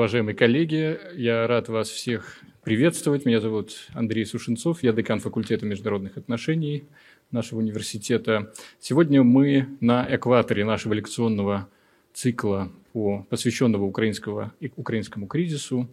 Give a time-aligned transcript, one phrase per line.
[0.00, 3.26] уважаемые коллеги, я рад вас всех приветствовать.
[3.26, 6.84] Меня зовут Андрей Сушенцов, я декан факультета международных отношений
[7.30, 8.50] нашего университета.
[8.78, 11.68] Сегодня мы на экваторе нашего лекционного
[12.14, 15.86] цикла, по, посвященного украинского, украинскому кризису.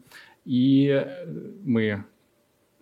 [0.45, 1.05] И
[1.66, 2.05] мы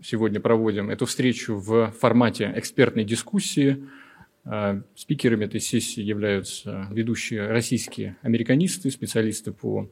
[0.04, 3.84] сегодня проводим эту встречу в формате экспертной дискуссии–
[4.48, 9.90] а, спикерами этой сессии являются ведущие российские американисты, специалисты по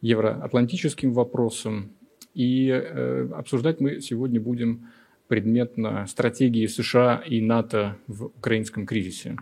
[0.00, 1.90] евроатлантическим вопросам.
[2.34, 4.88] И э, обсуждать мы сегодня будем
[5.28, 9.36] предметно стратегии США и НАТО в украинском кризисе.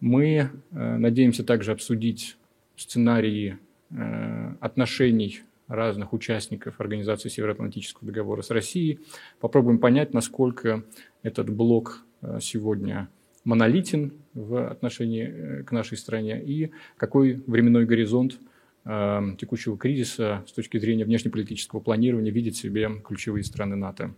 [0.00, 2.36] Мы э, надеемся также обсудить
[2.76, 3.58] сценарии
[3.90, 9.00] э, отношений разных участников Организации Североатлантического договора с Россией.
[9.38, 10.82] Попробуем понять, насколько
[11.22, 12.04] этот блок
[12.40, 13.08] сегодня–
[13.44, 18.38] монолитен в отношении э, к нашей стране и какой временной горизонт
[18.84, 24.14] э, текущего кризиса с точки зрения внешнеполитического планирования видят себе ключевые страны НАТО.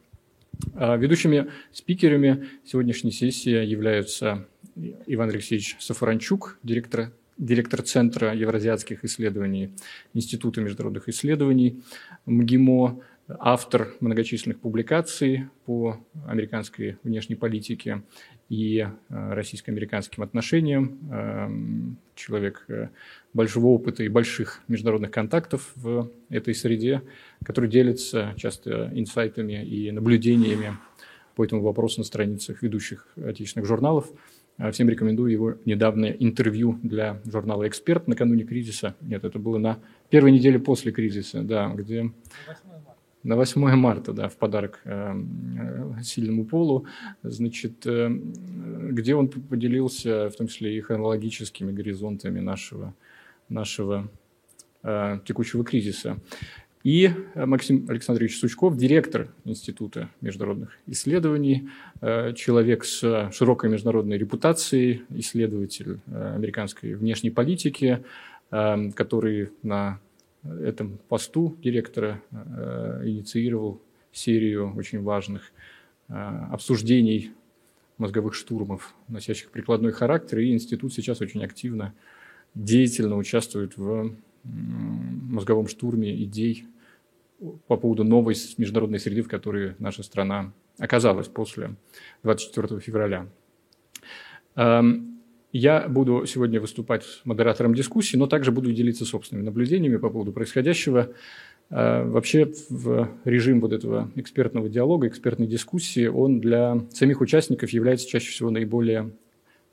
[0.75, 4.47] А ведущими спикерами сегодняшней сессии являются
[5.07, 9.73] Иван Алексеевич Сафаранчук, директор, директор Центра евразиатских исследований
[10.15, 11.83] Института международных исследований
[12.27, 13.01] МГИМО,
[13.39, 18.03] автор многочисленных публикаций по американской внешней политике
[18.53, 22.89] и э, российско-американским отношениям, эм, человек э,
[23.33, 27.01] большого опыта и больших международных контактов в этой среде,
[27.47, 30.77] который делится часто инсайтами и наблюдениями
[31.35, 34.13] по этому вопросу на страницах ведущих отечественных журналов.
[34.59, 38.95] Э, всем рекомендую его недавнее интервью для журнала «Эксперт» накануне кризиса.
[39.01, 39.79] Нет, это было на
[40.11, 42.13] первой неделе после кризиса, да, где
[43.23, 46.87] на 8 марта, да, в подарок э, э, сильному полу,
[47.23, 52.95] значит, э, где он поделился, в том числе и хронологическими горизонтами нашего,
[53.49, 54.09] нашего
[54.83, 56.19] э, текущего кризиса.
[56.83, 61.69] И Максим Александрович Сучков, директор Института международных исследований,
[62.01, 68.03] э, человек с широкой международной репутацией, исследователь э, американской внешней политики,
[68.51, 69.99] который на
[70.45, 73.81] этом посту директора э, инициировал
[74.13, 75.53] серию очень важных
[76.09, 76.15] э,
[76.51, 77.33] обсуждений
[77.99, 81.95] мозговых штурмов, носящих прикладной характер, и институт сейчас очень активно,
[82.55, 84.15] деятельно участвует в
[84.45, 86.67] мозговом штурме идей
[87.67, 91.77] по поводу новой международной среды, в которой наша страна оказалась после
[92.23, 93.29] 24 февраля.
[95.53, 101.13] Я буду сегодня выступать модератором дискуссии, но также буду делиться собственными наблюдениями по поводу происходящего.
[101.69, 108.09] А, вообще в режим вот этого экспертного диалога, экспертной дискуссии, он для самих участников является
[108.09, 109.11] чаще всего наиболее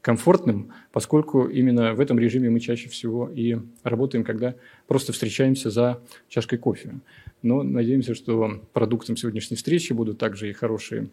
[0.01, 6.01] комфортным, поскольку именно в этом режиме мы чаще всего и работаем, когда просто встречаемся за
[6.27, 6.95] чашкой кофе.
[7.41, 11.07] Но надеемся, что продуктом сегодняшней встречи будут также и хорошие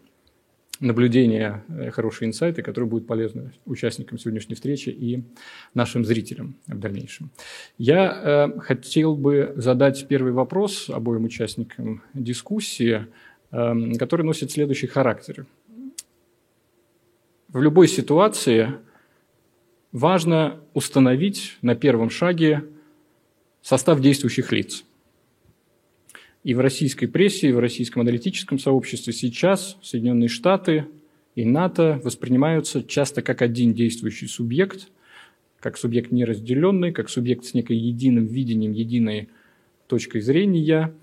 [0.79, 5.23] наблюдения, э, хорошие инсайты, которые будут полезны участникам сегодняшней встречи и
[5.73, 7.29] нашим зрителям в дальнейшем.
[7.77, 13.07] Я э, хотел бы задать первый вопрос обоим участникам дискуссии,
[13.51, 15.45] э, который носит следующий характер.
[17.47, 18.73] В любой ситуации
[19.91, 22.65] важно установить на первом шаге
[23.61, 24.83] состав действующих лиц–
[26.47, 30.85] и в российской прессе, и в российском аналитическом сообществе сейчас Соединенные Штаты
[31.35, 34.87] и НАТО воспринимаются часто как один действующий субъект,
[35.59, 39.27] как субъект неразделенный, как субъект с некой единым видением, единой
[39.87, 40.93] точкой зрения,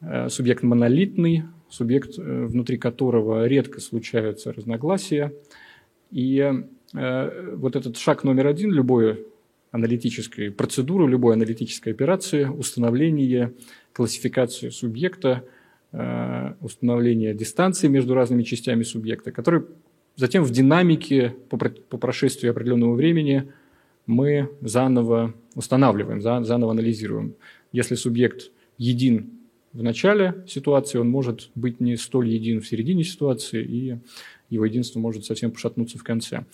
[0.00, 5.34] э, субъект монолитный, субъект, э, внутри которого редко случаются разногласия.
[6.10, 6.38] И
[6.94, 9.26] э, вот этот шаг номер один любой
[9.72, 13.52] аналитической процедуры, любой аналитической операции, установление
[13.96, 15.42] классификацию субъекта,
[15.92, 19.62] э, установление дистанции между разными частями субъекта, который
[20.16, 23.50] затем в динамике по, по прошествии определенного времени
[24.04, 27.36] мы заново устанавливаем, заново анализируем.
[27.72, 29.30] Если субъект един
[29.72, 33.96] в начале ситуации, он может быть не столь един в середине ситуации, и
[34.50, 36.44] его единство может совсем пошатнуться в конце.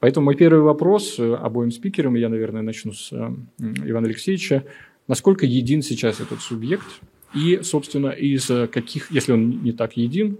[0.00, 3.16] Поэтому мой первый вопрос э, обоим спикерам, я, наверное, начну с э,
[3.58, 4.64] Ивана Алексеевича
[5.10, 6.86] насколько един сейчас этот субъект
[7.34, 10.38] и, собственно, из каких, если он не так един,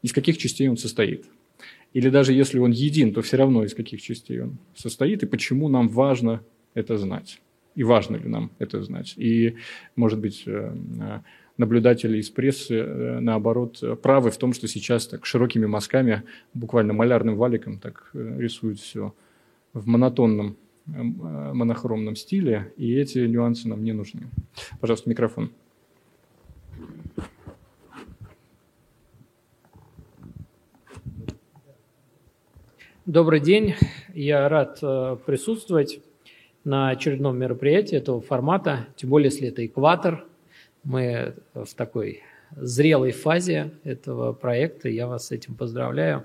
[0.00, 1.26] из каких частей он состоит.
[1.92, 5.68] Или даже если он един, то все равно из каких частей он состоит и почему
[5.68, 6.42] нам важно
[6.72, 7.42] это знать.
[7.74, 9.12] И важно ли нам это знать.
[9.18, 9.56] И,
[9.96, 10.74] может быть, э,
[11.58, 16.22] наблюдатели из прессы, э, наоборот, правы в том, что сейчас так широкими мазками,
[16.54, 19.14] буквально малярным валиком так э, рисуют все
[19.74, 21.02] в монотонном э, Э,
[21.52, 24.22] монохромном стиле, и эти нюансы нам не нужны.
[24.80, 25.50] Пожалуйста, микрофон.
[33.06, 33.74] Добрый день.
[34.14, 36.00] Я рад э, присутствовать
[36.64, 40.24] на очередном мероприятии этого формата, тем более если это экватор.
[40.82, 42.22] Мы в такой
[42.56, 44.88] зрелой фазе этого проекта.
[44.88, 46.24] Я вас с этим поздравляю.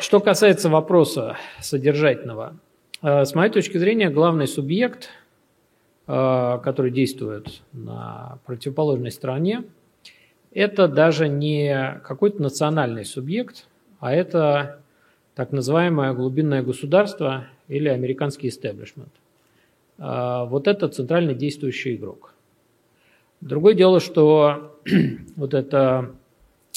[0.00, 2.58] Что касается вопроса содержательного,
[3.02, 5.10] с моей точки зрения, главный субъект,
[6.06, 9.64] э, который действует на противоположной стороне,
[10.52, 13.66] это даже не какой-то национальный субъект,
[14.00, 14.80] а это
[15.34, 19.12] так называемое глубинное государство или американский истеблишмент.
[19.98, 22.32] А, вот это центральный действующий игрок.
[23.42, 24.80] Другое дело, что
[25.36, 26.12] вот это,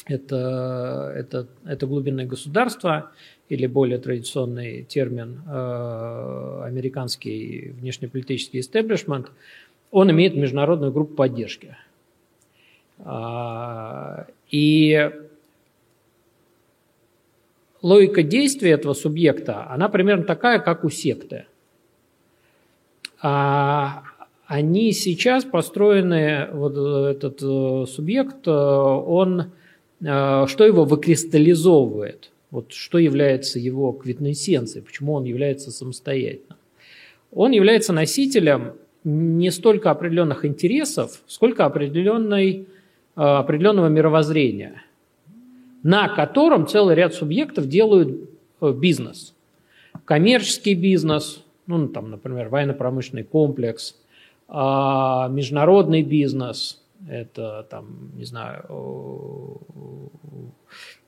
[0.05, 3.11] это, это, это глубинное государство,
[3.49, 9.31] или более традиционный термин э, американский внешнеполитический истеблишмент,
[9.91, 11.75] он имеет международную группу поддержки.
[12.99, 15.11] Э, и
[17.81, 21.45] логика действия этого субъекта, она примерно такая, как у секты.
[23.21, 24.03] А
[24.49, 29.51] они сейчас построены, вот этот э, субъект, э, он,
[30.01, 36.57] что его выкристаллизовывает, вот что является его квитнесенцией, почему он является самостоятельным.
[37.31, 38.73] Он является носителем
[39.03, 42.67] не столько определенных интересов, сколько определенной,
[43.15, 44.83] определенного мировоззрения–
[45.83, 48.29] на котором целый ряд субъектов делают
[48.61, 49.33] э, бизнес.
[50.05, 53.95] Коммерческий бизнес, ну, там, например, военно-промышленный комплекс,
[54.47, 58.65] а, международный бизнес, это, там, не знаю,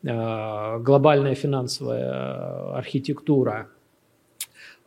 [0.07, 3.67] а, глобальная финансовая архитектура,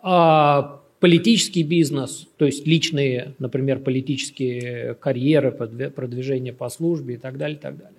[0.03, 7.57] а, политический бизнес, то есть личные, например, политические карьеры, продвижение по службе и так далее,
[7.59, 7.99] и так далее.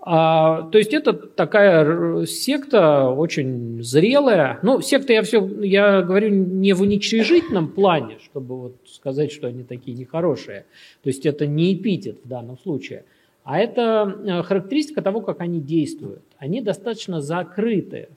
[0.00, 4.60] А, то есть это такая секта очень зрелая.
[4.62, 9.64] Ну, секта я все, я говорю не в уничижительном плане, чтобы вот сказать, что они
[9.64, 10.66] такие нехорошие.
[11.02, 13.04] То есть это не эпитет в данном случае,
[13.42, 16.22] а это э, характеристика того, как они действуют.
[16.38, 18.10] Они достаточно закрыты.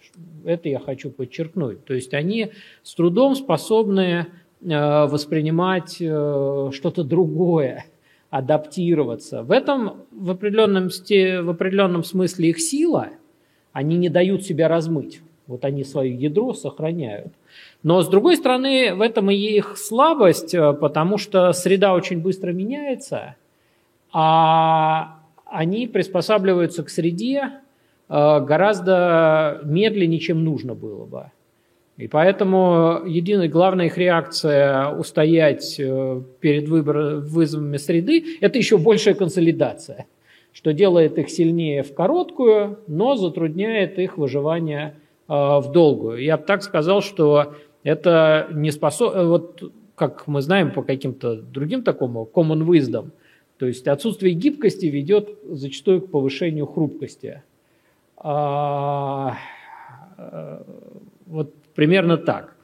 [0.46, 1.84] Это я хочу подчеркнуть.
[1.86, 2.52] То есть они
[2.84, 4.28] с трудом способны
[4.62, 7.86] э, воспринимать э, что-то другое
[8.32, 9.44] адаптироваться.
[9.44, 13.10] В этом в определенном, в определенном смысле их сила,
[13.74, 15.22] они не дают себя размыть.
[15.48, 17.34] Вот они свое ядро сохраняют.
[17.84, 22.54] Но с другой стороны, в этом и их слабость, э, потому что среда очень быстро
[22.54, 23.36] меняется,
[24.14, 27.52] а они приспосабливаются к среде
[28.08, 31.32] э, гораздо медленнее, чем нужно было бы.
[32.02, 39.14] И поэтому единая главная их реакция устоять э, перед выбор, вызовами среды– это еще большая
[39.14, 40.08] консолидация,
[40.52, 44.96] что делает их сильнее в короткую, но затрудняет их выживание
[45.28, 46.24] э, в долгую.
[46.24, 47.54] Я бы так сказал, что
[47.84, 53.12] это не способно, вот как мы знаем по каким-то другим такому common wisdom,
[53.60, 57.44] то есть отсутствие гибкости ведет зачастую к повышению хрупкости.
[58.18, 59.38] А,
[60.18, 60.64] э,
[61.28, 62.56] вот Примерно так.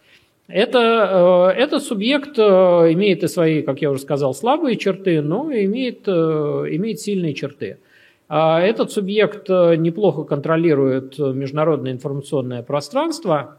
[0.47, 2.41] Это, э, этот субъект э,
[2.93, 7.79] имеет и свои, как я уже сказал, слабые черты, но имеет, э, имеет сильные черты.
[8.29, 13.57] А этот субъект неплохо контролирует международное информационное пространство,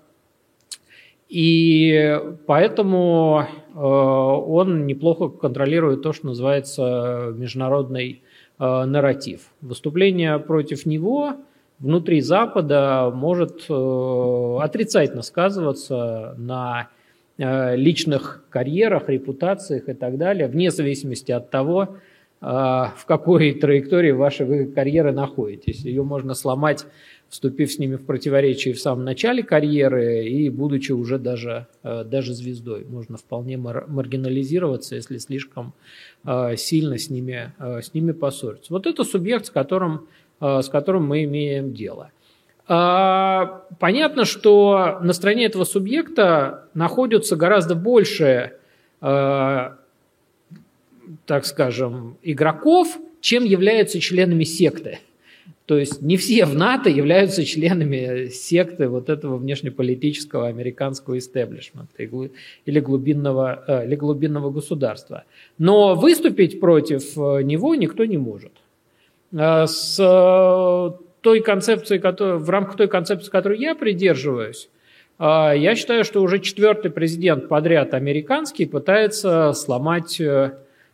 [1.31, 8.23] и поэтому он неплохо контролирует то, что называется международный
[8.59, 9.49] нарратив.
[9.63, 11.37] Выступление против него
[11.81, 16.89] внутри Запада может э, отрицательно сказываться на
[17.37, 21.97] э, личных карьерах, репутациях и так далее, вне зависимости от того,
[22.41, 25.85] э, в какой траектории вашей карьеры находитесь.
[25.85, 26.85] Ее можно сломать,
[27.29, 32.87] вступив с ними в противоречие в самом начале карьеры и будучи уже даже, даже звездой.
[32.89, 35.75] Можно вполне маргинализироваться, если слишком
[36.57, 38.73] сильно с ними, с ними поссориться.
[38.73, 40.09] Вот это субъект, с которым
[40.41, 42.11] с которым мы имеем дело.
[42.71, 48.53] А, понятно, что на стороне этого субъекта находятся гораздо больше,
[49.01, 49.71] э,
[51.25, 54.99] так скажем, игроков, чем являются членами секты.
[55.65, 62.03] То есть не все в НАТО являются членами секты вот этого внешнеполитического американского истеблишмента
[62.67, 65.25] или глубинного, э, или глубинного государства.
[65.57, 68.53] Но выступить против него никто не может.
[69.33, 74.69] Э, с э, той концепцией, в рамках той концепции, которой я придерживаюсь,
[75.19, 80.21] э, я считаю, что уже четвертый президент подряд американский пытается сломать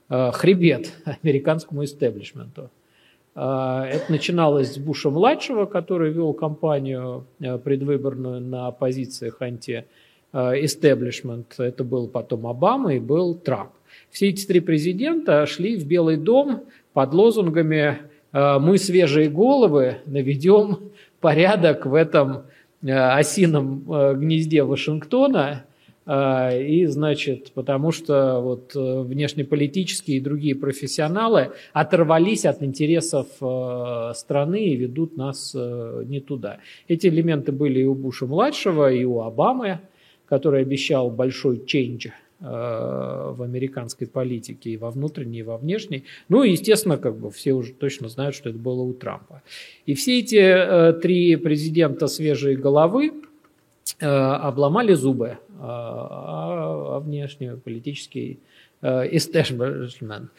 [0.09, 2.71] хребет американскому истеблишменту.
[3.35, 11.59] Это начиналось с Буша-младшего, который вел кампанию предвыборную на позициях анти-эстеблишмент.
[11.59, 13.73] Это был потом Обама и был Трамп.
[14.11, 16.63] Все эти три президента шли в Белый дом
[16.93, 17.99] под лозунгами
[18.35, 22.43] «Мы свежие головы, наведем порядок в этом
[22.83, 23.85] осином
[24.19, 25.65] гнезде Вашингтона»,
[26.07, 34.67] и, значит, потому что вот э, внешнеполитические и другие профессионалы оторвались от интересов э, страны
[34.67, 36.59] и ведут нас э, не туда.
[36.89, 39.81] Эти элементы были и у Буша-младшего, и у Обамы,
[40.27, 42.09] который обещал большой чейндж
[42.41, 46.05] в американской политике и во внутренней, и во внешней.
[46.29, 49.43] Ну и, естественно, как бы все уже точно знают, что это было у Трампа.
[49.87, 53.13] И все эти три президента свежей головы
[54.01, 58.41] обломали зубы а, а внешний политический
[58.83, 60.31] истеблишмент.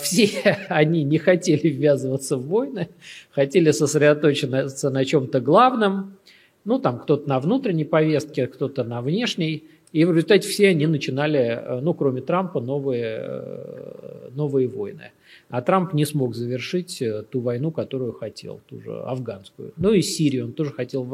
[0.00, 0.28] Все
[0.68, 2.88] они не хотели ввязываться в войны,
[3.32, 6.16] хотели сосредоточиться на чем-то главном.
[6.64, 9.64] Ну, там кто-то на внутренней повестке, кто-то на внешней.
[9.92, 15.12] И в результате все они начинали, ну, кроме Трампа, новые, э, новые войны.
[15.52, 19.72] А Трамп не смог завершить э, ту войну, которую хотел, ту же афганскую.
[19.76, 21.04] Ну и Сирию он тоже хотел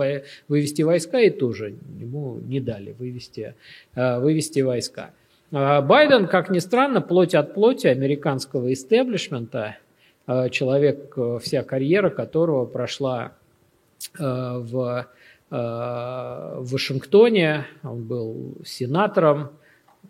[0.47, 3.57] вывести войска, и тоже ему не дали вывести,
[3.97, 5.11] э, вывести войска.
[5.51, 9.77] А Байден, как ни странно, плоть от плоти американского истеблишмента,
[10.29, 13.33] э, человек, вся карьера которого прошла
[14.17, 15.09] в
[15.51, 19.51] в Вашингтоне, он был сенатором,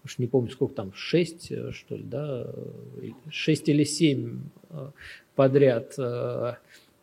[0.05, 2.47] уж не помню, сколько там, шесть, э, что ли, да,
[3.31, 4.41] шесть или семь
[4.71, 4.91] э,
[5.35, 6.55] подряд э,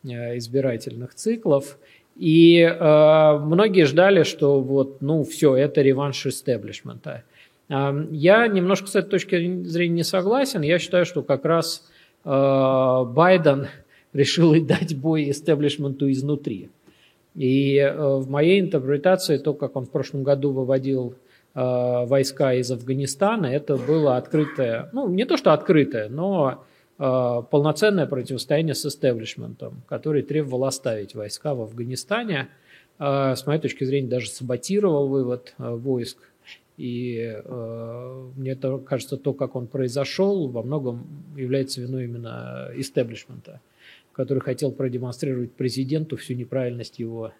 [0.04, 1.78] избирательных циклов.
[2.16, 7.24] И э, многие ждали, что вот, ну, все, это реванш истеблишмента.
[7.70, 10.62] Э, я немножко с этой точки зрения не согласен.
[10.62, 11.88] Я считаю, что как раз
[12.24, 13.68] э, Байден
[14.14, 16.70] решил дать бой истеблишменту изнутри.
[17.36, 21.16] И э, в моей интерпретации то, как он в прошлом году выводил
[21.56, 26.66] Э, войска из Афганистана, это было открытое, ну не то что открытое, но
[27.00, 32.50] э, полноценное противостояние с истеблишментом, который требовал оставить войска в Афганистане.
[32.98, 36.18] С моей точки зрения, даже саботировал вывод войск.
[36.78, 37.42] И
[38.38, 43.60] мне кажется, то, как он произошел, во многом является виной именно истеблишмента,
[44.16, 47.34] который хотел продемонстрировать президенту всю неправильность его,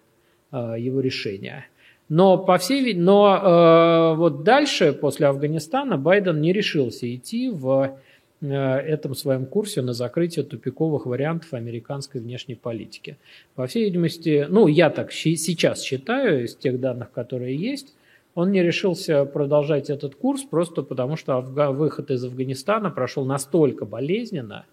[0.52, 1.66] его решения.
[2.08, 7.98] Но, по всей, но э, вот дальше, после Афганистана, Байден не решился идти в
[8.40, 13.16] э, этом своем курсе на закрытие тупиковых вариантов американской внешней политики.
[13.56, 17.96] По всей видимости, ну, я так сейчас считаю, из тех данных, которые есть,
[18.36, 24.66] он не решился продолжать этот курс просто потому, что выход из Афганистана прошел настолько болезненно,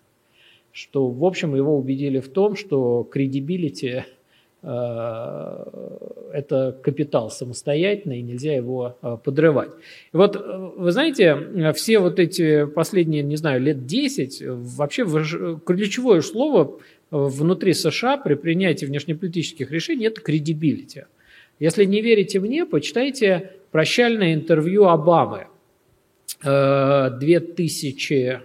[0.73, 4.03] что, в общем, его убедили в том, что кредибилити
[4.65, 5.65] Э,
[6.31, 9.71] это капитал самостоятельный, и нельзя его э, подрывать.
[10.13, 10.39] И вот, э,
[10.77, 15.05] вы знаете, все вот эти последние, не знаю, лет 10, вообще
[15.65, 16.79] ключевое слово
[17.11, 21.03] внутри США при принятии внешнеполитических решений– это credibility.
[21.59, 25.47] Если не верите мне, почитайте прощальное интервью Обамы
[26.41, 28.39] 2000 Э,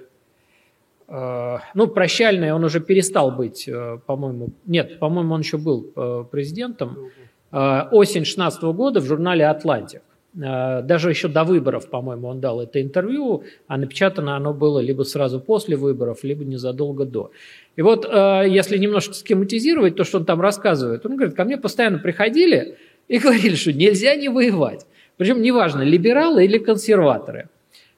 [1.08, 7.10] ну, прощальный, он уже перестал быть, э, по-моему, нет, по-моему, он еще был э, президентом,
[7.50, 10.02] осень 16 года в журнале «Атлантик».
[10.34, 15.40] Даже еще до выборов, по-моему, он дал это интервью, а напечатано оно было либо сразу
[15.40, 17.30] после выборов, либо незадолго до.
[17.76, 21.98] И вот, если немножко схематизировать то, что он там рассказывает, он говорит, ко мне постоянно
[21.98, 22.76] приходили
[23.08, 24.86] и говорили, что нельзя не воевать.
[25.16, 27.48] Причем неважно, либералы или консерваторы.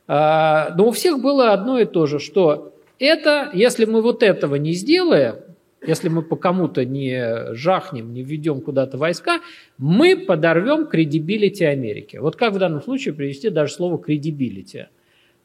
[0.06, 2.69] Но у всех было одно и то же, что
[3.00, 5.36] это, если мы вот этого не сделаем,
[5.84, 9.40] если мы по кому-то не жахнем, не введем куда-то войска,
[9.78, 12.18] мы подорвем кредибилити Америки.
[12.18, 14.88] Вот как в данном случае привести даже слово кредибилити?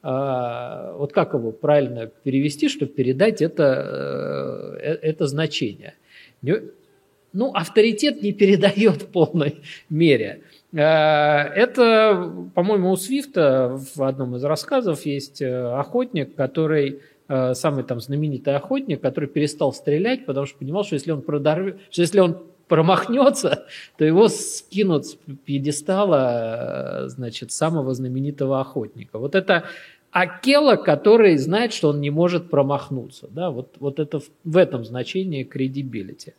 [0.03, 5.95] Вот как его правильно перевести, чтобы передать это, э, это значение?
[6.43, 10.41] Ну, авторитет не передает в полной мере.
[10.77, 17.84] А, это, по-моему, у Свифта в одном из рассказов есть э, охотник, который Э, самый
[17.84, 22.20] там знаменитый охотник, который перестал стрелять, потому что понимал, что если он продорвет, что если
[22.20, 23.65] он промахнется,
[23.98, 29.20] то его скинут с пьедестала, э, значит, самого знаменитого охотника.
[29.20, 29.65] Вот это
[30.12, 33.27] Акела, который знает, что он не может промахнуться.
[33.29, 33.50] Да?
[33.50, 36.36] Вот, вот это в этом значении кредибилити.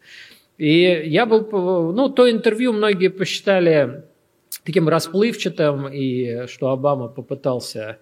[0.56, 4.04] И я был, ну, то интервью многие посчитали
[4.64, 7.98] таким расплывчатым, и что Обама попытался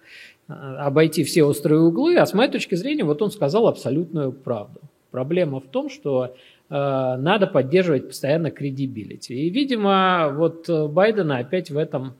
[0.47, 4.81] обойти все острые углы, а с моей точки зрения вот он сказал абсолютную правду.
[5.11, 6.35] Проблема в том, что
[6.69, 9.33] надо поддерживать постоянно кредибилити.
[9.33, 12.15] И, видимо, вот Байдена опять в этом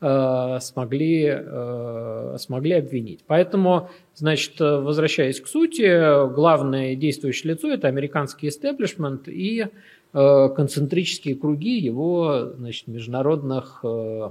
[0.00, 1.38] смогли,
[2.38, 3.20] смогли обвинить.
[3.26, 9.66] Поэтому, значит, возвращаясь к сути, главное действующее лицо– это американский истеблишмент и
[10.12, 14.30] концентрические круги его значит, международных Э,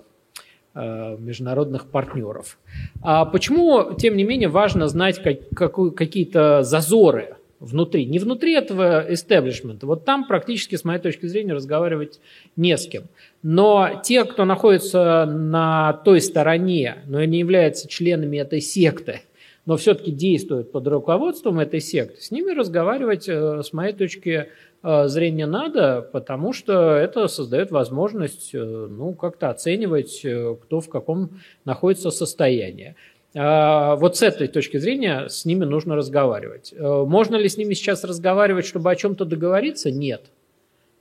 [0.75, 2.57] международных партнеров.
[3.01, 8.05] А почему, тем не менее, важно знать как, как, какие-то зазоры внутри?
[8.05, 9.87] Не внутри этого истеблишмента.
[9.87, 12.19] Вот там практически, с моей точки зрения, разговаривать
[12.55, 13.03] не с кем.
[13.41, 19.21] Но те, кто находится на той стороне, но не являются членами этой секты,
[19.69, 24.49] но все-таки действуют под руководством этой секты, с ними разговаривать, э, с моей точки зрения,
[24.81, 31.41] Э, зрения надо, потому что это создает возможность э, ну, как-то оценивать, кто в каком
[31.65, 32.95] находится состоянии.
[33.35, 36.73] А, вот с этой точки зрения с ними нужно разговаривать.
[36.79, 39.91] Можно ли с ними сейчас разговаривать, чтобы о чем-то договориться?
[39.91, 40.31] Нет.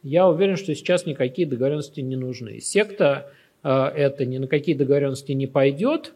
[0.02, 2.60] Я уверен, что сейчас никакие договоренности не нужны.
[2.60, 3.30] Секта
[3.62, 6.12] это ни на какие договоренности не пойдет,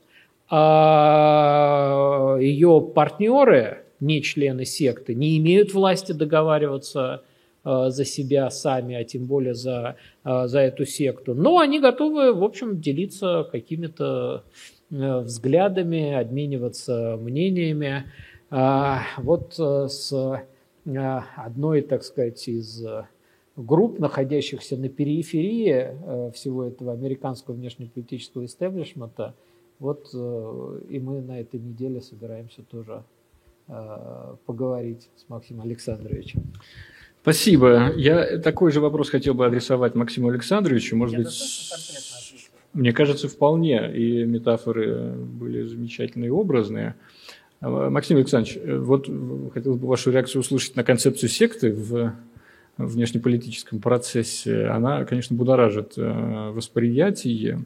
[0.55, 7.23] а ее партнеры, не члены секты, не имеют власти договариваться
[7.65, 11.33] Э, за себя сами, а тем более за, э, за эту секту.
[11.35, 14.43] Но они готовы, в общем, делиться какими-то
[14.91, 18.11] э, взглядами, обмениваться мнениями.
[18.51, 20.13] А, вот с
[21.37, 22.85] одной, так сказать, из
[23.57, 29.35] групп, находящихся на периферии всего этого американского внешнеполитического истеблишмента,
[29.83, 33.03] вот и мы на этой неделе собираемся тоже
[34.47, 36.43] поговорить с Максимом Александровичем.
[37.23, 37.93] Спасибо.
[37.97, 40.97] Я такой же вопрос хотел бы адресовать Максиму Александровичу.
[40.97, 41.29] Может быть,
[42.73, 43.93] мне кажется, вполне.
[43.95, 46.97] И метафоры были замечательные и образные.
[47.61, 49.09] А, Максим Александрович, вот
[49.55, 52.15] хотелось бы вашу реакцию услышать на концепцию секты в
[52.77, 54.67] внешнеполитическом процессе.
[54.67, 57.65] Она, конечно, будоражит э, восприятие.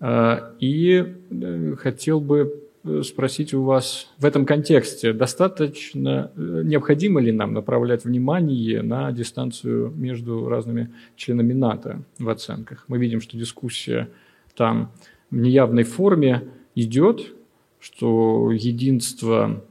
[0.00, 2.68] А, и э, хотел бы
[3.02, 9.92] спросить у вас в этом контексте, достаточно, э, необходимо ли нам направлять внимание на дистанцию
[9.96, 12.84] между разными членами НАТО в оценках?
[12.88, 14.08] Мы видим, что дискуссия
[14.56, 14.92] там
[15.30, 17.32] в неявной форме идет,
[17.80, 19.64] что единство,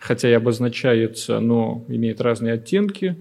[0.00, 3.16] хотя и обозначается, но имеет разные оттенки,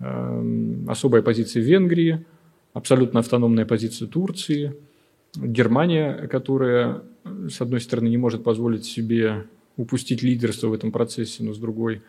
[0.00, 2.24] эм, особая позиция Венгрии,
[2.72, 4.74] абсолютно автономная позиция Турции,
[5.36, 7.02] Германия, которая
[7.48, 12.02] с одной стороны, не может позволить себе упустить лидерство в этом процессе, но с другой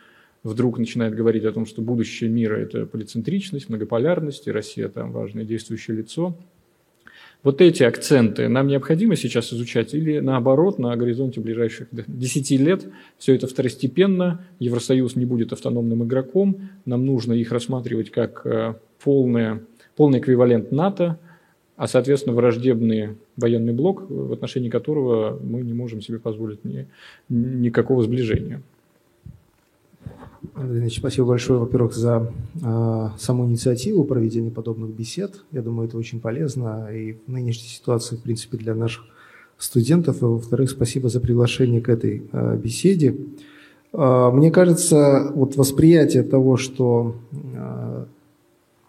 [0.43, 5.45] вдруг начинает говорить о том, что будущее мира– это полицентричность, многополярность, и Россия там важное
[5.45, 6.35] действующее лицо.
[7.43, 12.85] Вот эти акценты нам необходимо сейчас изучать или наоборот, на горизонте ближайших 10 лет
[13.17, 19.63] все это второстепенно, Евросоюз не будет автономным игроком, нам нужно их рассматривать как э, полное,
[19.95, 21.19] полный эквивалент НАТО–
[21.81, 26.87] а, соответственно, враждебный военный блок, в отношении которого мы не можем себе позволить ни,
[27.27, 28.61] никакого сближения.
[30.53, 35.43] Андрей Ильич, спасибо большое, во-первых, за э, саму инициативу проведения подобных бесед.
[35.51, 39.05] Я думаю, это очень полезно и в нынешней ситуации, в принципе, для наших
[39.57, 40.21] студентов.
[40.21, 43.17] И, во-вторых, спасибо за приглашение к этой э, беседе.
[43.91, 48.05] Э, мне кажется, вот восприятие того, что э,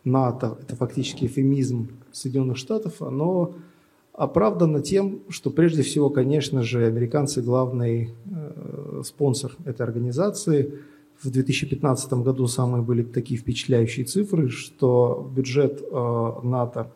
[0.05, 3.55] НАТО– это фактически эфемизм Соединенных Штатов, оно
[4.13, 10.75] оправдано тем, что прежде всего, конечно же, американцы главный э, спонсор этой организации.
[11.21, 16.93] В 2015 году самые были такие впечатляющие цифры, что бюджет э, НАТО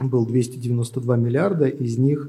[0.00, 2.28] был 292 миллиарда, из них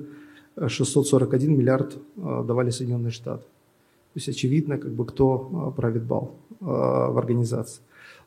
[0.67, 3.43] 641 миллиард э, давали Соединенные Штаты.
[3.43, 7.81] То есть очевидно, как бы, кто э, правит бал э, в организации.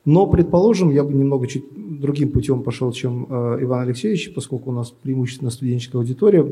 [0.06, 1.64] Но, предположим, я бы немного чуть
[2.00, 6.46] другим путем пошел, чем э, Иван Алексеевич, поскольку у нас преимущественно студенческая аудитория.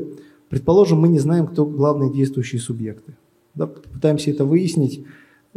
[0.49, 3.15] Предположим, мы не знаем, кто главные действующие субъекты.
[3.53, 5.05] Да, пытаемся это выяснить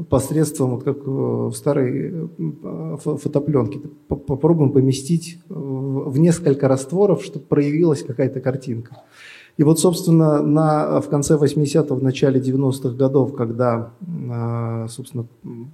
[0.08, 3.80] посредством, вот как в старой э, фотопленке.
[4.06, 9.02] Попробуем поместить в несколько растворов, чтобы проявилась какая-то картинка.
[9.58, 13.90] И вот, собственно, на, в конце 80-х, в начале 90-х годов, когда,
[14.30, 15.26] а, собственно,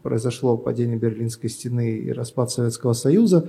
[0.03, 3.47] произошло падение Берлинской стены и распад Советского Союза,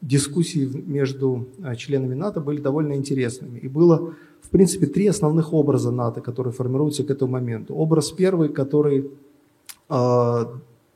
[0.00, 3.58] дискуссии между а, членами НАТО были довольно интересными.
[3.58, 7.74] И было, в принципе, три основных образа НАТО, которые формируются к этому моменту.
[7.74, 9.10] Образ первый, который
[9.90, 10.44] э,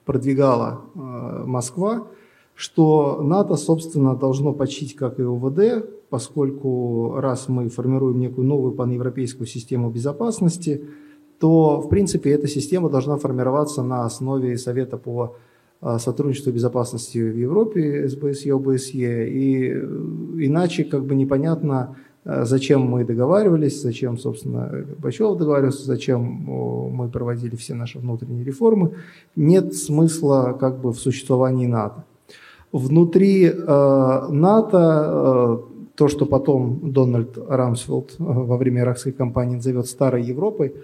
[0.06, 2.06] продвигала Москва,
[2.58, 9.46] что НАТО, собственно, должно почить, как и УВД, поскольку раз мы формируем некую новую паневропейскую
[9.46, 10.82] систему безопасности,
[11.38, 15.36] то, в принципе, эта система должна формироваться на основе Совета по
[15.98, 19.70] сотрудничества безопасности в Европе, СБСЕ, ОБСЕ, и
[20.44, 21.94] иначе как бы непонятно,
[22.24, 28.96] зачем мы договаривались, зачем, собственно, Горбачев договаривался, зачем мы проводили все наши внутренние реформы.
[29.36, 32.04] Нет смысла как бы в существовании НАТО.
[32.72, 35.58] Внутри э, НАТО э,
[35.94, 40.74] то, что потом Дональд Рамсфилд э, во время иракской кампании назовет старой Европой,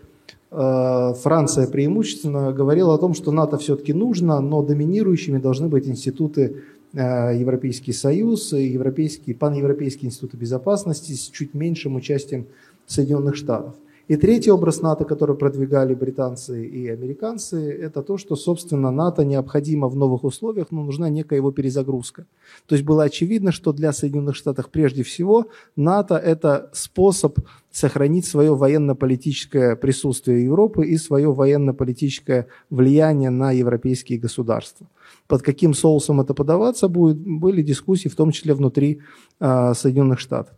[0.50, 7.92] Франция преимущественно говорила о том, что НАТО все-таки нужно, но доминирующими должны быть институты Европейский
[7.92, 12.46] Союз, европейские, паневропейские институты безопасности с чуть меньшим участием
[12.86, 13.74] Соединенных Штатов.
[14.06, 19.88] И третий образ НАТО, который продвигали британцы и американцы, это то, что, собственно, НАТО необходимо
[19.88, 22.26] в новых условиях, но нужна некая его перезагрузка.
[22.66, 27.38] То есть было очевидно, что для Соединенных Штатов прежде всего НАТО– это способ
[27.70, 34.86] сохранить свое военно-политическое присутствие Европы и свое военно-политическое влияние на европейские государства.
[35.26, 39.00] Под каким соусом это подаваться будет, были дискуссии, в том числе внутри
[39.40, 40.54] э, Соединенных Штатов.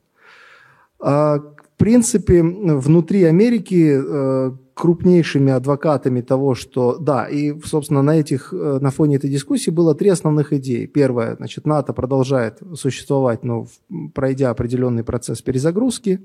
[1.76, 8.78] В принципе, внутри Америки э, крупнейшими адвокатами того, что да, и, собственно, на, этих, э,
[8.80, 10.86] на фоне этой дискуссии было три основных идеи.
[10.86, 13.66] Первое, значит, НАТО продолжает существовать, но
[14.14, 16.22] пройдя определенный процесс перезагрузки,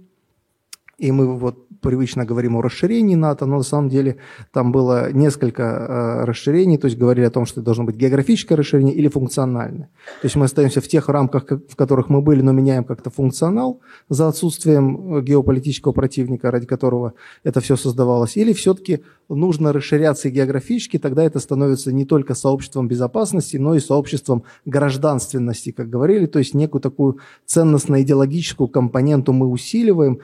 [1.01, 4.17] и мы вот привычно говорим о расширении НАТО, но на самом деле
[4.53, 8.55] там было несколько э, расширений, то есть говорили о том, что это должно быть географическое
[8.55, 9.89] расширение или функциональное.
[10.21, 13.81] То есть мы остаемся в тех рамках, в которых мы были, но меняем как-то функционал
[14.09, 20.99] за отсутствием э, геополитического противника, ради которого это все создавалось, или все-таки нужно расширяться географически,
[20.99, 26.53] тогда это становится не только сообществом безопасности, но и сообществом гражданственности, как говорили, то есть
[26.53, 30.19] некую такую ценностно-идеологическую компоненту мы усиливаем,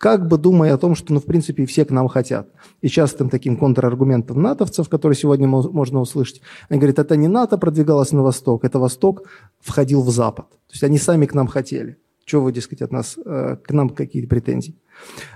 [0.00, 2.48] как бы думая о том, что, ну, в принципе, все к нам хотят.
[2.80, 8.12] И частым таким контраргументом натовцев, который сегодня можно услышать, они говорят, это не НАТО продвигалось
[8.12, 9.24] на восток, это восток
[9.60, 10.48] входил в запад.
[10.48, 11.98] То есть они сами к нам хотели.
[12.24, 14.74] Чего вы, дескать, от нас, э, к нам какие претензии?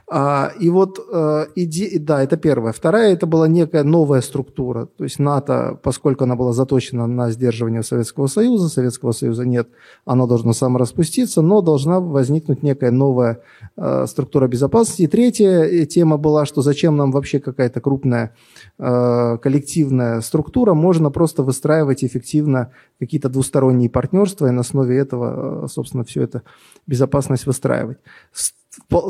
[0.06, 2.72] А, и вот, э, иди, да, это первое.
[2.72, 4.86] Вторая, это была некая новая структура.
[4.86, 9.68] То есть НАТО, поскольку она была заточена на сдерживание Советского Союза, Советского Союза нет,
[10.04, 13.40] оно должно самораспуститься, но должна возникнуть некая новая
[13.76, 15.02] э, структура безопасности.
[15.02, 18.34] И третья тема была, что зачем нам вообще какая-то крупная
[18.78, 25.68] э, коллективная структура, можно просто выстраивать эффективно какие-то двусторонние партнерства, и на основе этого, э,
[25.68, 26.42] собственно, все это
[26.86, 27.98] безопасность выстраивать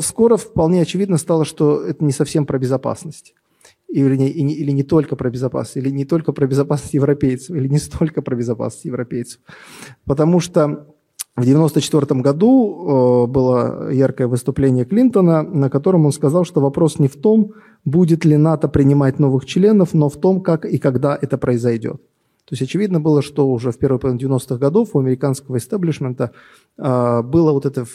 [0.01, 3.33] скоро вполне очевидно стало, что это не совсем про безопасность.
[3.87, 7.77] Или не, или не только про безопасность, или не только про безопасность европейцев, или не
[7.77, 9.39] столько про безопасность европейцев.
[10.05, 10.95] Потому что
[11.35, 17.07] в 1994 году э, было яркое выступление Клинтона, на котором он сказал, что вопрос не
[17.07, 21.37] в том, будет ли НАТО принимать новых членов, но в том, как и когда это
[21.37, 22.01] произойдет.
[22.45, 26.31] То есть очевидно было, что уже в первой половине 90-х годов у американского истеблишмента
[26.77, 27.85] э, было вот это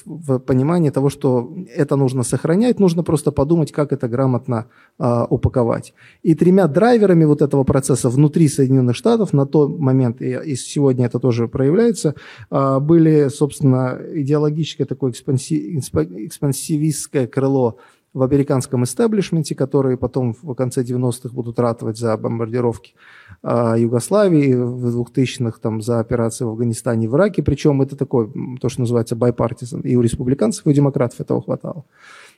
[0.41, 4.67] понимание того, что это нужно сохранять, нужно просто подумать, как это грамотно
[4.99, 5.95] э, упаковать.
[6.25, 11.07] И тремя драйверами вот этого процесса внутри Соединенных Штатов на тот момент, и, и сегодня
[11.07, 12.17] это тоже проявляется,
[12.51, 17.77] э, были, собственно, идеологическое такое экспанси, экспансивистское крыло
[18.13, 22.95] в американском истеблишменте, которые потом в конце 90-х будут ратовать за бомбардировки
[23.42, 27.42] Югославии, в 2000-х там, за операции в Афганистане и в Ираке.
[27.42, 28.29] Причем это такое,
[28.61, 29.83] то, что называется bipartisan.
[29.83, 31.85] И у республиканцев, и у демократов этого хватало.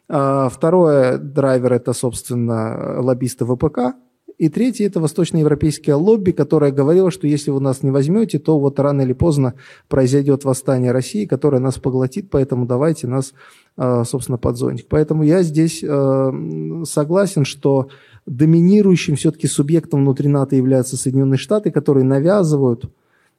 [0.09, 3.95] А, второе, драйвер– это, собственно, лоббисты ВПК,
[4.43, 8.81] и третье– это восточноевропейское лобби, которое говорило, что если вы нас не возьмете, то вот
[8.81, 9.55] рано или поздно
[9.87, 13.35] произойдет восстание России, которое нас поглотит, поэтому давайте нас,
[13.77, 14.87] э, собственно, под зонтик.
[14.89, 17.87] Поэтому я здесь э, согласен, что
[18.27, 22.91] доминирующим все-таки субъектом внутри НАТО являются Соединенные Штаты, которые навязывают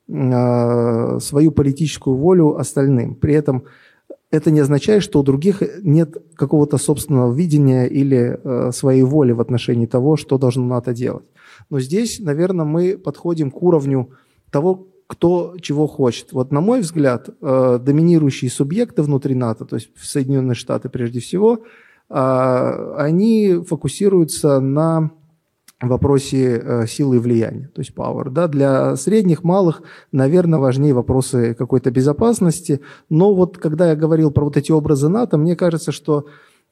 [0.08, 3.16] э, свою политическую волю остальным.
[3.16, 3.66] При этом
[4.34, 9.40] это не означает, что у других нет какого-то собственного видения или э, своей воли в
[9.40, 11.26] отношении того, что должно НАТО делать.
[11.70, 14.10] Но здесь, наверное, мы подходим к уровню
[14.50, 16.34] того, кто чего хочет.
[16.34, 21.60] Вот на мой взгляд, э, доминирующие субъекты внутри НАТО, то есть Соединенные Штаты прежде всего,
[22.10, 25.12] э, они фокусируются на
[25.84, 28.30] в вопросе э, силы и влияния, то есть power.
[28.30, 28.48] Да?
[28.48, 32.80] Для средних, малых, наверное, важнее вопросы какой-то безопасности.
[33.10, 36.26] Но вот когда я говорил про вот эти образы НАТО, мне кажется, что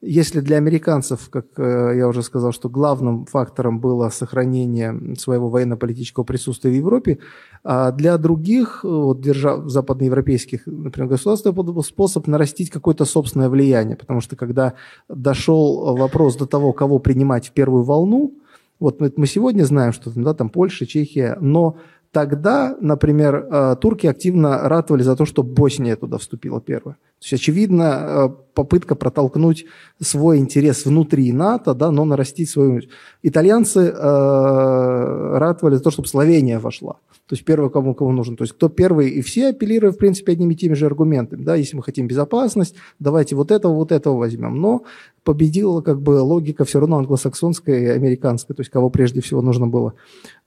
[0.04, 6.24] если для американцев, как э, я уже сказал, что главным фактором было сохранение своего военно-политического
[6.24, 7.20] присутствия в Европе,
[7.64, 13.96] а для других вот, держав западноевропейских, например, государств, это был способ нарастить какое-то собственное влияние,
[13.96, 14.74] потому что когда
[15.08, 18.34] дошел вопрос до того, кого принимать в первую волну,
[18.82, 21.78] вот мы сегодня знаем, что да, там Польша, Чехия, но
[22.12, 26.98] Тогда, например, э, турки активно ратовали за то, чтобы Босния туда вступила первая.
[27.22, 29.66] То есть, очевидно, э, попытка протолкнуть
[30.02, 32.82] свой интерес внутри НАТО, да, но нарастить свою...
[33.22, 36.94] Итальянцы э, ратовали за то, чтобы Словения вошла.
[37.28, 38.36] То есть первый, кому, кому нужен.
[38.36, 41.44] То есть кто первый, и все апеллируют, в принципе, одними и теми же аргументами.
[41.44, 44.60] Да, если мы хотим безопасность, давайте вот этого, вот этого возьмем.
[44.60, 44.84] Но
[45.24, 49.68] победила как бы логика все равно англосаксонская и американская, то есть кого прежде всего нужно
[49.68, 49.94] было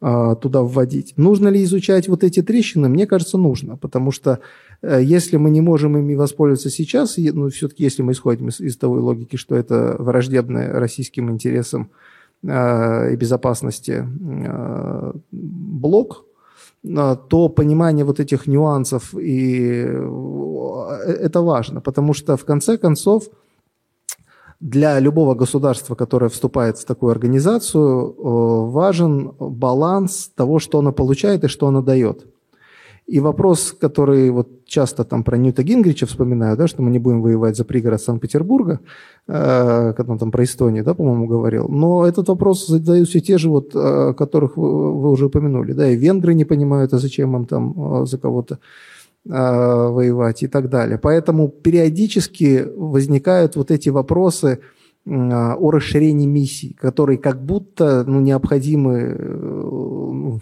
[0.01, 1.15] э, туда вводить.
[1.17, 2.89] Нужно ли изучать вот эти трещины?
[2.89, 4.41] Мне кажется, нужно, потому что
[5.01, 8.95] если мы не можем ими воспользоваться сейчас, ну, все-таки если мы исходим из, из того
[8.95, 11.91] логики, что это враждебное российским интересам
[12.43, 16.25] э, и безопасности э, блок,
[16.97, 23.25] а, то понимание вот этих нюансов, и э, это важно, потому что в конце концов
[24.61, 31.45] для любого государства, которое вступает в такую организацию, э, важен баланс того, что оно получает
[31.45, 32.27] и что оно дает.
[33.07, 37.21] И вопрос, который вот часто там про Ньюта Гингрича вспоминаю, да, что мы не будем
[37.21, 38.81] воевать за пригород Санкт-Петербурга,
[39.29, 41.69] э, когда он там про Эстонию, да, по-моему, говорил.
[41.69, 45.73] Но этот вопрос задают все те же, вот, э, которых вы, вы уже упомянули.
[45.73, 48.59] Да, и венгры не понимают, а зачем им там э, за кого-то
[49.27, 50.99] э, воевать и так далее.
[50.99, 54.61] Поэтому периодически возникают вот эти вопросы,
[55.05, 60.39] э, о расширении миссий, которые как будто ну, необходимы э,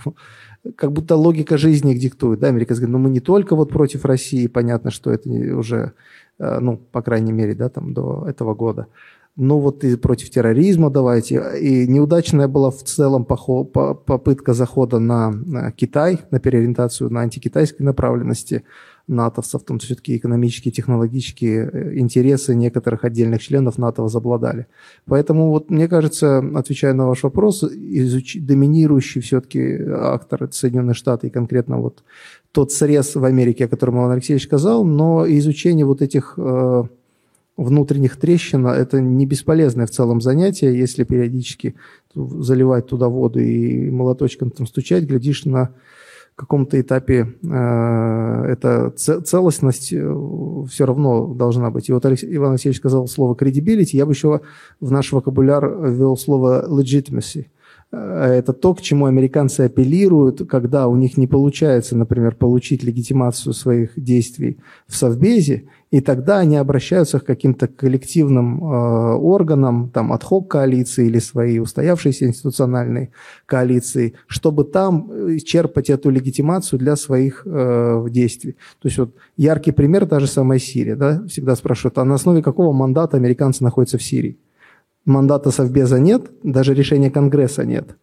[0.77, 2.41] как будто логика жизни их диктует.
[2.41, 5.93] Да, американцы говорят, ну мы не только вот против России, понятно, что это уже,
[6.39, 8.87] э, ну, по крайней мере, да, там до этого года.
[9.35, 11.43] Ну вот и против терроризма давайте.
[11.59, 18.65] И неудачная была в целом попытка захода на Китай, на переориентацию на антикитайской направленности
[19.09, 24.67] натовцев, там все-таки экономические, технологические э, интересы некоторых отдельных членов НАТО возобладали.
[25.07, 28.37] Поэтому вот мне кажется, отвечая на ваш вопрос, изуч...
[28.41, 32.03] доминирующий все-таки актор Соединенные Штаты и конкретно вот
[32.53, 36.83] тот срез в Америке, о котором Иван Алексеевич сказал, но изучение вот этих э,
[37.57, 41.75] внутренних трещин– это не бесполезное в целом занятие, если периодически
[42.15, 45.75] заливать туда воду и молоточком там стучать, глядишь на
[46.35, 51.89] каком-то этапе э, эта целостность э, все равно должна быть.
[51.89, 54.41] И вот Алексей, Иван Алексеевич сказал слово credibility, я бы еще
[54.81, 57.47] в наш вокабуляр ввел слово legitimacy.
[57.93, 63.53] Э, это то, к чему американцы апеллируют, когда у них не получается, например, получить легитимацию
[63.53, 70.49] своих действий в Совбезе, и тогда они обращаются к каким-то коллективным э, органам, там, отхок
[70.49, 73.11] коалиции или свои устоявшиеся институциональные
[73.45, 78.53] коалиции, чтобы там э, черпать эту легитимацию для своих э, действий.
[78.81, 82.43] То есть вот яркий пример, та же самая Сирия, да, всегда спрашивают, а на основе
[82.43, 84.39] какого мандата американцы находятся в Сирии?
[85.05, 87.97] Мандата Совбеза нет, даже решения Конгресса нет.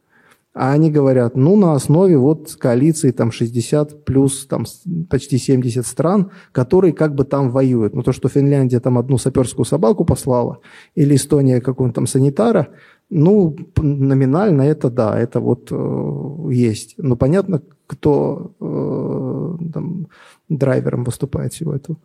[0.54, 4.66] А они говорят, ну, на основе вот коалиции там 60 плюс там
[5.10, 7.94] почти 70 стран, которые как бы там воюют.
[7.94, 10.60] Ну, то, что Финляндия там одну саперскую собаку послала,
[10.96, 12.70] или Эстония какого-нибудь там санитара,
[13.12, 16.96] ну, номинально это да, это вот э, есть.
[16.98, 20.08] Но понятно, кто э, там,
[20.48, 21.98] драйвером выступает всего этого.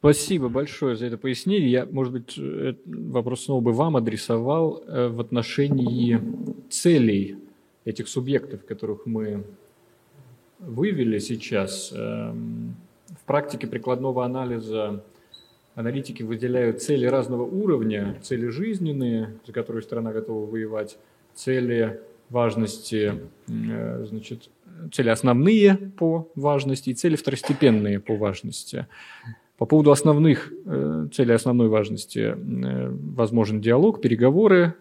[0.00, 1.70] Спасибо большое за это пояснение.
[1.70, 2.40] Я, может быть,
[2.86, 6.18] вопрос снова бы вам адресовал э, в отношении
[6.70, 7.36] целей
[7.84, 9.44] этих субъектов, которых мы
[10.58, 11.92] вывели сейчас.
[11.94, 12.76] Эм,
[13.08, 15.04] в практике прикладного анализа
[15.74, 20.96] аналитики выделяют цели разного уровня, цели жизненные, за которые страна готова воевать,
[21.34, 24.48] цели важности, э, значит,
[24.92, 28.86] цели основные по важности и цели второстепенные по важности.
[29.60, 34.74] По поводу основных э, целей основной важности э, возможен диалог, переговоры,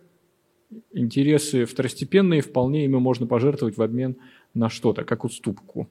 [0.94, 4.16] интересы второстепенные, вполне ими можно пожертвовать в обмен
[4.54, 5.90] на что-то, как уступку.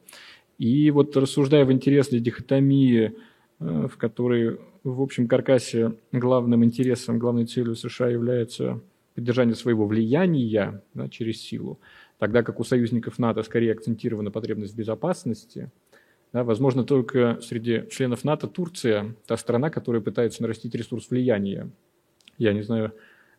[0.57, 3.13] И вот рассуждая в интересной дихотомии,
[3.59, 8.81] э, в которой в общем каркасе главным интересом, главной целью США является
[9.13, 11.79] поддержание своего влияния да, через силу,
[12.17, 15.69] тогда как у союзников НАТО скорее акцентирована потребность в безопасности–
[16.31, 21.69] да, возможно, только среди членов НАТО Турция та страна, которая пытается нарастить ресурс влияния.
[22.37, 22.93] Я не знаю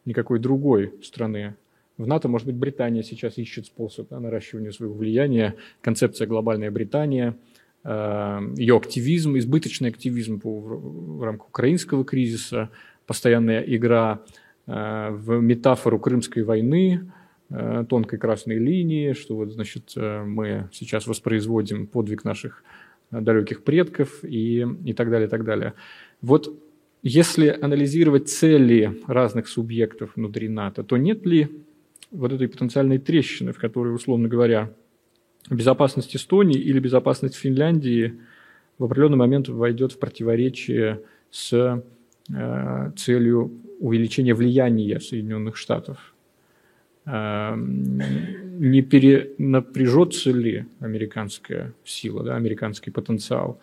[0.04, 1.54] никакой другой страны.
[1.96, 5.54] В НАТО, может быть, Британия сейчас ищет способ да, наращивания своего влияния.
[5.82, 7.36] Концепция «Глобальная Британия»,
[7.84, 12.70] э, ее активизм, избыточный активизм по, в рамках украинского кризиса,
[13.06, 14.22] постоянная игра
[14.66, 17.12] э, в метафору Крымской войны,
[17.88, 22.62] тонкой красной линии, что вот, значит, мы сейчас воспроизводим подвиг наших
[23.10, 25.74] далеких предков и, и так далее, и так далее.
[26.22, 26.56] Вот
[27.02, 31.48] если анализировать цели разных субъектов внутри НАТО, то нет ли
[32.10, 34.72] вот этой потенциальной трещины, в которой, условно говоря,
[35.48, 38.20] безопасность Эстонии или безопасность Финляндии
[38.78, 41.82] в определенный момент войдет в противоречие с
[42.32, 46.14] э, целью увеличения влияния Соединенных Штатов.
[47.10, 53.58] Э, не перенапряжется ли американская сила, да, американский потенциал?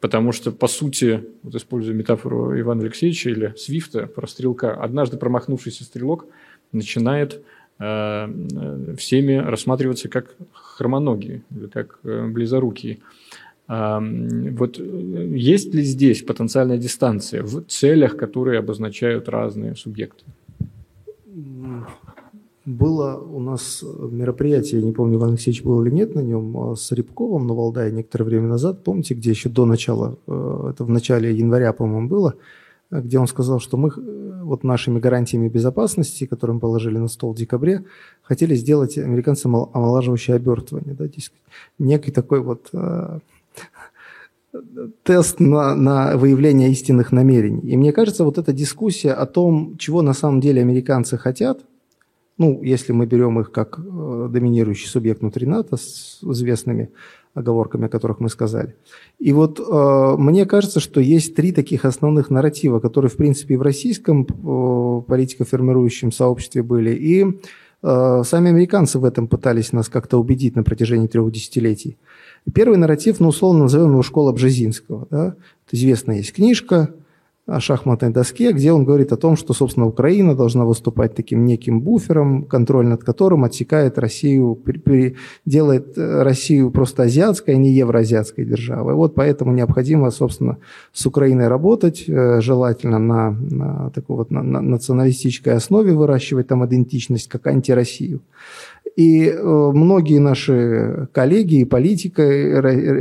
[0.00, 5.82] Потому что, по сути, вот используя метафору Ивана Алексеевича или Свифта про стрелка, однажды промахнувшийся
[5.82, 6.26] стрелок
[6.70, 7.42] начинает
[7.80, 12.98] э, всеми рассматриваться как хромоногие или как э, близорукие.
[13.66, 20.24] Э, вот есть ли здесь потенциальная дистанция в целях, которые обозначают разные субъекты?
[22.68, 26.92] Было у нас мероприятие, не помню, Иван Алексеевич был или нет на нем, а, с
[26.92, 28.84] Рябковым на Валдае некоторое время назад.
[28.84, 32.34] Помните, где еще до начала, э, это в начале января, по-моему, было,
[32.90, 37.32] где он сказал, что мы э, вот нашими гарантиями безопасности, которые мы положили на стол
[37.32, 37.86] в декабре,
[38.20, 40.94] хотели сделать американцам омолаживающее обертывание.
[40.94, 41.06] Да,
[41.78, 43.20] некий такой вот э,
[45.04, 47.62] тест на, на выявление истинных намерений.
[47.62, 51.60] И мне кажется, вот эта дискуссия о том, чего на самом деле американцы хотят–
[52.38, 56.90] ну, если мы берем их как э, доминирующий субъект внутри НАТО с известными
[57.34, 58.74] оговорками, о которых мы сказали.
[59.18, 63.56] И вот э, мне кажется, что есть три таких основных нарратива, которые, в принципе, и
[63.56, 67.40] в российском э, политико-формирующем сообществе были, и
[67.82, 71.96] э, сами американцы в этом пытались нас как-то убедить на протяжении трех десятилетий.
[72.54, 75.06] Первый нарратив, ну, условно назовем его «Школа Бжезинского».
[75.10, 75.34] Да?
[75.70, 76.94] Известная есть книжка,
[77.58, 82.42] шахматной доске, где он говорит о том, что, собственно, Украина должна выступать таким неким буфером,
[82.44, 84.58] контроль над которым отсекает Россию,
[85.46, 88.94] делает э, Россию просто азиатской, а не евроазиатской державой.
[88.94, 90.58] Вот поэтому необходимо, собственно,
[90.92, 96.66] с Украиной работать, э, желательно на, на такой вот на, на националистической основе выращивать там
[96.66, 98.20] идентичность, как антироссию.
[98.98, 102.20] И э, многие наши коллеги и политика,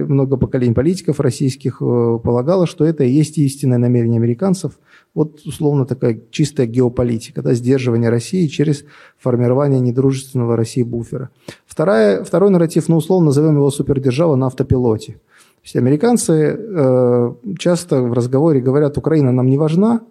[0.07, 4.73] много поколений политиков российских э, полагало, что это и есть истинное намерение американцев.
[5.15, 8.85] Вот условно такая чистая геополитика, да, сдерживание России через
[9.17, 11.31] формирование недружественного России буфера.
[11.65, 15.13] Вторая, второй нарратив, ну условно назовем его супердержава на автопилоте.
[15.13, 20.01] То есть американцы э, часто в разговоре говорят, Украина нам не важна,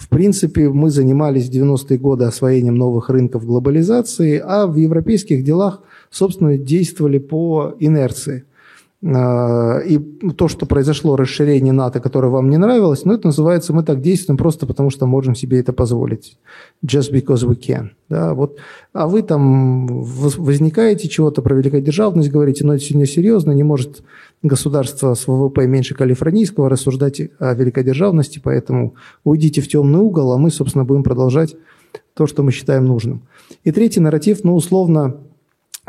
[0.00, 5.82] в принципе, мы занимались в 90-е годы освоением новых рынков глобализации, а в европейских делах,
[6.10, 8.44] собственно, действовали по инерции.
[9.02, 9.98] А, и
[10.36, 14.36] то, что произошло расширение НАТО, которое вам не нравилось, ну, это называется, мы так действуем
[14.36, 16.38] просто потому, что можем себе это позволить.
[16.84, 17.90] Just because we can.
[18.10, 18.58] Да, вот.
[18.92, 24.02] А вы там возникаете чего-то про великодержавность, говорите, но это не серьезно, не может
[24.42, 30.50] государство с ВВП меньше калифорнийского рассуждать о великодержавности, поэтому уйдите в темный угол, а мы,
[30.50, 31.56] собственно, будем продолжать
[32.14, 33.22] то, что мы считаем нужным.
[33.64, 35.16] И третий нарратив, ну, условно,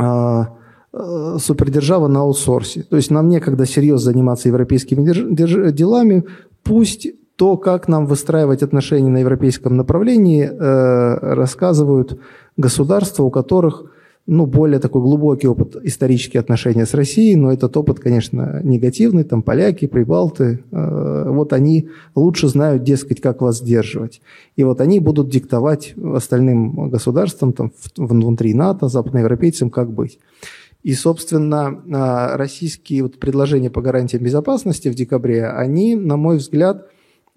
[0.01, 0.45] Э,
[0.93, 2.83] супердержава на аутсорсе.
[2.83, 6.25] То есть нам некогда серьезно заниматься европейскими делами,
[6.63, 12.19] пусть то, как нам выстраивать отношения на европейском направлении, э, рассказывают
[12.57, 13.85] государства, у которых
[14.27, 19.41] ну, более такой глубокий опыт исторические отношения с Россией, но этот опыт, конечно, негативный, там
[19.41, 24.21] поляки, прибалты, э, вот они лучше знают, дескать, как вас сдерживать.
[24.55, 30.19] И вот они будут диктовать остальным государствам, там, внутри НАТО, западноевропейцам, как быть.
[30.83, 36.87] И, собственно, а, российские вот предложения по гарантиям безопасности в декабре, они, на мой взгляд,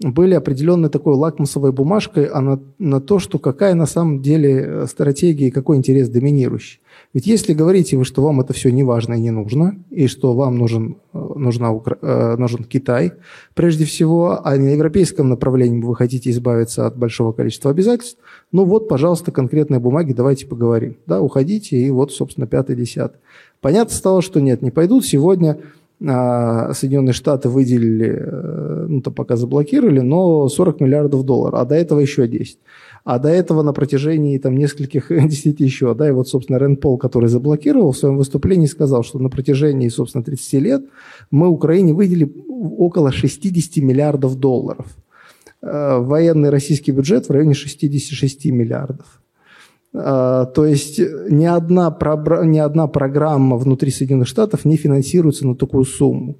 [0.01, 4.87] были определенной такой лакмусовой бумажкой а на, на то, что какая на самом деле э,
[4.89, 6.81] стратегия и какой интерес доминирующий.
[7.13, 10.35] Ведь если говорите вы, что вам это все не важно и не нужно, и что
[10.35, 13.13] вам нужен, э, нужна, э, нужен Китай,
[13.55, 18.19] прежде всего, а на европейском направлении вы хотите избавиться от большого количества обязательств,
[18.53, 20.97] ну вот, пожалуйста, конкретные бумаги, давайте поговорим.
[21.07, 23.21] Да, уходите, и вот, собственно, пятый, десятый.
[23.61, 25.05] Понятно стало, что нет, не пойдут.
[25.05, 25.59] Сегодня
[26.07, 31.77] а, Соединенные Штаты выделили, э, ну, то пока заблокировали, но 40 миллиардов долларов, а до
[31.77, 32.59] этого еще 10.
[33.05, 36.99] А до этого на протяжении там, нескольких десяти еще, да, и вот, собственно, Рен Пол,
[36.99, 40.85] который заблокировал в своем выступлении, сказал, что на протяжении, собственно, 30 лет
[41.31, 44.87] мы Украине выделили около 60 миллиардов долларов.
[45.67, 49.23] Э, военный российский бюджет в районе 66 миллиардов.
[49.95, 50.99] Э, то есть
[51.31, 51.97] ни одна,
[52.45, 56.37] ни одна программа внутри Соединенных Штатов не финансируется на такую сумму.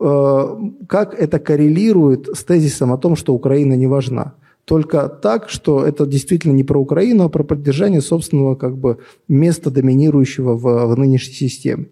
[0.00, 0.46] Э,
[0.88, 4.34] как это коррелирует с тезисом о том, что Украина не важна?
[4.68, 9.70] Только так, что это действительно не про Украину, а про поддержание собственного как бы места
[9.70, 11.86] доминирующего в, в нынешней системе.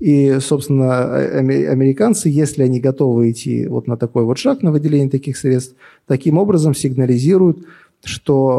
[0.00, 5.36] И, собственно, американцы, если они готовы идти вот на такой вот шаг, на выделение таких
[5.36, 5.76] средств,
[6.06, 7.66] таким образом сигнализируют
[8.04, 8.58] что,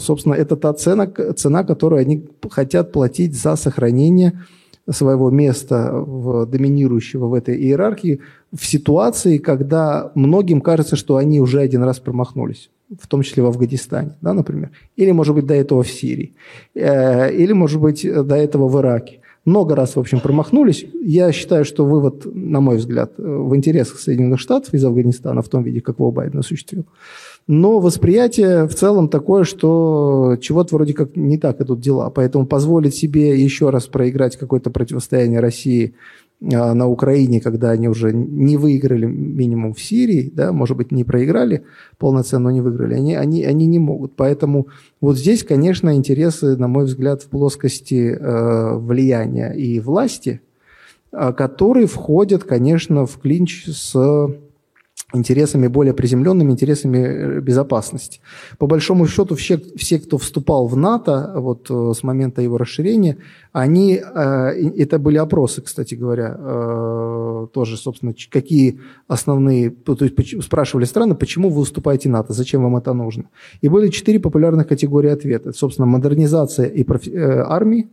[0.00, 4.34] собственно, это та цена, цена, которую они хотят платить за сохранение
[4.90, 8.20] своего места в, доминирующего в этой иерархии
[8.52, 12.70] в ситуации, когда многим кажется, что они уже один раз промахнулись,
[13.00, 16.34] в том числе в Афганистане, да, например, или, может быть, до этого в Сирии,
[16.74, 19.20] э, или, может быть, до этого в Ираке.
[19.44, 20.86] Много раз, в общем, промахнулись.
[21.02, 25.64] Я считаю, что вывод, на мой взгляд, в интересах Соединенных Штатов из Афганистана в том
[25.64, 26.86] виде, как его Байден осуществил.
[27.46, 32.10] Но восприятие в целом такое, что чего-то вроде как не так идут дела.
[32.10, 35.94] Поэтому позволить себе еще раз проиграть какое-то противостояние России
[36.52, 41.04] а, на Украине, когда они уже не выиграли минимум в Сирии, да, может быть, не
[41.04, 41.64] проиграли
[41.98, 44.14] полноценно, но не выиграли, они, они, они не могут.
[44.16, 44.68] Поэтому
[45.00, 50.40] вот здесь, конечно, интересы, на мой взгляд, в плоскости э, влияния и власти,
[51.12, 53.94] э, которые входят, конечно, в клинч с
[55.12, 58.20] интересами более приземленными, интересами э, безопасности.
[58.58, 63.16] По большому счету, все, все кто вступал в НАТО вот, э, с момента его расширения,
[63.52, 66.38] они, э, это были опросы, кстати говоря,
[67.52, 72.76] тоже, собственно, какие основные, то есть спрашивали страны, почему вы вступаете в НАТО, зачем вам
[72.76, 73.24] это нужно.
[73.60, 75.52] И были четыре популярных категории ответа.
[75.52, 77.88] Собственно, модернизация и профи- армии,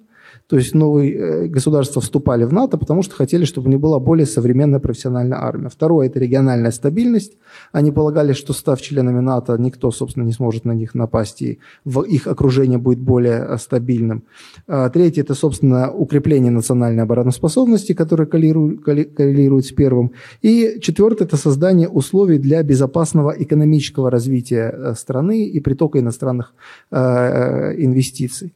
[0.49, 3.99] то есть новые э, государства вступали в НАТО, потому что хотели, чтобы у них была
[3.99, 5.69] более современная профессиональная армия.
[5.69, 7.37] Второе– это региональная стабильность.
[7.71, 11.59] Они полагали, что став членами НАТО, никто, собственно, не сможет на них напасть, и
[12.07, 14.23] их окружение будет более э, стабильным.
[14.67, 20.13] А третье– это, собственно, укрепление национальной обороноспособности, которое коррелирует с первым.
[20.41, 26.55] И четвертое– это создание условий для безопасного экономического развития э, страны и притока иностранных
[26.89, 28.53] инвестиций.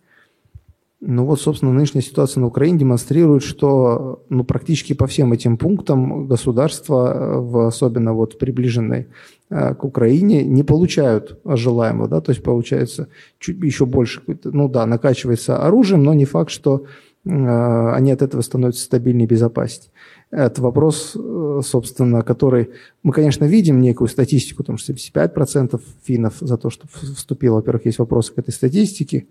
[1.05, 6.27] Ну вот, собственно, нынешняя ситуация на Украине демонстрирует, что ну, практически по всем этим пунктам
[6.27, 9.07] государства, э, в особенно вот приближенной
[9.49, 12.07] э, к Украине, не получают желаемого.
[12.07, 12.21] Да?
[12.21, 16.85] То есть получается чуть еще больше, ну да, накачивается оружием, но не факт, что
[17.25, 19.91] э, они от этого становятся стабильнее и безопаснее.
[20.31, 22.69] Это вопрос, э, собственно, который...
[23.03, 27.55] Мы, конечно, видим некую статистику, там, что 75% финнов за то, что вступило.
[27.55, 29.27] Во-первых, есть вопросы к этой статистике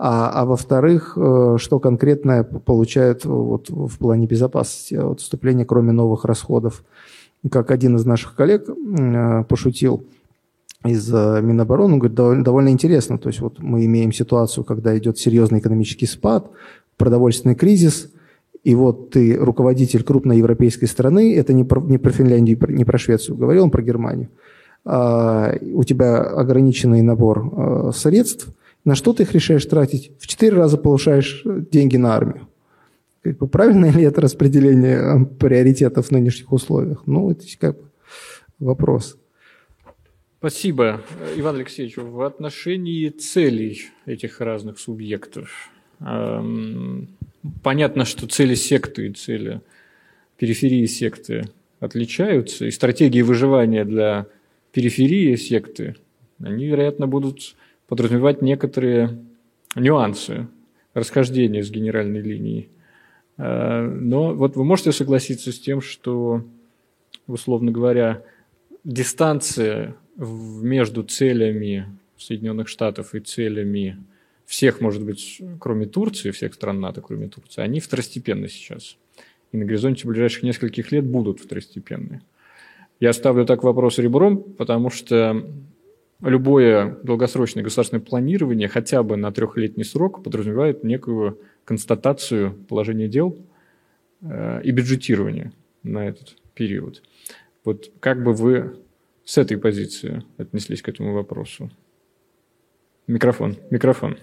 [0.00, 6.24] а, а во-вторых, э, что конкретно получают вот, в плане безопасности от вступления, кроме новых
[6.24, 6.84] расходов.
[7.50, 10.04] Как один из наших коллег э, пошутил
[10.84, 13.18] из э, Минобороны, он говорит, довольно, интересно.
[13.18, 16.48] То есть вот мы имеем ситуацию, когда идет серьезный экономический спад,
[16.96, 18.12] продовольственный кризис,
[18.62, 22.98] и вот ты руководитель крупной европейской страны, это не про, не про Финляндию, не про
[22.98, 24.28] Швецию, говорил он про Германию,
[24.84, 28.48] а, у тебя ограниченный набор средств,
[28.88, 30.12] на что ты их решаешь тратить?
[30.18, 32.48] В четыре раза повышаешь э, деньги на армию.
[33.20, 37.02] Как бы, правильное ли это распределение э, приоритетов в нынешних условиях?
[37.04, 37.84] Ну, это как бы
[38.58, 39.18] вопрос.
[40.38, 41.02] Спасибо,
[41.36, 41.98] Иван Алексеевич.
[41.98, 45.50] В отношении целей этих разных субъектов.
[46.00, 47.10] Эм,
[47.62, 49.60] понятно, что цели секты и цели
[50.38, 54.28] периферии секты отличаются, и стратегии выживания для
[54.72, 55.96] периферии секты,
[56.40, 57.54] они, вероятно, будут
[57.88, 59.18] подразумевать некоторые
[59.74, 60.46] нюансы
[60.94, 62.68] расхождения с генеральной линией.
[63.36, 66.44] Э, но вот вы можете согласиться с тем, что,
[67.26, 68.22] условно говоря,
[68.84, 71.86] дистанция между целями
[72.16, 73.98] Соединенных Штатов и целями
[74.44, 78.96] всех, может быть, кроме Турции, всех стран НАТО, кроме Турции, они второстепенны сейчас.
[79.52, 82.22] И на горизонте ближайших нескольких лет будут второстепенны.
[83.00, 85.46] Я ставлю так вопрос ребром, потому что
[86.20, 93.36] любое долгосрочное государственное планирование хотя бы на трехлетний срок подразумевает некую констатацию положения дел
[94.22, 95.52] э, и бюджетирование
[95.82, 97.02] на этот период.
[97.64, 98.78] Вот как бы вы
[99.24, 101.70] с этой позиции отнеслись к этому вопросу?
[103.06, 104.18] Микрофон, микрофон.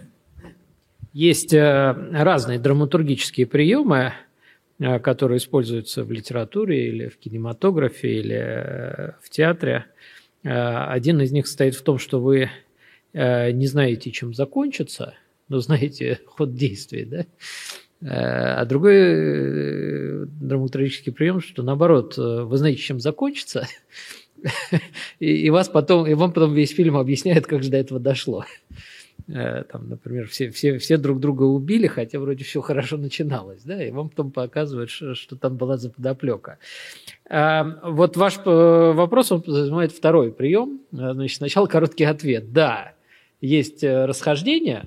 [1.14, 4.14] Есть э, разные драматургические приемы,
[4.80, 10.15] э, которые используются в литературе или в кинематографе или в театре– Э,
[10.48, 12.50] один из них состоит в том, что вы
[13.14, 15.16] э, не знаете, чем закончится,
[15.48, 17.26] но знаете ход действий, да?
[18.02, 23.68] Э, а другой драматургический прием, что наоборот, вы знаете, чем закончится,
[25.20, 28.46] и, и, вас потом, и вам потом весь фильм объясняет, как же до этого дошло.
[29.28, 33.84] Э, там, например, все, все, все друг друга убили, хотя вроде все хорошо начиналось, да,
[33.84, 36.60] и вам потом показывают, что, что там была за подоплека.
[37.28, 40.82] А, вот ваш э, вопрос, он занимает второй прием.
[40.92, 42.54] Э, значит, сначала короткий ответ.
[42.54, 42.94] Да,
[43.42, 44.86] есть расхождение,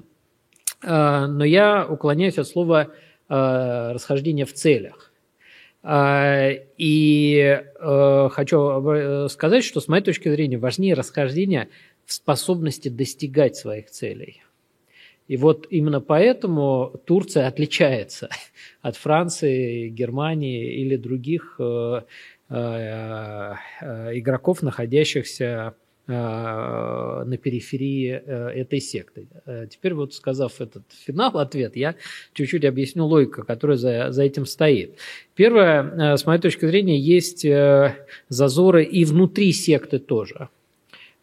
[0.83, 2.89] но я уклоняюсь от слова
[3.29, 5.13] расхождение в целях.
[5.87, 7.63] И
[8.31, 11.69] хочу сказать, что с моей точки зрения важнее расхождение
[12.09, 14.43] в способности достигать своих целей.
[15.29, 18.31] И вот именно поэтому Турция отличается
[18.81, 22.01] от Франции, Германии или других э,
[22.49, 25.75] э, э, игроков, находящихся
[26.07, 29.27] на периферии этой секты.
[29.69, 31.97] Теперь вот сказав этот финал, ответ, я
[32.33, 34.97] чуть-чуть объясню логику, которая за, за этим стоит.
[35.35, 37.45] Первое, с моей точки зрения, есть
[38.31, 40.49] зазоры и внутри секты тоже.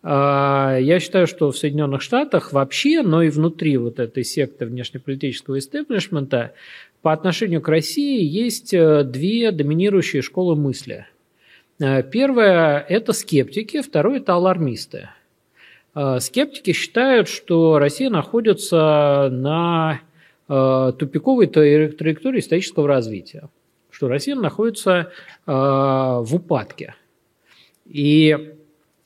[0.07, 5.57] А, я считаю, что в Соединенных Штатах вообще, но и внутри вот этой секты внешнеполитического
[5.57, 6.53] истеблишмента
[7.01, 11.07] по отношению к России есть э, две доминирующие школы мысли.
[11.79, 15.09] Э, первая– это скептики, второе– это алармисты.
[15.95, 20.01] Э, скептики считают, что Россия находится на
[20.47, 23.49] тупиковой траектории исторического развития,
[23.89, 25.11] что Россия находится
[25.47, 26.93] в упадке.
[27.87, 28.54] И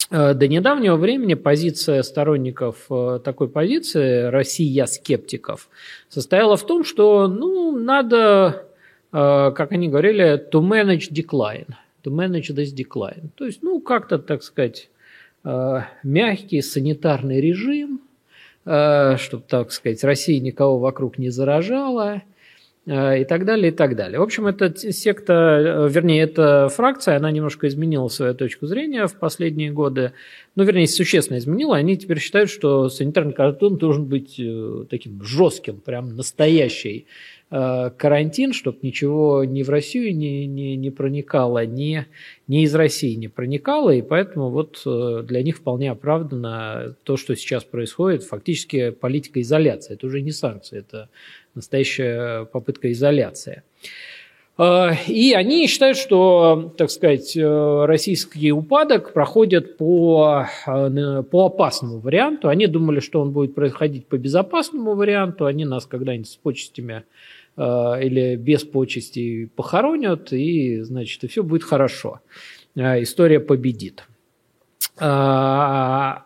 [0.09, 5.69] до недавнего времени позиция сторонников э, такой позиции, Россия скептиков,
[6.07, 8.65] состояла в том, что ну, надо,
[9.11, 11.67] э, как они говорили, to manage decline,
[12.03, 13.29] to manage this decline.
[13.35, 14.89] То есть, ну, как-то, так сказать,
[16.03, 18.01] мягкий санитарный режим,
[18.63, 22.28] чтобы, так сказать, Россия никого вокруг не заражала– Э,
[22.89, 24.19] и так далее, и так далее.
[24.19, 29.13] В общем, эта секта, э, вернее, эта фракция, она немножко изменила свою точку зрения в
[29.15, 30.13] последние годы.
[30.55, 31.75] Ну, вернее, существенно изменила.
[31.75, 37.05] Они теперь считают, что санитарный кордон должен быть э, таким жестким, прям настоящий
[37.49, 42.05] карантин, чтобы ничего ни в Россию не, не, не проникало, ни,
[42.47, 47.63] ни из России не проникало, и поэтому вот для них вполне оправдано то, что сейчас
[47.63, 49.95] происходит, фактически политика изоляции.
[49.95, 51.09] Это уже не санкции, это
[51.55, 53.63] настоящая попытка изоляции.
[54.61, 61.99] А, и они считают, что, так сказать, э, российский упадок проходит по, э, по опасному
[61.99, 62.49] варианту.
[62.49, 65.45] Они думали, что он будет происходить по безопасному варианту.
[65.45, 67.01] Они нас когда-нибудь с почестями э,
[67.59, 72.21] или без почестей похоронят, и, значит, и все будет хорошо.
[72.75, 74.05] История победит.
[74.97, 76.23] А,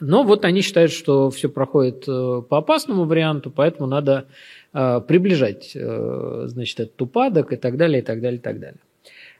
[0.00, 4.26] но вот они считают, что все проходит э, по опасному варианту, поэтому надо
[4.72, 8.80] э, приближать э, значит, этот упадок и так далее, и так далее, и так далее.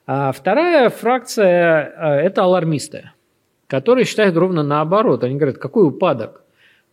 [0.07, 3.11] А вторая фракция– это алармисты,
[3.67, 5.25] которые считают ровно наоборот.
[5.25, 6.42] Они говорят, какой упадок?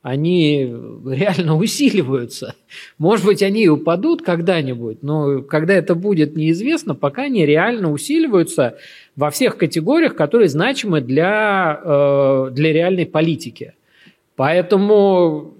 [0.02, 0.74] Они
[1.06, 2.56] реально усиливаются.
[2.98, 8.78] Может быть, они и упадут когда-нибудь, но когда это будет неизвестно, пока они реально усиливаются
[9.16, 13.74] во всех категориях, которые значимы для, э, для реальной политики.
[14.38, 15.54] Поэтому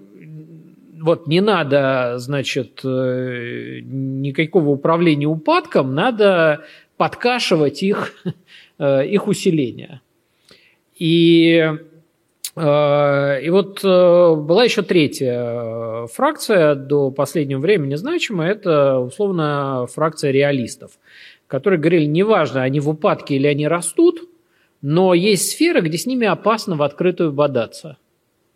[0.98, 6.64] вот не надо, значит, э, никакого управления упадком, надо
[6.96, 8.14] подкашивать их,
[8.78, 10.00] э, их усиление.
[10.98, 11.78] И Э,
[12.60, 20.30] и вот э, была еще третья э, фракция до последнего времени значимая, это условно фракция
[20.30, 20.92] реалистов,
[21.46, 24.28] которые говорили, неважно, они в упадке или они растут,
[24.82, 27.96] но есть сферы, где с ними опасно в открытую бодаться.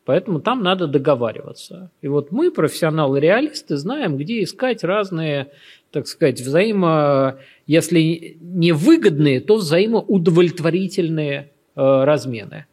[0.05, 1.91] Поэтому там надо договариваться.
[2.03, 5.49] И вот мы, профессионалы-реалисты, знаем, где искать разные,
[5.91, 12.67] так сказать, взаимо, если не выгодные, то взаимоудовлетворительные размены.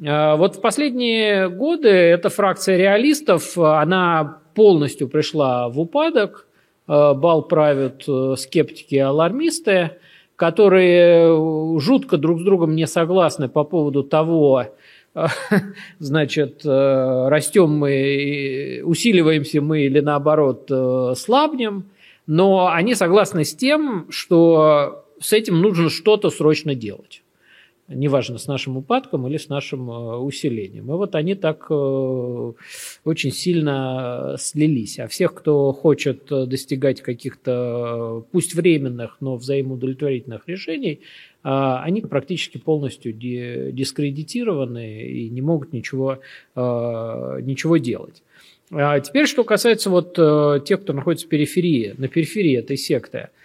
[0.00, 6.46] Э, вот в последние годы эта фракция реалистов, она полностью пришла в упадок.
[6.88, 9.92] Э, бал правят э, скептики и алармисты,
[10.36, 14.66] которые жутко друг с другом не согласны по поводу того,
[16.00, 20.68] значит, растем мы, усиливаемся мы или наоборот
[21.16, 21.84] слабнем,
[22.26, 27.22] но они согласны с тем, что с этим нужно что-то срочно делать
[27.88, 30.86] неважно, с нашим упадком или с нашим э, усилением.
[30.86, 32.52] И вот они так э,
[33.04, 34.98] очень сильно слились.
[34.98, 41.00] А всех, кто хочет достигать каких-то, пусть временных, но взаимоудовлетворительных решений,
[41.42, 46.20] они практически полностью дискредитированы и не могут ничего,
[46.56, 48.22] э, ничего делать.
[48.70, 50.14] А теперь, что касается вот
[50.64, 53.28] тех, кто находится в периферии, на периферии этой секты–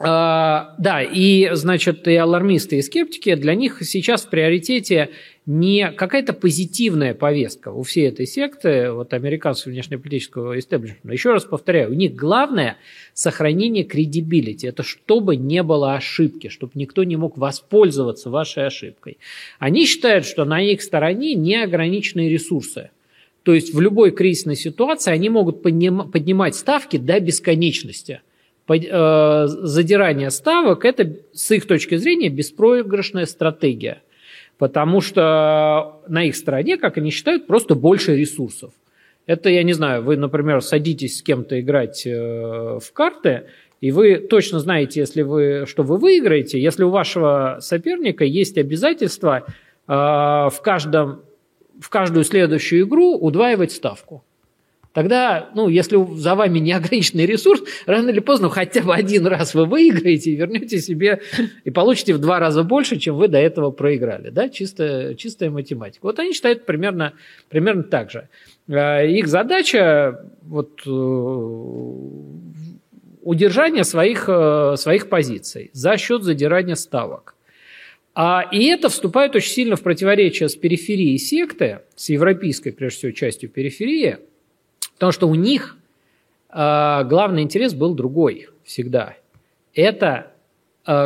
[0.00, 5.10] а, да, и, значит, и алармисты, и скептики, для них сейчас в приоритете
[5.44, 11.12] не какая-то позитивная повестка у всей этой секты, вот американского внешнеполитического истеблишмента.
[11.12, 12.76] Еще раз повторяю, у них главное
[13.12, 14.68] сохранение кредибилити.
[14.68, 19.18] Это чтобы не было ошибки, чтобы никто не мог воспользоваться вашей ошибкой.
[19.58, 22.90] Они считают, что на их стороне неограниченные ресурсы.
[23.42, 28.20] То есть в любой кризисной ситуации они могут поднимать ставки до бесконечности–
[28.68, 34.02] задирание ставок– это, с их точки зрения, беспроигрышная стратегия.
[34.58, 38.72] потому что на их стороне, как они считают, просто больше ресурсов.
[39.26, 43.44] Это, я не знаю, вы, например, садитесь с кем-то играть э, в карты,
[43.80, 49.44] и вы точно знаете, если вы, что вы выиграете, если у вашего соперника есть обязательство
[49.46, 49.52] э,
[49.86, 51.22] в, каждом,
[51.78, 54.24] в каждую следующую игру удваивать ставку.
[54.92, 59.66] Тогда, ну, если за вами неограниченный ресурс, рано или поздно хотя бы один раз вы
[59.66, 61.20] выиграете и вернете себе
[61.64, 64.30] и получите в два раза больше, чем вы до этого проиграли.
[64.30, 64.48] Да?
[64.48, 66.06] Чисто, чистая математика.
[66.06, 67.12] Вот они считают примерно,
[67.48, 68.28] примерно так же.
[68.70, 70.90] А, их задача вот, э,
[73.22, 77.34] удержание своих, э, своих позиций за счет задирания ставок.
[78.14, 83.12] А, и это вступает очень сильно в противоречие с периферией секты, с европейской, прежде всего,
[83.12, 84.18] частью периферии,
[84.98, 85.76] потому что у них
[86.50, 89.14] э, главный интерес был другой всегда.
[89.74, 90.32] Это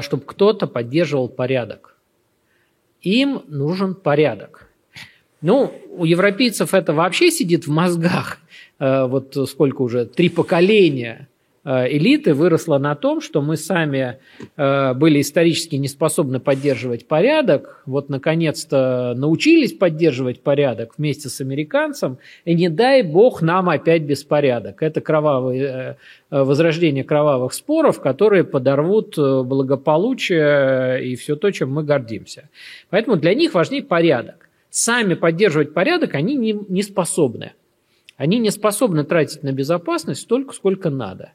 [0.01, 1.97] чтобы кто-то поддерживал порядок.
[3.01, 4.69] Им нужен порядок.
[5.41, 8.39] Ну, у европейцев это вообще сидит в мозгах.
[8.79, 11.32] Э, вот сколько уже, три поколения э,
[11.65, 14.19] элиты выросло на том, что мы сами
[14.57, 22.19] э, были исторически не способны поддерживать порядок, вот наконец-то научились поддерживать порядок вместе с американцем,
[22.45, 24.83] и не дай бог нам опять беспорядок.
[24.83, 25.99] Это кровавое,
[26.31, 32.49] возрождение кровавых споров, которые подорвут благополучие и все то, чем мы гордимся.
[32.91, 37.53] Поэтому для них важнее порядок сами поддерживать порядок они не, не способны.
[38.17, 41.33] Они не способны тратить на безопасность столько, сколько надо.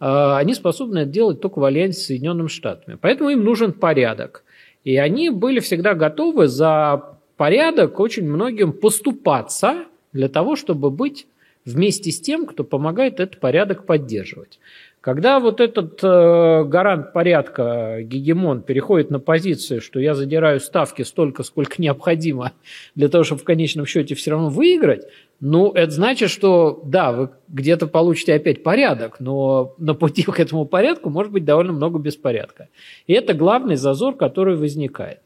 [0.00, 2.98] А, они способны это делать только в альянсе с Соединенными Штатами.
[3.00, 4.44] Поэтому им нужен порядок.
[4.84, 11.26] И они были всегда готовы за порядок очень многим поступаться для того, чтобы быть
[11.64, 14.58] вместе с тем, кто помогает этот порядок поддерживать.
[15.00, 21.44] Когда вот этот э, гарант порядка, гегемон, переходит на позицию, что я задираю ставки столько,
[21.44, 22.52] сколько необходимо
[22.96, 25.04] для того, чтобы в конечном счете все равно выиграть,
[25.40, 30.64] ну, это значит, что да, вы где-то получите опять порядок, но на пути к этому
[30.64, 32.68] порядку может быть довольно много беспорядка.
[33.06, 35.20] И это главный зазор, который возникает.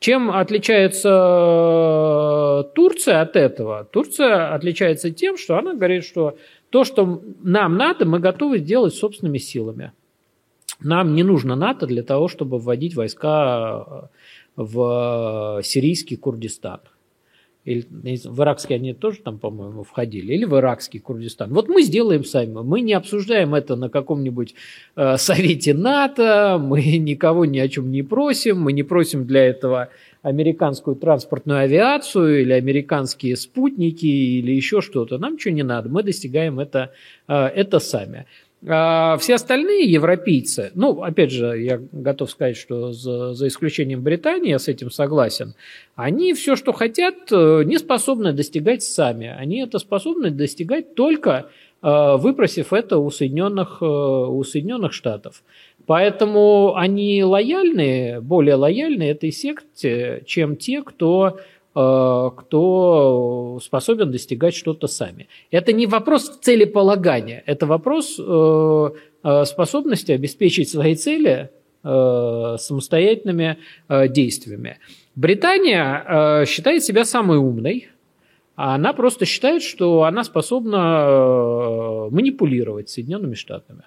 [0.00, 3.88] Чем отличается э, Турция от этого?
[3.90, 6.36] Турция отличается тем, что она говорит, что
[6.74, 9.92] то, что нам надо, мы готовы сделать собственными силами.
[10.80, 14.10] Нам не нужно НАТО для того, чтобы вводить войска
[14.56, 16.80] в сирийский Курдистан.
[17.64, 17.86] Или,
[18.24, 21.54] в иракский они тоже там, по-моему, входили, или в иракский Курдистан.
[21.54, 22.60] Вот мы сделаем сами.
[22.62, 24.56] Мы не обсуждаем это на каком-нибудь
[24.96, 29.90] э, совете НАТО, мы никого ни о чем не просим, мы не просим для этого
[30.24, 35.18] американскую транспортную авиацию или американские спутники или еще что-то.
[35.18, 36.92] Нам ничего не надо, мы достигаем это,
[37.28, 38.24] э, это сами.
[38.66, 44.48] А все остальные европейцы, ну, опять же, я готов сказать, что за, за исключением Британии,
[44.48, 45.54] я с этим согласен,
[45.94, 49.26] они все, что хотят, э, не способны достигать сами.
[49.26, 51.50] Они это способны достигать только
[51.82, 55.42] э, выпросив это у Соединенных, у Соединенных Штатов.
[55.86, 61.38] Поэтому они лояльны, более лояльны этой секте, чем те, кто,
[61.74, 65.28] э, кто способен достигать что-то сами.
[65.50, 68.90] Это не вопрос целеполагания, это вопрос э,
[69.24, 71.50] э, способности обеспечить свои цели
[71.86, 73.58] самостоятельными
[74.08, 74.78] действиями.
[75.16, 77.88] Британия считает себя самой умной,
[78.54, 83.82] она просто считает, что она способна манипулировать Соединенными Штатами.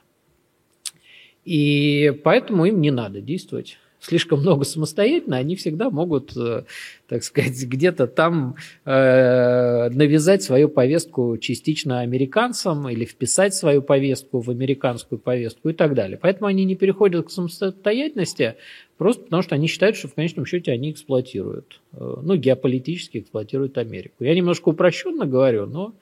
[1.48, 6.64] И поэтому им не надо действовать слишком много самостоятельно, они всегда могут, э,
[7.08, 14.50] так сказать, где-то там э, навязать свою повестку частично американцам или вписать свою повестку в
[14.50, 16.20] американскую повестку и так далее.
[16.22, 18.56] Поэтому они не переходят к самостоятельности,
[18.98, 23.78] просто потому что они считают, что в конечном счете они эксплуатируют, э, ну, геополитически эксплуатируют
[23.78, 24.24] Америку.
[24.24, 25.94] Я немножко упрощенно говорю, но,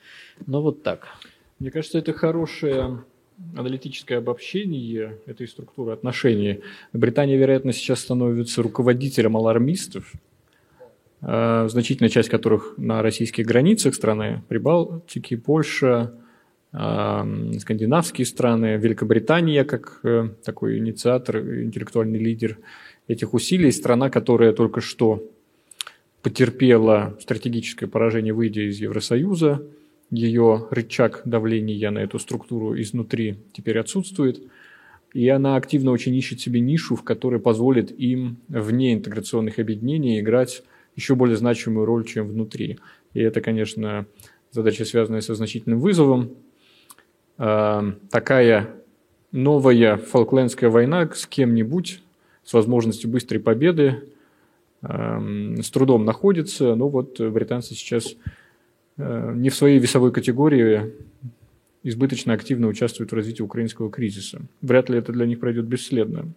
[0.47, 1.07] но вот так.
[1.59, 3.05] Мне кажется, это хорошая
[3.55, 6.61] аналитическое обобщение этой структуры отношений.
[6.93, 10.13] Британия, вероятно, сейчас становится руководителем алармистов,
[11.21, 16.13] э, значительная часть которых на российских границах страны, Прибалтики, Польша,
[16.71, 22.57] э, скандинавские страны, Великобритания как э, такой инициатор, интеллектуальный лидер
[23.07, 25.23] этих усилий, страна, которая только что
[26.21, 29.61] потерпела стратегическое поражение, выйдя из Евросоюза–
[30.11, 34.41] ее рычаг давления на эту структуру изнутри теперь отсутствует,
[35.13, 40.63] и она активно очень ищет себе нишу, в которой позволит им вне интеграционных объединений играть
[40.95, 42.79] еще более значимую роль, чем внутри.
[43.13, 44.05] И это, конечно,
[44.51, 46.31] задача, связанная со значительным вызовом.
[47.37, 48.69] А, такая
[49.31, 52.01] новая Фолклендская война с кем-нибудь,
[52.43, 54.03] с возможностью быстрой победы,
[54.81, 58.15] с трудом находится, но вот британцы сейчас
[58.97, 60.93] не в своей весовой категории
[61.83, 64.41] избыточно активно участвуют в развитии украинского кризиса.
[64.61, 66.33] Вряд ли это для них пройдет бесследно.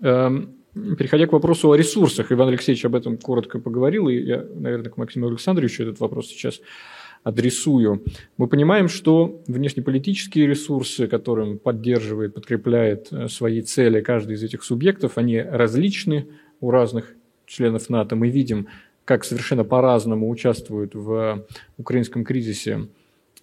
[0.00, 4.96] Переходя к вопросу о ресурсах, Иван Алексеевич об этом коротко поговорил, и я, наверное, к
[4.96, 6.62] Максиму Александровичу этот вопрос сейчас
[7.24, 8.02] адресую.
[8.36, 15.18] Мы понимаем, что внешнеполитические ресурсы, которым поддерживает, подкрепляет э, свои цели каждый из этих субъектов,
[15.18, 16.26] они различны
[16.60, 17.14] у разных
[17.46, 18.16] членов НАТО.
[18.16, 18.66] Мы видим,
[19.04, 21.44] как совершенно по-разному участвуют в
[21.78, 22.88] украинском кризисе,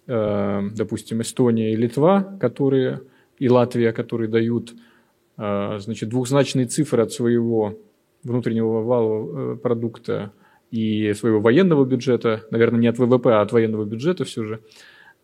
[0.06, 3.02] э, допустим, Эстония и Литва, которые,
[3.38, 4.74] и Латвия, которые дают
[5.36, 7.78] а, значит, двухзначные цифры от своего
[8.22, 10.32] внутреннего валового э, продукта
[10.70, 14.60] и своего военного бюджета, наверное, не от ВВП, а от военного бюджета все же,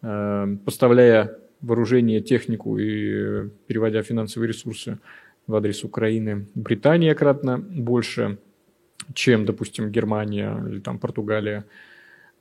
[0.01, 4.99] поставляя вооружение, технику и переводя финансовые ресурсы
[5.47, 6.47] в адрес Украины.
[6.55, 8.39] Британия кратно больше,
[9.15, 11.65] чем, допустим, Германия или там Португалия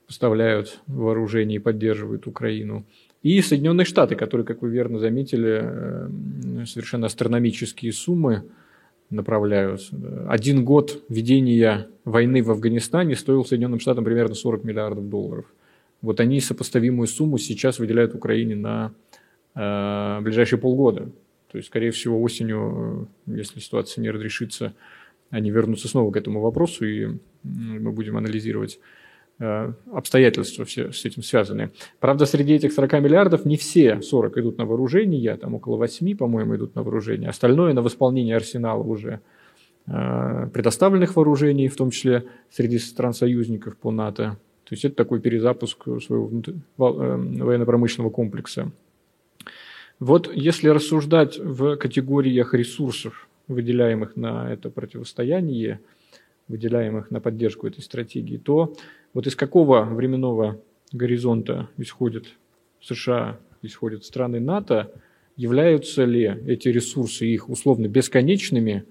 [0.06, 2.84] поставляют вооружение и поддерживают Украину.
[3.22, 8.44] И Соединенные Штаты, которые, как вы верно заметили, э, совершенно астрономические суммы
[9.10, 9.88] направляют.
[10.28, 15.46] Один год ведения войны в Афганистане стоил Соединенным Штатам примерно 40 миллиардов долларов.
[16.02, 18.92] Вот они сопоставимую сумму сейчас выделяют Украине на
[19.54, 21.08] э, ближайшие полгода.
[21.50, 24.74] То есть, скорее всего, осенью, э, если ситуация не разрешится,
[25.30, 28.78] они вернутся снова к этому вопросу, и мы будем анализировать
[29.38, 31.70] Э, обстоятельства все с этим связаны.
[32.00, 36.56] Правда, среди этих 40 миллиардов не все 40 идут на вооружение, там около 8, по-моему,
[36.56, 37.28] идут на вооружение.
[37.28, 39.20] Остальное на восполнение арсенала уже
[39.86, 44.38] э, предоставленных вооружений, в том числе среди стран-союзников по НАТО.
[44.64, 48.72] То есть это такой перезапуск своего э, военно-промышленного комплекса.
[50.00, 55.80] Вот если рассуждать в категориях ресурсов, выделяемых на это противостояние,
[56.48, 58.74] выделяемых на поддержку этой стратегии, то
[59.14, 60.60] вот из какого временного
[60.92, 62.26] горизонта исходят
[62.80, 64.92] США, исходят страны НАТО,
[65.36, 68.84] являются ли эти ресурсы их условно бесконечными,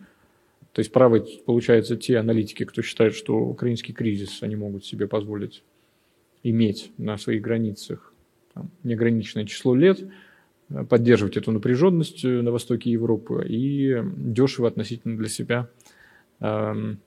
[0.73, 5.63] то есть правы, получается, те аналитики, кто считает, что украинский кризис они могут себе позволить
[6.43, 8.13] иметь на своих границах
[8.53, 9.99] там, неограниченное число лет,
[10.89, 15.69] поддерживать эту напряженность на востоке Европы и дешево относительно для себя
[16.39, 16.99] эм,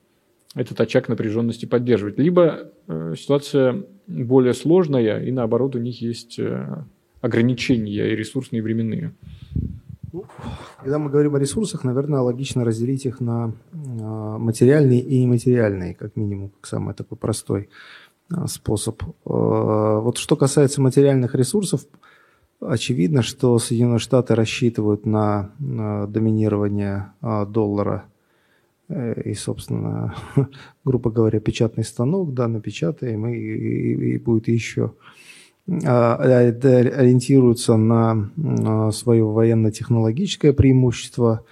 [0.55, 2.17] этот очаг напряженности поддерживать.
[2.17, 6.83] Либо э, ситуация более сложная, и наоборот у них есть э,
[7.21, 9.13] ограничения и ресурсные, и временные.
[10.11, 10.25] Ну,
[10.79, 16.15] когда мы говорим о ресурсах, наверное, логично разделить их на э, материальные и нематериальные, как
[16.15, 17.69] минимум, как самый такой простой
[18.45, 19.01] способ.
[19.25, 21.87] Вот что касается материальных ресурсов,
[22.59, 28.05] очевидно, что Соединенные Штаты рассчитывают на доминирование доллара.
[28.89, 30.15] Э, и, собственно,
[30.83, 34.93] грубо говоря, печатный станок, да, напечатаем, и, и, и будет еще
[35.85, 41.45] а, ориентируются на свое военно-технологическое преимущество,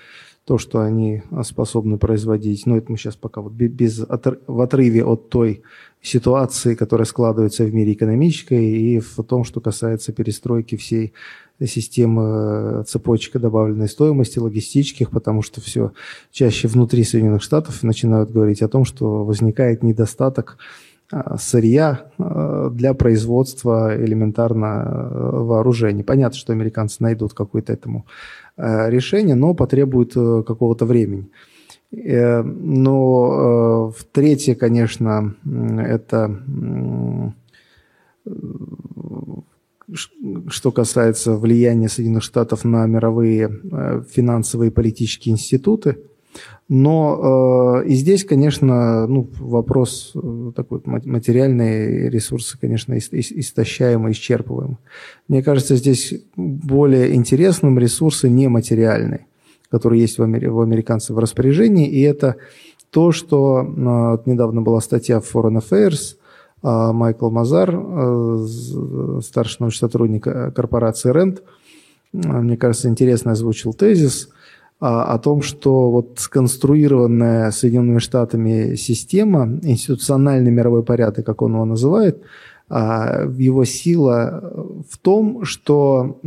[0.47, 2.65] то, что они способны производить.
[2.65, 5.61] Но это мы сейчас пока вот без, в отрыве от той
[6.01, 11.11] ситуации, которая складывается в мире экономической и в том, что касается перестройки всей
[11.65, 12.23] системы
[12.79, 15.91] э, цепочек добавленной стоимости, логистических, потому что все
[16.31, 20.86] чаще внутри Соединенных Штатов начинают говорить о том, что возникает недостаток а,
[21.37, 26.03] сырья а, для производства элементарно э, вооружений.
[26.03, 28.05] Понятно, что американцы найдут какое-то этому
[28.57, 31.29] э, решение, но потребует какого-то времени.
[31.89, 36.43] Но в третье, конечно, это
[40.49, 45.97] что касается влияния Соединенных Штатов на мировые э, финансовые и политические институты.
[46.69, 54.77] Но э, и здесь, конечно, ну, вопрос э, такой материальные ресурсы, конечно, истощаемы, исчерпываемы.
[55.29, 59.27] Мне кажется, здесь более интересным ресурсы нематериальные,
[59.71, 60.51] которые есть у, амер...
[60.51, 62.35] у американцев в распоряжении, и это
[62.89, 66.15] то, что э, недавно была статья в Foreign Affairs–
[66.63, 68.47] а Майкл Мазар, э,
[69.23, 71.43] старший научный сотрудник э, корпорации РЕНТ,
[72.13, 74.29] э, мне кажется, интересно озвучил тезис
[74.79, 82.21] о том, что вот сконструированная Соединенными Штатами система, институциональный мировой порядок, как он его называет,
[82.69, 84.53] а, его сила
[84.89, 86.19] в том, что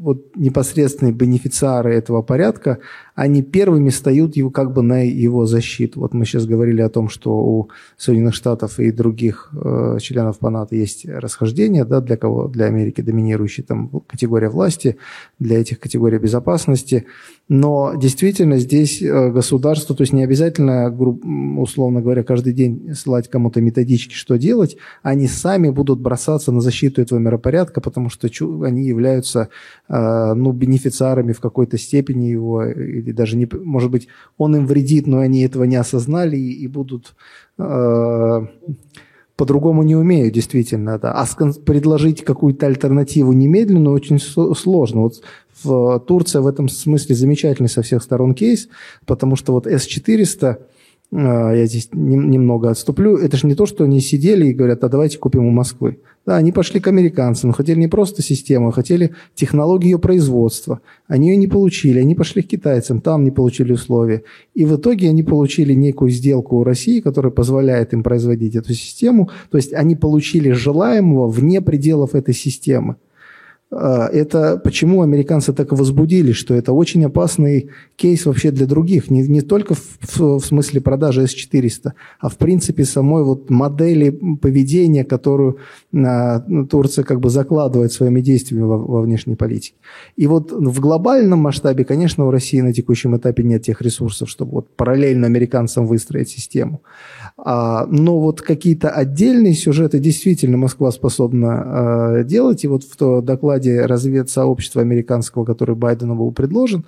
[0.00, 2.78] вот непосредственные бенефициары этого порядка,
[3.18, 5.98] они первыми встают его, как бы на его защиту.
[5.98, 10.50] Вот мы сейчас говорили о том, что у Соединенных Штатов и других э, членов по
[10.50, 12.46] НАТО есть расхождения, да, для кого?
[12.46, 14.98] Для Америки доминирующей там категория власти,
[15.40, 17.06] для этих категория безопасности.
[17.48, 20.88] Но действительно здесь э, государство, то есть не обязательно,
[21.60, 27.02] условно говоря, каждый день ссылать кому-то методички, что делать, они сами будут бросаться на защиту
[27.02, 28.28] этого миропорядка, потому что
[28.64, 29.48] они являются
[29.88, 32.62] э, ну, бенефициарами в какой-то степени его,
[33.12, 37.14] даже, не, может быть, он им вредит, но они этого не осознали и, будут
[37.58, 38.46] э,
[39.38, 40.98] по-другому не умеют действительно.
[40.98, 41.12] Да.
[41.12, 41.26] А
[41.64, 45.02] предложить какую-то альтернативу немедленно очень сложно.
[45.02, 45.22] Вот
[45.62, 48.68] в Турция в этом смысле замечательный со всех сторон кейс,
[49.06, 50.58] потому что вот С-400, а,
[51.10, 55.18] я здесь немного отступлю, это же не то, что они сидели и говорят, а давайте
[55.18, 55.98] купим у Москвы.
[56.26, 60.82] Да, они пошли к американцам, хотели не просто систему, а хотели технологию ее производства.
[61.06, 64.24] Они ее не получили, они пошли к китайцам, там не получили условия.
[64.54, 69.30] И в итоге они получили некую сделку у России, которая позволяет им производить эту систему.
[69.50, 72.96] То есть они получили желаемого вне пределов этой системы.
[73.70, 79.22] А, это почему американцы так возбудились, что это очень опасный кейс вообще для других, не,
[79.28, 84.10] не только в, в, в смысле продажи S400, а в принципе самой вот модели
[84.40, 85.58] поведения, которую
[85.94, 86.40] а,
[86.70, 89.76] Турция как бы закладывает своими действиями во, во внешней политике.
[90.16, 94.52] И вот в глобальном масштабе, конечно, у России на текущем этапе нет тех ресурсов, чтобы
[94.52, 96.80] вот параллельно американцам выстроить систему.
[97.40, 102.64] А, но вот какие-то отдельные сюжеты действительно Москва способна а, делать.
[102.64, 106.84] И вот в докладе разведсообщества американского, который Байдену был предложен,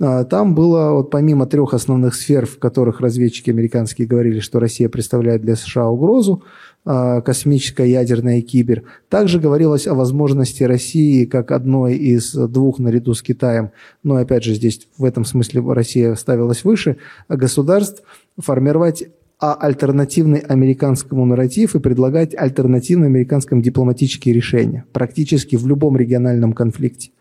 [0.00, 4.88] а, там было, вот помимо трех основных сфер, в которых разведчики американские говорили, что Россия
[4.88, 6.42] представляет для США угрозу,
[6.82, 8.84] космическая, ядерная и кибер.
[9.10, 13.72] Также говорилось о возможности России как одной из двух наряду с Китаем,
[14.02, 16.96] но опять же здесь в этом смысле Россия ставилась выше,
[17.28, 18.02] государств
[18.38, 19.04] формировать
[19.40, 27.12] а альтернативный американскому нарратив и предлагать альтернативные американским дипломатические решения практически в любом региональном конфликте.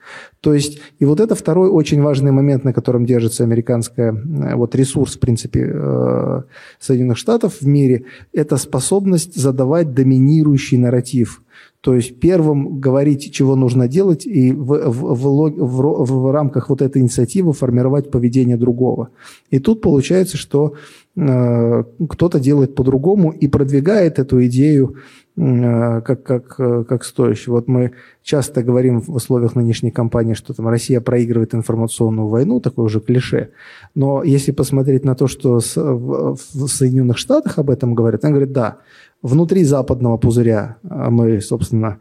[0.41, 4.75] То есть, и вот это второй очень важный момент, на котором держится американская, э, вот
[4.75, 6.41] ресурс, в принципе, э,
[6.79, 8.03] Соединенных Штатов в мире,
[8.33, 11.41] это способность задавать доминирующий нарратив.
[11.81, 16.81] То есть первым говорить, чего нужно делать, и в, в, в, в, в рамках вот
[16.81, 19.09] этой инициативы формировать поведение другого.
[19.49, 20.73] И тут получается, что
[21.19, 24.95] кто-то делает по-другому и продвигает эту идею
[25.35, 27.55] э, как, как, э, как стоящую.
[27.55, 27.91] Вот мы
[28.23, 33.49] часто говорим в условиях нынешней кампании, что там Россия проигрывает информационную войну, такое уже клише.
[33.95, 38.77] Но если посмотреть на то, что в Соединенных Штатах об этом говорят, они говорят, да,
[39.21, 41.99] внутри западного пузыря мы, собственно,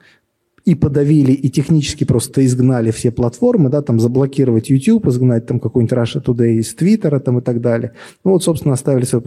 [0.68, 5.96] и подавили, и технически просто изгнали все платформы, да, там заблокировать YouTube, изгнать там какой-нибудь
[5.96, 7.92] Russia Today из Твиттера там и так далее.
[8.22, 9.22] Ну вот, собственно, оставили свой...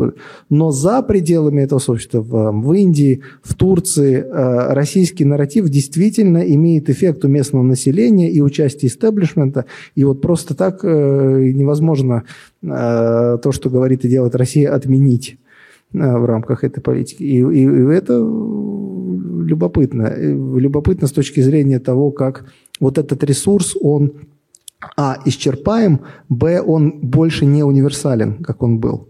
[0.52, 6.92] Но за пределами этого сообщества, в, в Индии, в Турции, э, российский нарратив действительно имеет
[6.92, 9.66] эффект у местного населения и участия истеблишмента,
[9.96, 12.26] и вот просто так э, невозможно
[12.62, 12.68] э,
[13.42, 15.40] то, что говорит и делает Россия, отменить
[15.92, 17.24] э, в рамках этой политики.
[17.24, 18.20] И, и, и это
[19.52, 20.04] любопытно.
[20.08, 22.46] Э, любопытно с точки зрения того, как
[22.80, 24.12] вот этот ресурс, он,
[24.98, 26.00] а, исчерпаем,
[26.30, 29.08] б, он больше не универсален, как он был.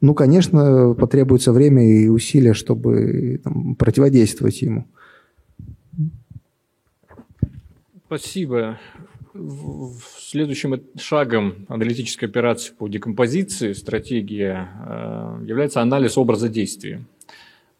[0.00, 4.84] Ну, конечно, потребуется время и усилия, чтобы там, противодействовать ему.
[8.06, 8.78] Спасибо.
[10.18, 17.00] Следующим шагом аналитической операции по декомпозиции стратегия э, является анализ образа действия.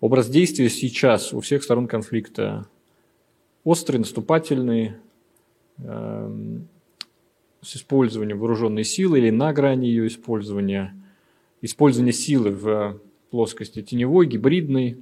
[0.03, 2.67] Образ действия сейчас у всех сторон конфликта
[3.63, 4.95] острый, наступательный,
[5.79, 6.59] э,
[7.61, 10.93] с использованием вооруженной силы или на грани ее использования,
[11.61, 13.01] использование силы в
[13.31, 14.97] плоскости теневой, гибридной,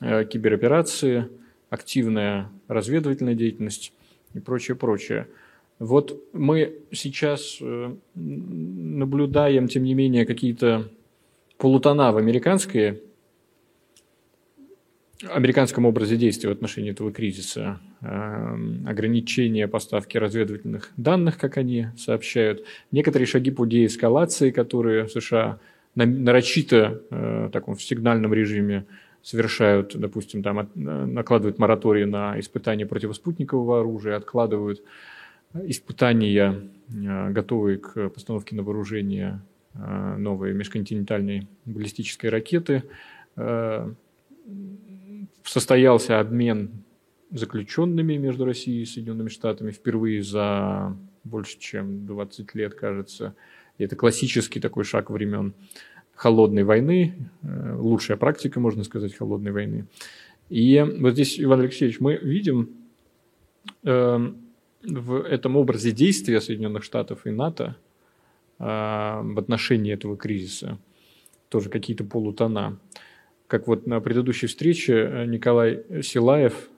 [0.00, 1.28] э, кибероперации,
[1.70, 3.92] активная разведывательная деятельность
[4.34, 5.28] и прочее, прочее.
[5.78, 10.90] Вот мы сейчас э, наблюдаем, тем не менее, какие-то
[11.58, 13.02] полутона в американской
[15.30, 22.64] американском образе действия в отношении этого кризиса, эм, ограничение поставки разведывательных данных, как они сообщают,
[22.90, 25.58] некоторые шаги по деэскалации, которые США
[25.94, 28.86] нарочито э, в таком в сигнальном режиме
[29.22, 34.82] совершают, допустим, там накладывают моратории на испытания противоспутникового оружия, откладывают
[35.54, 39.42] испытания, э, готовые к постановке на вооружение
[39.74, 42.84] э, новой межконтинентальной баллистической ракеты
[45.44, 46.84] состоялся обмен
[47.30, 53.34] заключенными между Россией и Соединенными Штатами впервые за больше чем 20 лет, кажется.
[53.78, 55.54] И это классический такой шаг времен
[56.14, 59.86] холодной войны, э, лучшая практика, можно сказать, холодной войны.
[60.50, 62.70] И вот здесь, Иван Алексеевич, мы видим
[63.82, 64.32] э,
[64.82, 67.76] в этом образе действия Соединенных Штатов и НАТО
[68.58, 70.78] э, в отношении этого кризиса
[71.48, 72.78] тоже какие-то полутона.
[73.52, 76.70] Как вот на предыдущей встрече э, Николай Силаев,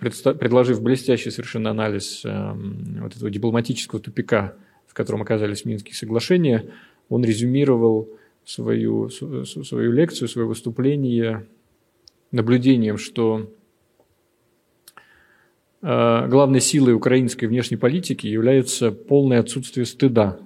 [0.00, 2.52] предложив блестящий совершенно анализ э,
[3.00, 4.54] вот этого дипломатического тупика,
[4.88, 6.68] в котором оказались Минские соглашения,
[7.08, 8.08] он резюмировал
[8.44, 11.46] свою, свою лекцию, свое выступление
[12.32, 13.48] наблюдением, что
[15.80, 20.40] э, главной силой украинской внешней политики является полное отсутствие стыда.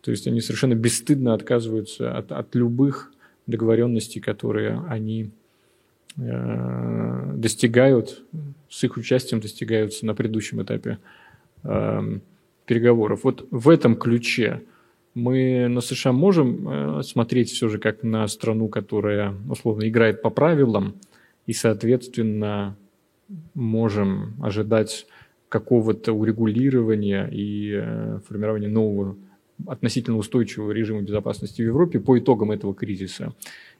[0.00, 3.12] То есть они совершенно бесстыдно отказываются от, от любых
[3.46, 5.30] договоренностей, которые они
[6.18, 8.24] э, достигают,
[8.68, 10.98] с их участием достигаются на предыдущем этапе
[11.62, 12.18] э,
[12.66, 13.24] переговоров.
[13.24, 14.62] Вот в этом ключе
[15.14, 20.30] мы на США можем э, смотреть все же как на страну, которая, условно, играет по
[20.30, 20.94] правилам,
[21.46, 22.76] и, соответственно,
[23.54, 25.06] можем ожидать
[25.48, 29.16] какого-то урегулирования и э, формирования нового
[29.66, 33.32] относительно устойчивого режима безопасности в Европе по итогам этого кризиса.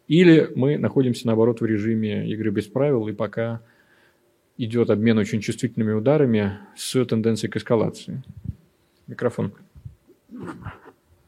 [0.09, 3.61] Или мы находимся, наоборот, в режиме игры без правил, и пока
[4.57, 8.22] идет обмен очень чувствительными ударами с тенденцией к эскалации.
[9.07, 9.53] Микрофон.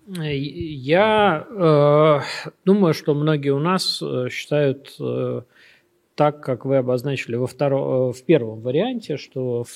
[0.06, 5.42] Я э, думаю, что многие у нас э, считают э,
[6.14, 9.66] так, как вы обозначили во втором, э, в первом варианте, что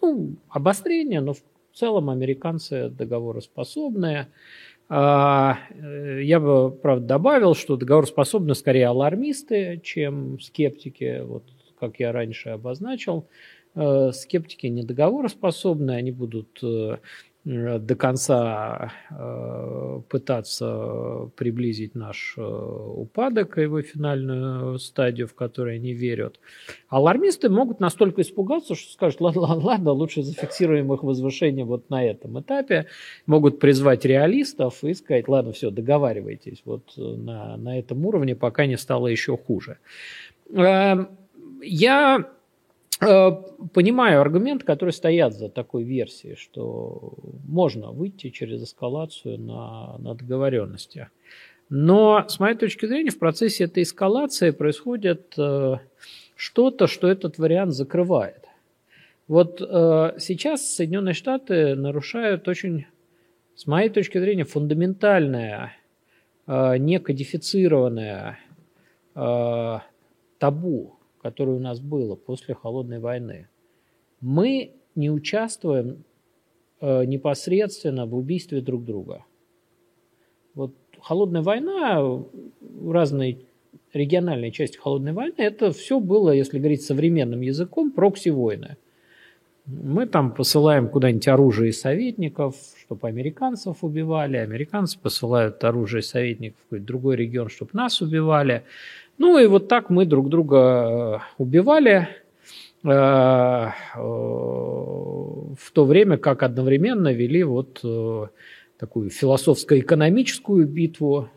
[0.00, 1.42] ну, обострение, но в
[1.72, 4.28] целом американцы договороспособные.
[4.88, 11.44] А, э, я бы, правда, добавил, что договороспособны скорее алармисты, чем скептики, вот
[11.78, 13.26] как я раньше обозначил.
[13.74, 16.98] Э, скептики недоговороспособны, они будут Э,
[17.44, 25.92] до конца э, пытаться приблизить наш э, упадок и его финальную стадию, в которой они
[25.92, 26.38] верят.
[26.88, 32.04] Алармисты могут настолько испугаться, что скажут, ладно, ладно, ладно, лучше зафиксируем их возвышение вот на
[32.04, 32.86] этом этапе.
[33.26, 38.76] Могут призвать реалистов и сказать, ладно, все, договаривайтесь вот на, на этом уровне, пока не
[38.76, 39.78] стало еще хуже.
[40.54, 41.08] Эм,
[41.60, 42.41] я Э,
[43.72, 47.14] понимаю аргументы, которые стоят за такой версией, что
[47.46, 51.08] можно выйти через эскалацию на, на договоренности.
[51.68, 55.78] Но, с моей точки зрения, в процессе этой эскалации происходит э,
[56.36, 58.44] что-то, что этот вариант закрывает.
[59.26, 62.86] Вот э, сейчас Соединенные Штаты нарушают очень,
[63.54, 65.74] с моей точки зрения, фундаментальное,
[66.46, 68.38] э, некодифицированное
[69.14, 69.78] э,
[70.38, 73.48] табу которое у нас было после Холодной войны,
[74.20, 76.04] мы не участвуем
[76.80, 79.24] э, непосредственно в убийстве друг друга.
[80.54, 82.22] Вот Холодная война,
[82.86, 83.38] разные
[83.92, 88.76] региональные части Холодной войны, это все было, если говорить современным языком, прокси-войны.
[89.66, 96.60] Мы там посылаем куда-нибудь оружие и советников, чтобы американцев убивали, американцы посылают оружие и советников
[96.60, 98.64] в какой-то другой регион, чтобы нас убивали.
[99.18, 102.08] Ну и вот так мы друг друга э, убивали
[102.82, 107.84] э, э, в то время, как одновременно вели вот
[108.78, 111.28] такую философско-экономическую битву,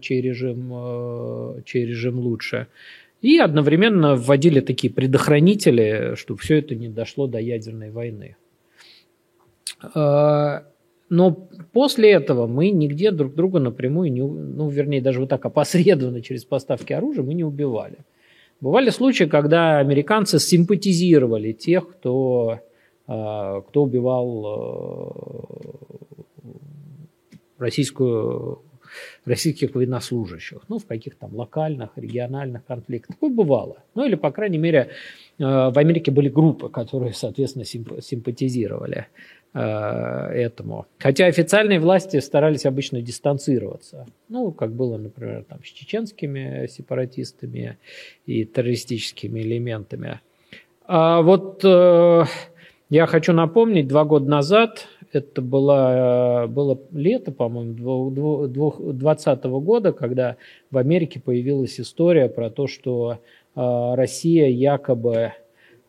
[0.00, 2.66] чей режим, чей режим лучше,
[3.20, 8.36] и одновременно вводили такие предохранители, чтобы все это не дошло до ядерной войны.
[11.10, 16.22] Но после этого мы нигде друг друга напрямую, не, ну, вернее, даже вот так опосредованно
[16.22, 17.98] через поставки оружия мы не убивали.
[18.60, 22.60] Бывали случаи, когда американцы симпатизировали тех, кто,
[23.08, 25.10] а, кто убивал э,
[27.58, 28.62] российскую,
[29.24, 33.16] российских военнослужащих, ну, в каких-то там локальных, региональных конфликтах.
[33.16, 33.78] Такое бывало.
[33.94, 34.90] Ну, или, по крайней мере,
[35.38, 39.00] э, в Америке были группы, которые, соответственно, симпатизировали Э,
[39.52, 40.86] этому.
[40.98, 44.06] Хотя официальные власти старались обычно дистанцироваться.
[44.28, 47.78] Ну, как было, например, там, с чеченскими сепаратистами
[48.26, 50.20] и террористическими элементами.
[50.86, 52.24] А вот э,
[52.90, 58.10] я хочу напомнить, два года назад, это было, было лето, по-моему,
[58.48, 60.36] 2020 года, когда
[60.70, 63.18] в Америке появилась история про то, что
[63.56, 65.32] э, Россия якобы э,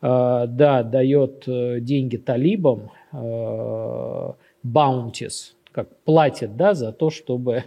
[0.00, 7.64] да, дает э, деньги талибам, Э, bounties, как платит да, за то, чтобы...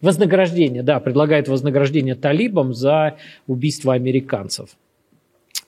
[0.00, 4.70] Вознаграждение, да, предлагает вознаграждение талибам за убийство американцев.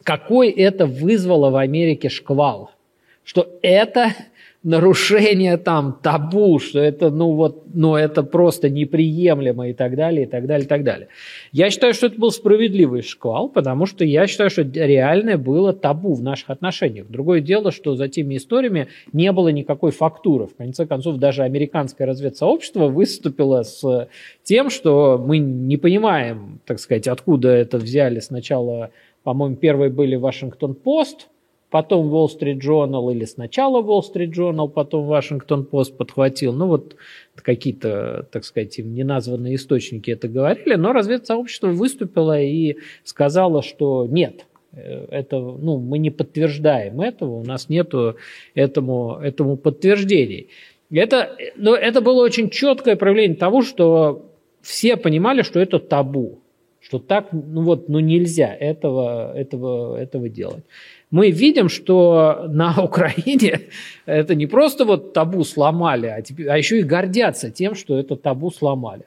[0.02, 2.72] Какой это вызвало в Америке шквал?
[3.24, 4.14] что это
[4.64, 10.26] нарушение там табу, что это, ну вот, ну это просто неприемлемо и так далее, и
[10.26, 11.08] так далее, и так далее.
[11.52, 16.14] Я считаю, что это был справедливый шквал, потому что я считаю, что реальное было табу
[16.14, 17.06] в наших отношениях.
[17.08, 20.46] Другое дело, что за теми историями не было никакой фактуры.
[20.46, 24.08] В конце концов, даже американское разведсообщество выступило с
[24.44, 28.90] тем, что мы не понимаем, так сказать, откуда это взяли сначала,
[29.24, 31.28] по-моему, первые были Вашингтон-Пост–
[31.74, 36.52] потом Wall Street Journal или сначала Wall Street Journal, потом Washington Post подхватил.
[36.52, 36.94] Ну вот
[37.34, 44.46] какие-то, так сказать, им неназванные источники это говорили, но разведсообщество выступило и сказало, что нет,
[44.70, 47.92] э, это, ну, мы не подтверждаем этого, у нас нет
[48.54, 50.50] этому, этому подтверждений.
[50.92, 54.30] Это, но это было очень четкое проявление того, что
[54.62, 56.38] все понимали, что это табу,
[56.78, 60.62] что так, ну вот, ну нельзя этого, этого, этого делать
[61.10, 63.60] мы видим, что на Украине
[64.06, 68.16] это не просто вот табу сломали, а, теперь, а еще и гордятся тем, что это
[68.16, 69.04] табу сломали.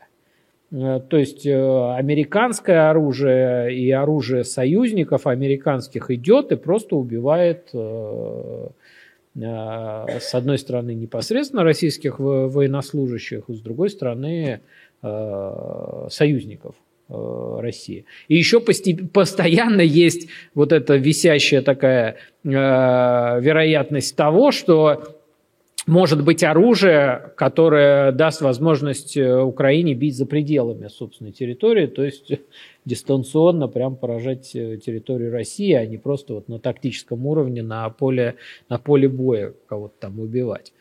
[0.72, 8.68] Э, то есть э, американское оружие и оружие союзников американских идет и просто убивает э,
[9.36, 14.62] с одной стороны непосредственно российских военнослужащих, с другой стороны
[16.10, 16.74] союзников.
[17.10, 18.04] Э, России.
[18.28, 25.16] И еще постоянно есть вот эта висящая такая э, вероятность того, что
[25.86, 32.30] может быть оружие, которое даст возможность э, Украине бить за пределами собственной территории, то есть
[32.84, 38.36] дистанционно прям поражать территорию России, а не просто вот на тактическом уровне на поле,
[38.68, 40.74] на поле боя кого-то там убивать.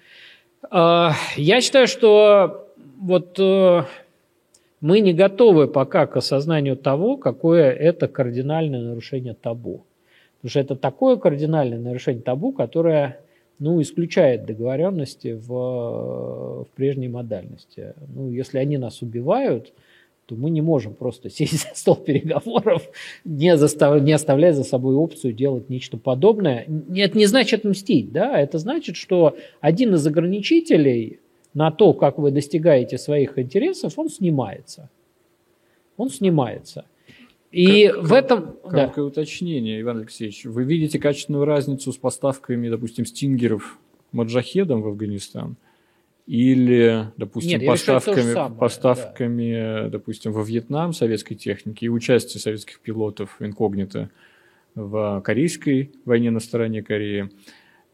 [0.73, 2.69] Я считаю, что
[2.99, 3.39] вот
[4.81, 9.85] мы не готовы пока к осознанию того, какое это кардинальное нарушение табу.
[10.37, 13.21] Потому что это такое кардинальное нарушение табу, которое
[13.59, 17.95] ну, исключает договоренности в, в прежней модальности.
[18.15, 19.73] Ну, если они нас убивают,
[20.27, 22.89] то мы не можем просто сесть за стол переговоров,
[23.25, 24.03] не, застав...
[24.03, 26.67] не оставляя за собой опцию делать нечто подобное.
[26.95, 28.39] Это не значит мстить, да?
[28.39, 31.21] это значит, что один из ограничителей
[31.57, 34.91] на то, как вы достигаете своих интересов, он снимается.
[35.97, 36.85] Он снимается.
[37.51, 38.57] И как, в этом...
[38.63, 39.05] Короткое да.
[39.05, 40.45] уточнение, Иван Алексеевич.
[40.45, 43.79] Вы видите качественную разницу с поставками, допустим, стингеров
[44.13, 45.57] маджахедам в Афганистан?
[46.27, 49.89] Или, допустим, Нет, поставками, самое, поставками да.
[49.89, 54.11] допустим, во Вьетнам советской техники и участие советских пилотов инкогнито
[54.75, 57.31] в корейской войне на стороне Кореи.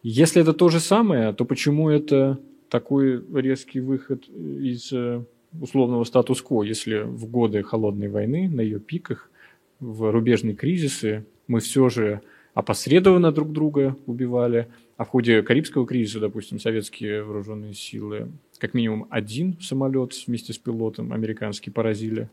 [0.03, 2.41] Если это то же самое, то почему это
[2.73, 5.23] такой резкий выход из э,
[5.61, 9.31] условного статус-кво, если в годы холодной войны, на ее пиках,
[9.79, 12.23] в рубежные кризисы мы все же
[12.55, 19.07] опосредованно друг друга убивали, а в ходе Карибского кризиса, допустим, советские вооруженные силы, как минимум
[19.11, 22.31] один самолет вместе с пилотом американский поразили,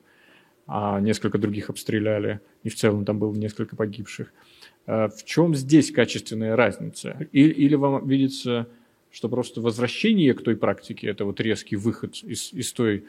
[0.68, 4.32] а несколько других обстреляли, и в целом там было несколько погибших.
[4.86, 7.28] А в чем здесь качественная разница?
[7.34, 8.70] Или, или вам видится
[9.12, 13.05] что просто возвращение к той практике– это вот резкий выход из, из той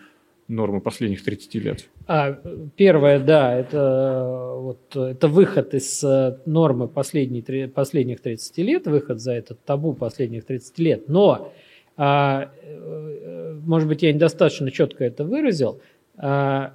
[0.50, 1.88] нормы последних 30 лет?
[2.06, 2.32] А,
[2.76, 9.32] первое, да, это, вот, это выход из э, нормы последней, последних 30 лет, выход за
[9.32, 11.08] этот табу последних 30 лет.
[11.08, 11.52] Но,
[11.96, 15.80] а, э, может быть, я недостаточно четко это выразил,
[16.16, 16.74] а,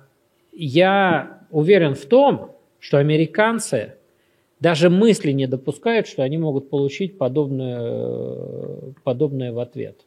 [0.53, 3.95] я уверен в том, что американцы
[4.59, 10.05] даже мысли не допускают, что они могут получить подобное, подобное в ответ.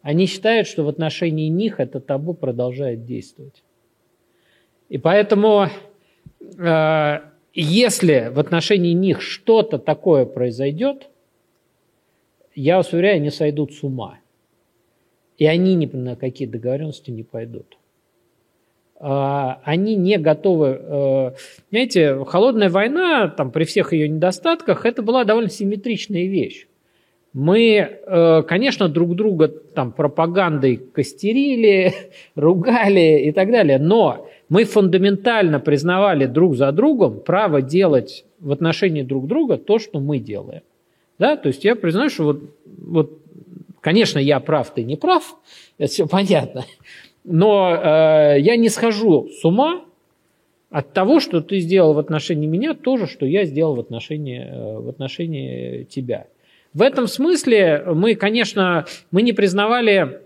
[0.00, 3.64] Они считают, что в отношении них это табу продолжает действовать.
[4.88, 5.66] И поэтому,
[6.56, 7.18] э,
[7.52, 11.08] если в отношении них что-то такое произойдет,
[12.54, 14.18] я вас уверяю, они сойдут с ума.
[15.36, 17.76] И они ни на какие договоренности не пойдут.
[19.00, 20.80] А, они не готовы.
[20.80, 21.30] Э,
[21.70, 26.66] знаете, холодная война, там, при всех ее недостатках, это была довольно симметричная вещь.
[27.32, 31.94] Мы, э, конечно, друг друга там пропагандой костерили,
[32.34, 39.02] ругали и так далее, но мы фундаментально признавали друг за другом право делать в отношении
[39.02, 40.62] друг друга то, что мы делаем.
[41.20, 41.36] Да?
[41.36, 43.18] То есть я признаю, что вот, вот,
[43.80, 45.36] конечно, я прав, ты не прав,
[45.76, 46.64] это все понятно.
[47.30, 49.84] Но э, я не схожу с ума
[50.70, 54.40] от того, что ты сделал в отношении меня, то же, что я сделал в отношении,
[54.40, 56.26] э, в отношении тебя.
[56.72, 60.22] В этом смысле мы, конечно, мы не признавали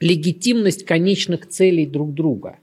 [0.00, 2.56] легитимность конечных целей друг друга.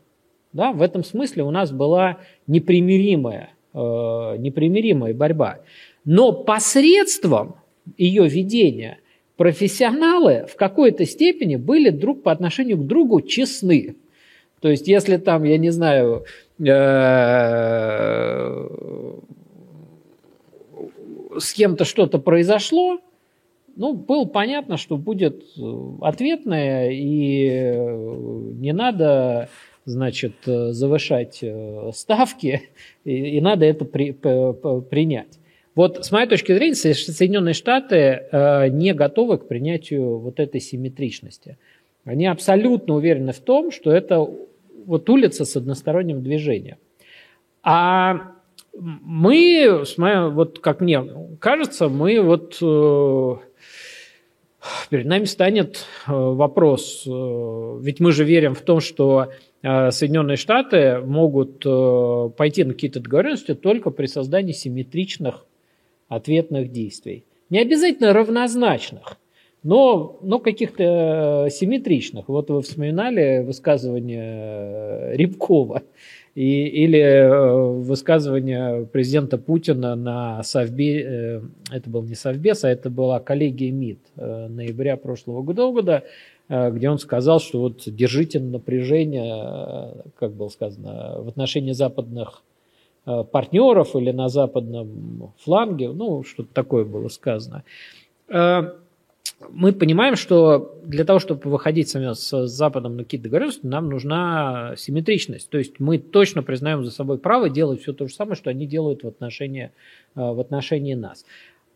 [0.52, 0.74] Да?
[0.74, 5.60] В этом смысле у нас была непримиримая, э, непримиримая борьба.
[6.04, 7.56] Но посредством
[7.98, 9.00] ее ведения
[9.40, 13.95] профессионалы в какой-то степени были друг по отношению к другу честны.
[14.60, 16.26] То есть, если там, я не знаю,
[16.60, 16.66] э,
[21.38, 22.99] с кем-то что-то произошло,
[23.78, 25.45] ну, было понятно, что будет
[26.02, 27.78] ответное, и
[28.60, 29.48] не надо,
[29.86, 31.41] значит, завышать
[31.94, 32.64] ставки,
[33.06, 35.39] и, и надо это при, принять.
[35.80, 41.58] Вот с моей точки зрения, Соединенные Штаты э, не готовы к принятию вот этой симметричности.
[42.04, 44.28] Они абсолютно уверены в том, что это
[44.86, 46.80] вот улица с односторонним движением.
[47.64, 48.34] А
[48.78, 49.86] мы,
[50.32, 51.02] вот как мне
[51.40, 53.36] кажется, мы вот э,
[54.90, 59.32] перед нами станет э, вопрос, ведь мы же верим в том, что
[59.62, 61.64] Соединенные Штаты могут
[62.36, 65.46] пойти на какие-то договоренности только при создании симметричных
[66.10, 67.23] ответных действий.
[67.49, 69.18] Не обязательно равнозначных,
[69.64, 72.27] но, но каких-то э, симметричных.
[72.30, 75.84] Вот вы вспоминали высказывание э, Рябкова
[76.36, 81.41] и, или э, высказывание президента Путина на Совбе,
[81.72, 86.03] это был не Совбес, а это была коллегия МИД ноября прошлого года,
[86.48, 92.44] где он сказал, что вот держите напряжение, как было сказано, в отношении западных
[93.06, 97.64] партнеров или на западном фланге, ну, что-то такое было сказано.
[98.28, 98.74] Э,
[99.50, 105.50] мы понимаем, что для того, чтобы выходить с Западом на какие-то договоренности, нам нужна симметричность.
[105.50, 108.66] То есть мы точно признаем за собой право делать все то же самое, что они
[108.66, 109.72] делают в отношении,
[110.16, 111.26] э, в отношении нас.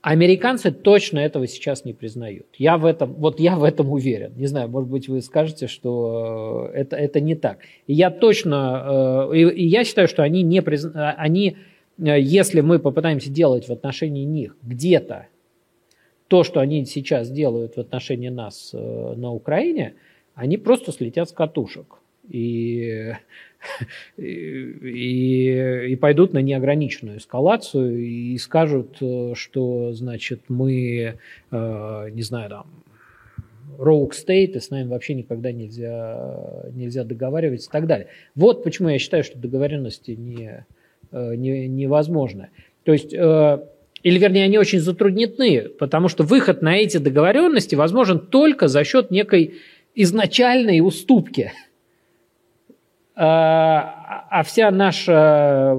[0.03, 2.47] Американцы точно этого сейчас не признают.
[2.57, 4.33] Я в этом, вот я в этом уверен.
[4.35, 7.59] Не знаю, может быть, вы скажете, что э, это, это не так.
[7.87, 11.55] И я точно, э, и, я считаю, что они не признают, они,
[11.97, 15.27] э, если мы попытаемся делать в отношении них где-то
[16.27, 19.93] то, что они сейчас делают в отношении нас на Украине,
[20.35, 21.99] они просто слетят с катушек.
[22.27, 23.13] И
[24.17, 31.17] и, и пойдут на неограниченную эскалацию и скажут, э, что, значит, мы,
[31.51, 32.67] э, не знаю, там,
[33.77, 38.07] rogue state, и с нами вообще никогда нельзя, нельзя договариваться и так далее.
[38.35, 40.65] Вот почему я считаю, что договоренности не,
[41.11, 42.49] э, не, невозможны.
[42.83, 48.67] То есть, или вернее, они очень затруднены, потому что выход на эти договоренности возможен только
[48.67, 49.55] за счет некой
[49.95, 51.51] изначальной уступки–
[53.15, 55.77] а, а вся наша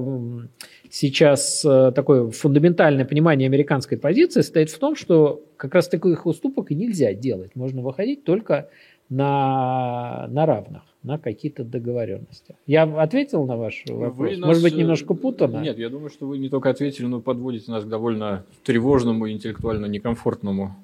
[0.89, 6.71] сейчас э, такое фундаментальное понимание американской позиции стоит в том, что как раз таких уступок
[6.71, 7.51] и нельзя делать.
[7.55, 8.69] Можно выходить только
[9.09, 12.55] на, на равных, на какие-то договоренности.
[12.65, 14.37] Я ответил на ваш вопрос?
[14.37, 15.59] Вы Может быть, э, немножко путано?
[15.59, 19.87] Нет, я думаю, что вы не только ответили, но подводите нас к довольно тревожному интеллектуально
[19.87, 20.77] некомфортному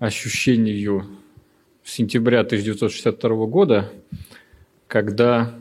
[0.00, 1.04] ощущению
[1.84, 3.92] сентября 1962 года,
[4.88, 5.54] когда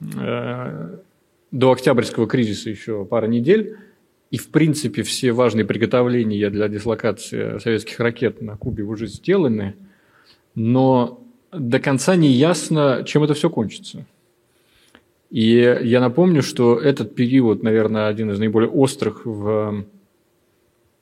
[0.00, 3.76] до Октябрьского кризиса еще пара недель,
[4.30, 9.76] и, в принципе, все важные приготовления для дислокации советских ракет на Кубе уже сделаны,
[10.54, 14.04] но до конца не ясно, чем это все кончится.
[15.30, 19.84] И я напомню, что этот период, наверное, один из наиболее острых в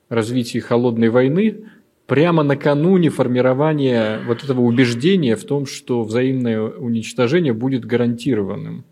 [0.09, 1.65] развитии холодной войны,
[2.07, 8.85] прямо накануне формирования вот этого убеждения в том, что взаимное уничтожение будет гарантированным,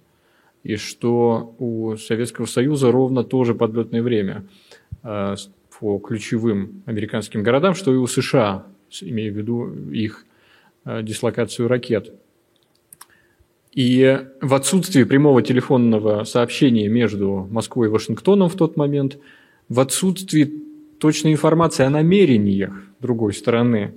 [0.62, 4.44] и что у Советского Союза ровно то же подлетное время
[5.02, 5.34] а,
[5.78, 8.66] по ключевым американским городам, что и у США,
[9.00, 10.24] имея в виду их
[10.84, 12.14] а, дислокацию ракет.
[13.72, 19.18] И в отсутствии прямого телефонного сообщения между Москвой и Вашингтоном в тот момент,
[19.68, 20.52] в отсутствии
[20.98, 23.92] точной информации о намерениях другой стороны.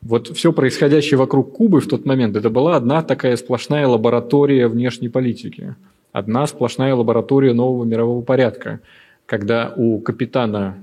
[0.00, 5.10] Вот все происходящее вокруг Кубы в тот момент, это была одна такая сплошная лаборатория внешней
[5.10, 5.76] политики.
[6.12, 8.80] Одна сплошная лаборатория нового мирового порядка,
[9.26, 10.78] когда у капитана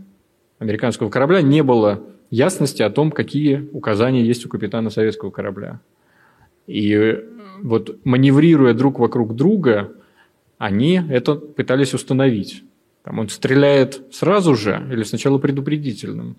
[0.60, 5.80] американского корабля не было ясности о том, какие указания есть у капитана советского корабля.
[6.68, 7.20] И
[7.62, 9.92] вот маневрируя друг вокруг друга,
[10.58, 12.64] они это пытались установить.
[13.04, 16.36] Там он стреляет сразу же или сначала предупредительным?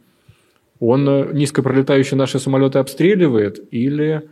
[0.80, 4.28] Он э, низко пролетающие наши самолеты обстреливает или,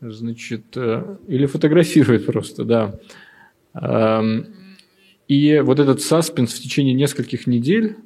[0.00, 2.94] значит, э, или фотографирует просто, да.
[3.74, 4.46] Эм,
[5.26, 7.96] и вот этот саспенс в течение нескольких недель,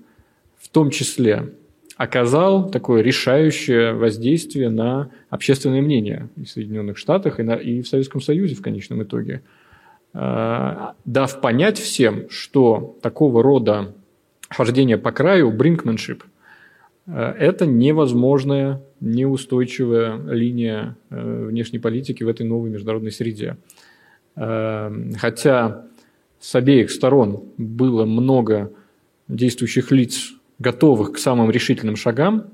[0.59, 1.52] в том числе,
[1.97, 8.23] оказал такое решающее воздействие на общественное мнение в Соединенных Штатах, и, на, и в Советском
[8.23, 9.43] Союзе в конечном итоге.
[10.14, 13.94] Э, дав понять всем, что такого рода
[14.48, 16.24] хождение по краю, бринкменшип,
[17.07, 23.57] Это невозможная, неустойчивая линия внешней политики в этой новой международной среде.
[24.35, 25.87] Хотя
[26.41, 28.73] с обеих сторон было много
[29.29, 32.47] действующих лиц, готовых к самым решительным шагам,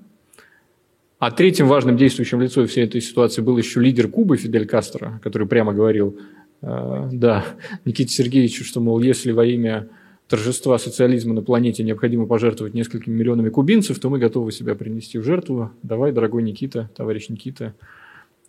[1.19, 5.49] а третьим важным действующим лицом всей этой ситуации был еще лидер Кубы Фидель Кастро, который
[5.49, 6.17] прямо говорил,
[6.63, 7.45] э, да,
[7.85, 9.89] Никите Сергеевичу, что, мол, если во имя
[10.29, 15.25] торжества социализма на планете необходимо пожертвовать несколькими миллионами кубинцев, то мы готовы себя принести в
[15.25, 15.71] жертву.
[15.83, 17.75] Давай, дорогой Никита, товарищ Никита,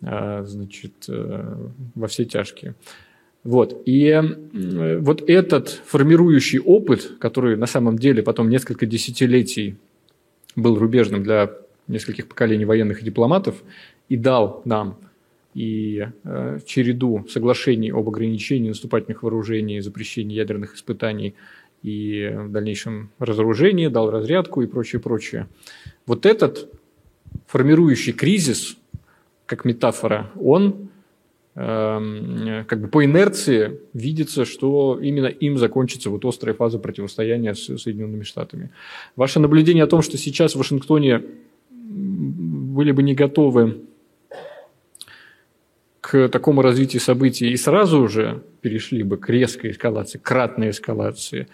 [0.02, 2.74] э, значит, э, во все тяжкие.
[3.42, 3.82] Вот.
[3.86, 9.76] И э, вот этот формирующий опыт, который на самом деле потом несколько десятилетий
[10.56, 11.50] был рубежным для
[11.88, 13.62] нескольких поколений военных и дипломатов
[14.08, 14.98] и дал нам
[15.54, 21.34] и э, череду соглашений об ограничении наступательных вооружений, запрещении ядерных испытаний
[21.82, 25.48] и в дальнейшем разоружении, дал разрядку и прочее, прочее.
[26.06, 26.68] Вот этот
[27.46, 28.76] формирующий кризис,
[29.46, 30.90] как метафора, он
[31.54, 37.78] э, как бы по инерции видится, что именно им закончится вот острая фаза противостояния с
[37.78, 38.70] Соединенными Штатами.
[39.16, 41.22] Ваше наблюдение о том, что сейчас в Вашингтоне
[41.70, 43.80] были бы не готовы
[46.10, 51.46] к такому развитию событий и сразу же перешли бы к резкой эскалации, кратной эскалации,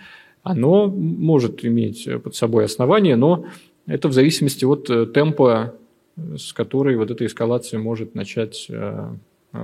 [0.43, 3.45] оно может иметь под собой основание, но
[3.87, 5.75] это в зависимости от э, темпа,
[6.17, 9.11] с которой вот эта эскалация может начать э,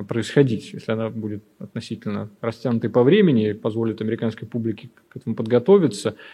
[0.06, 0.74] происходить.
[0.74, 6.16] Если она будет относительно растянутой по времени позволит американской публике к этому подготовиться–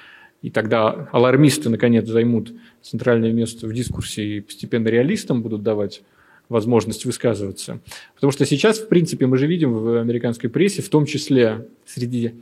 [0.41, 6.03] и тогда алармисты, наконец, займут центральное место в дискурсе и постепенно реалистам будут давать
[6.49, 7.81] возможность высказываться.
[8.15, 12.35] Потому что сейчас, в принципе, мы же видим в американской прессе, в том числе среди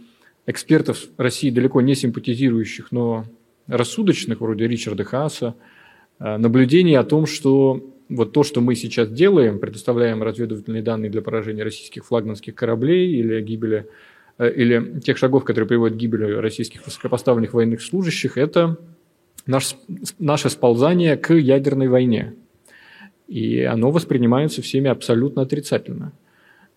[0.46, 3.24] экспертов России, далеко не симпатизирующих, но
[3.66, 5.54] рассудочных, вроде Ричарда Хааса,
[6.20, 11.22] э, наблюдение о том, что вот то, что мы сейчас делаем, предоставляем разведывательные данные для
[11.22, 13.86] поражения российских флагманских кораблей или гибели
[14.38, 18.78] Э, или тех шагов, которые приводят к гибели российских высокопоставленных военных служащих, это
[19.46, 19.76] наш,
[20.18, 22.34] наше сползание к ядерной войне.
[23.28, 26.12] И оно воспринимается всеми абсолютно отрицательно,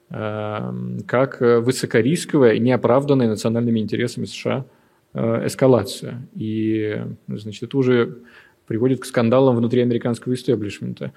[0.10, 4.66] эм, как высокорисковая и неоправданная национальными интересами США
[5.14, 6.28] э, эскалация.
[6.36, 8.18] И значит, это уже
[8.66, 11.12] приводит к скандалам внутри американского истеблишмента.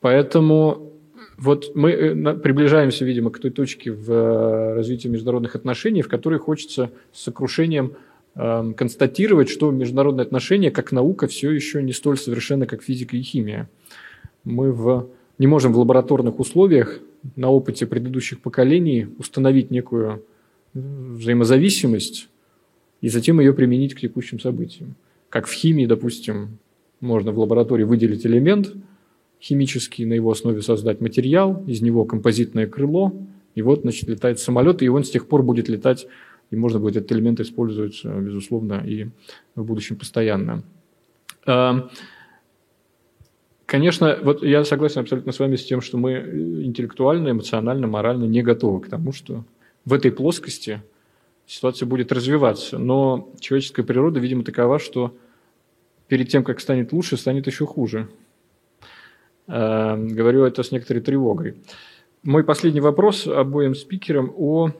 [0.00, 0.92] Поэтому
[1.38, 6.38] вот мы э, приближаемся, видимо, к той точке в э, развитии международных отношений, в которой
[6.38, 7.92] хочется с сокрушением
[8.34, 13.22] эм, констатировать, что международные отношения как наука все еще не столь совершенны, как физика и
[13.22, 13.70] химия.
[14.48, 15.08] Мы в,
[15.38, 17.00] не можем в лабораторных условиях
[17.36, 20.24] на опыте предыдущих поколений установить некую
[20.74, 22.28] взаимозависимость
[23.00, 24.94] и затем ее применить к текущим событиям.
[25.28, 26.58] Как в химии, допустим,
[27.00, 28.74] можно в лаборатории выделить элемент–
[29.40, 33.12] химический, на его основе создать материал, из него композитное крыло,
[33.54, 36.06] и вот, значит, летает самолет, и он с тех пор будет летать,
[36.50, 39.08] и можно будет этот элемент использовать, безусловно, и
[39.54, 40.62] в будущем постоянно.
[43.68, 48.40] Конечно, вот я согласен абсолютно с вами с тем, что мы интеллектуально, эмоционально, морально не
[48.40, 49.44] готовы к тому, что
[49.84, 50.82] в этой плоскости
[51.46, 52.78] ситуация будет развиваться.
[52.78, 55.14] Но человеческая природа, видимо, такова, что
[56.06, 58.08] перед тем, как станет лучше, станет еще хуже.
[59.48, 61.56] Эм, говорю это с некоторой тревогой.
[62.22, 64.70] Мой последний вопрос обоим спикерам о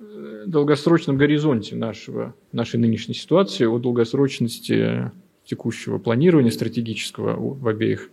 [0.00, 5.12] э, долгосрочном горизонте нашего, нашей нынешней ситуации, о долгосрочности
[5.50, 8.10] текущего планирования стратегического в обеих,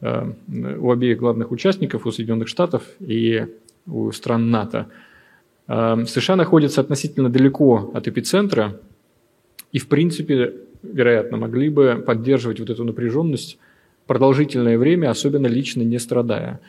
[0.00, 0.32] э,
[0.78, 3.46] у обеих главных участников, у Соединенных Штатов и
[3.86, 4.86] у стран НАТО.
[5.66, 8.80] Эм, США находятся относительно далеко от эпицентра
[9.72, 13.58] и, в принципе, вероятно, могли бы поддерживать вот эту напряженность
[14.06, 16.60] продолжительное время, особенно лично не страдая.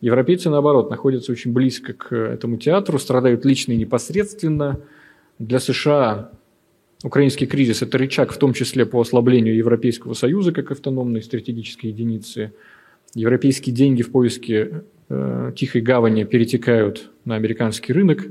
[0.00, 4.80] Европейцы, наоборот, находятся очень близко к этому театру, страдают лично и непосредственно.
[5.38, 6.30] Для США
[7.02, 12.52] украинский кризис– это рычаг в том числе по ослаблению Европейского Союза как автономной стратегической единицы.
[13.14, 18.26] Европейские деньги в поиске э, тихой гавани перетекают на американский рынок.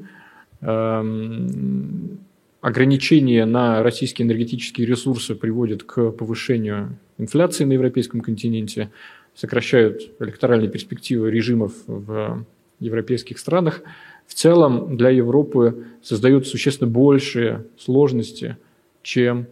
[0.62, 2.20] Эм,
[2.62, 8.90] ограничения на российские энергетические ресурсы приводят к повышению инфляции на европейском континенте,
[9.36, 12.46] сокращают электоральные перспективы режимов в
[12.80, 13.82] европейских странах.
[14.28, 18.58] В целом для Европы создают существенно большие сложности,
[19.02, 19.48] чем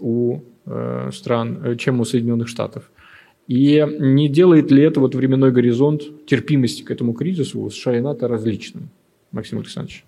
[0.00, 2.90] у э, стран, э, чем у Соединенных Штатов.
[3.46, 8.00] И не делает ли это вот временной горизонт терпимости к этому кризису у США и
[8.00, 8.90] НАТО различным?
[9.32, 10.04] Максим Александрович.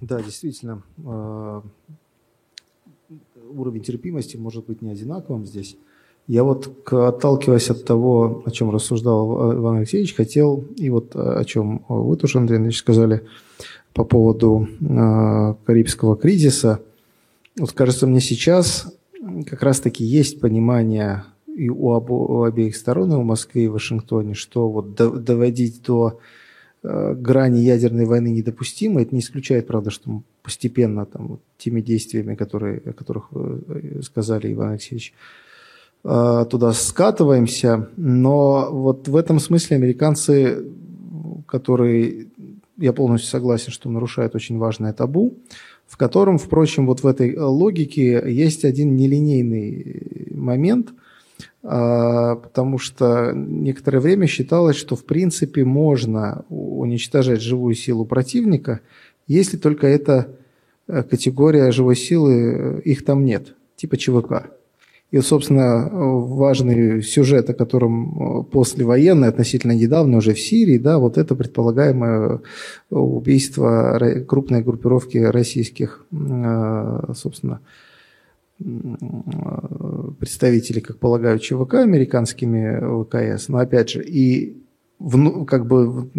[0.00, 0.82] Да, действительно.
[1.06, 1.62] А,
[3.50, 5.76] уровень терпимости может быть не одинаковым здесь.
[6.28, 11.86] Я вот, отталкиваясь от того, о чем рассуждал Иван Алексеевич, хотел, и вот о чем
[11.88, 13.22] вы тоже, Андрей Андреевич, сказали
[13.94, 16.82] по поводу э, Карибского кризиса.
[17.58, 18.94] Вот кажется мне сейчас
[19.46, 24.34] как раз-таки есть понимание и у, обо, у обеих сторон, и у Москвы, и Вашингтоне,
[24.34, 26.20] что вот доводить до
[26.82, 29.00] э, грани ядерной войны недопустимо.
[29.00, 34.02] Это не исключает, правда, что постепенно там, вот, теми действиями, которые, о которых вы э,
[34.02, 35.47] сказали, Иван Алексеевич, э,
[36.08, 37.90] туда скатываемся.
[37.96, 40.64] Но вот в этом смысле американцы,
[41.46, 42.28] которые,
[42.78, 45.34] я полностью согласен, что нарушают очень важное табу,
[45.86, 50.90] в котором, впрочем, вот в этой логике есть один нелинейный момент–
[51.62, 58.80] а, потому что некоторое время считалось, что в принципе можно уничтожать живую силу противника,
[59.26, 60.34] если только эта
[60.86, 64.50] э, категория живой силы, э, их там нет, типа ЧВК.
[65.10, 71.16] И, собственно, важный сюжет, о котором э, послевоенный, относительно недавно уже в Сирии, да, вот
[71.16, 72.40] это предполагаемое
[72.90, 76.04] убийство крупной группировки российских,
[77.14, 77.60] собственно,
[80.18, 84.58] представителей, как полагаю, ЧВК американскими ВКС, но опять же, и
[84.98, 86.10] в, как бы,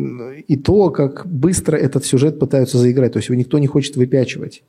[0.47, 4.63] и то, как быстро этот сюжет пытаются заиграть, то есть его никто не хочет выпячивать.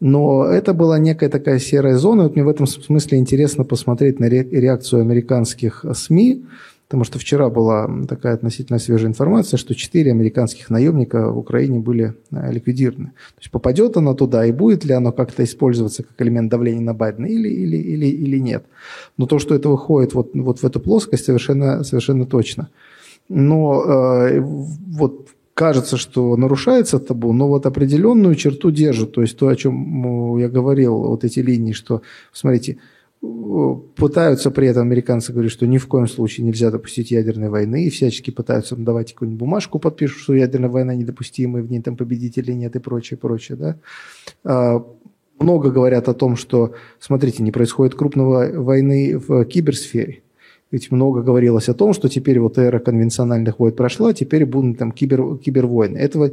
[0.00, 2.24] Но это была некая такая серая зона.
[2.24, 6.44] Вот мне в этом смысле интересно посмотреть на реакцию американских СМИ,
[6.86, 12.14] Потому что вчера была такая относительно свежая информация, что четыре американских наемника в Украине были
[12.30, 13.06] э, ликвидированы.
[13.06, 16.92] То есть попадет оно туда и будет ли оно как-то использоваться как элемент давления на
[16.92, 18.66] Байдена или, или, или, или нет.
[19.16, 22.68] Но то, что это выходит вот, вот в эту плоскость, совершенно, совершенно точно.
[23.30, 29.12] Но э, вот кажется, что нарушается табу, но вот определенную черту держит.
[29.12, 32.02] То есть то, о чем я говорил, вот эти линии, что,
[32.32, 32.78] смотрите,
[33.96, 37.90] пытаются при этом американцы говорить, что ни в коем случае нельзя допустить ядерной войны, и
[37.90, 41.96] всячески пытаются ну, давать какую-нибудь бумажку, подпишут, что ядерная война недопустима, и в ней там
[41.96, 43.56] победителей нет и прочее, прочее.
[43.56, 43.78] Да?
[44.44, 44.84] А,
[45.38, 50.23] много говорят о том, что, смотрите, не происходит крупного войны в киберсфере.
[50.74, 54.90] Ведь много говорилось о том, что теперь вот эра конвенциональных войн прошла, теперь будут там
[54.90, 55.98] кибер, кибервойны.
[55.98, 56.32] Этого...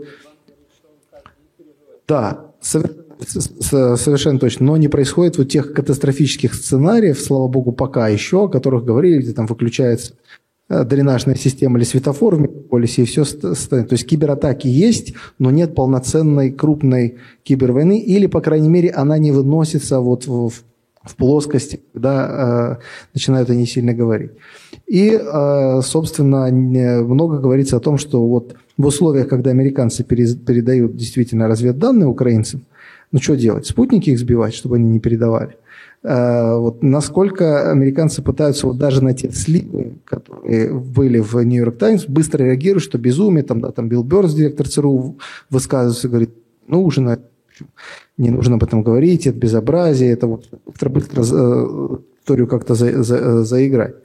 [2.08, 4.66] Да, совершенно точно.
[4.66, 9.34] Но не происходит вот тех катастрофических сценариев, слава богу, пока еще, о которых говорили, где
[9.34, 10.14] там выключается
[10.68, 13.90] э, дренажная система или светофор в мегаполисе, и все стоит.
[13.90, 19.32] То есть кибератаки есть, но нет полноценной крупной кибервойны, или, по крайней мере, она не
[19.32, 20.52] выносится вот в,
[21.04, 22.84] в плоскости, когда э,
[23.14, 24.32] начинают они сильно говорить.
[24.88, 31.48] И, э, собственно, много говорится о том, что вот в условиях, когда американцы передают действительно
[31.48, 32.66] разведданные украинцам,
[33.12, 33.66] ну, что делать?
[33.66, 35.58] Спутники их сбивать, чтобы они не передавали?
[36.04, 42.06] А, вот насколько американцы пытаются вот даже на те сливы, которые были в Нью-Йорк Таймс,
[42.06, 45.18] быстро реагируют, что безумие, там, да, там Билл Бёрс, директор ЦРУ,
[45.50, 46.32] высказывается, говорит,
[46.68, 47.20] нужно,
[48.18, 53.96] не нужно об этом говорить, это безобразие, это вот э, историю как-то за, за, заиграть.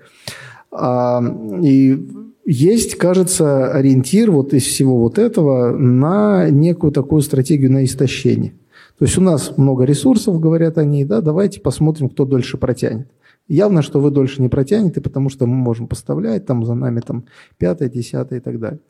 [0.71, 1.23] А,
[1.63, 2.07] и
[2.45, 8.55] есть, кажется, ориентир вот из всего вот этого на некую такую стратегию на истощение–
[8.99, 13.09] то есть у нас много ресурсов, говорят они, да, давайте посмотрим, кто дольше протянет.
[13.47, 17.27] Явно, что вы дольше не протянете, потому что мы можем поставлять, там за нами там
[17.59, 18.81] пятое, десятое и так далее.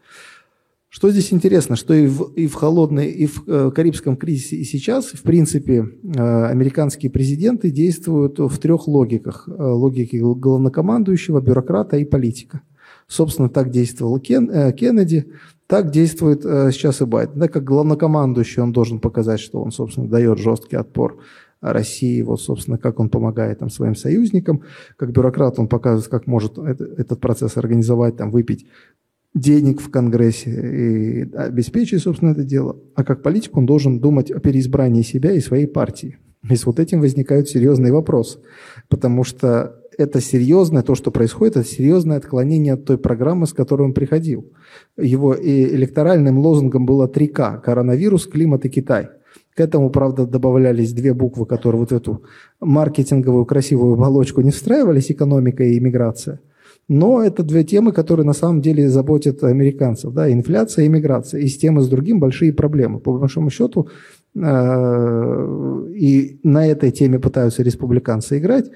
[0.89, 4.65] Что здесь интересно, что и в, и в холодной, и в э, Карибском кризисе, и
[4.65, 9.49] сейчас, в принципе, э, американские президенты действуют в трех логиках.
[9.49, 12.63] Э, логике главнокомандующего, бюрократа и политика.
[13.09, 15.27] Собственно, так действовал Кен, э, Кеннеди,
[15.67, 17.39] так действует э, сейчас и Байден.
[17.39, 21.19] Да, как главнокомандующий он должен показать, что он, собственно, дает жесткий отпор
[21.61, 24.63] России, вот, собственно, как он помогает там, своим союзникам.
[24.97, 28.67] Как бюрократ он показывает, как может это, этот процесс организовать, там, выпить
[29.37, 32.77] денег в Конгрессе и обеспечить, собственно, это дело.
[32.95, 36.19] А как политик он должен думать о переизбрании себя и своей партии.
[36.49, 38.39] И с вот этим возникают серьезные вопросы.
[38.89, 43.83] Потому что это серьезное, то, что происходит, это серьезное отклонение от той программы, с которой
[43.83, 44.53] он приходил.
[44.97, 49.09] Его электоральным лозунгом было 3К– коронавирус, климат и Китай.
[49.55, 52.23] К этому, правда, добавлялись две буквы, которые вот в эту
[52.61, 56.41] маркетинговую красивую оболочку не встраивались– экономика и иммиграция.
[56.89, 60.13] Но это две темы, которые на самом деле заботят американцев.
[60.13, 60.31] Да?
[60.31, 61.41] Инфляция и иммиграция.
[61.41, 63.01] И с тем, и с другим большие проблемы.
[63.01, 63.89] По большому счету,
[64.35, 68.71] э, и на этой теме пытаются республиканцы играть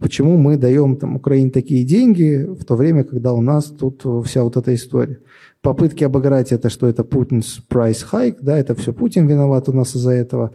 [0.00, 4.42] почему мы даем там, Украине такие деньги, в то время, когда у нас тут вся
[4.42, 5.18] вот эта история.
[5.60, 9.94] Попытки обыграть это, что это Путин's price hike, да, это все Путин виноват у нас
[9.94, 10.52] из-за этого.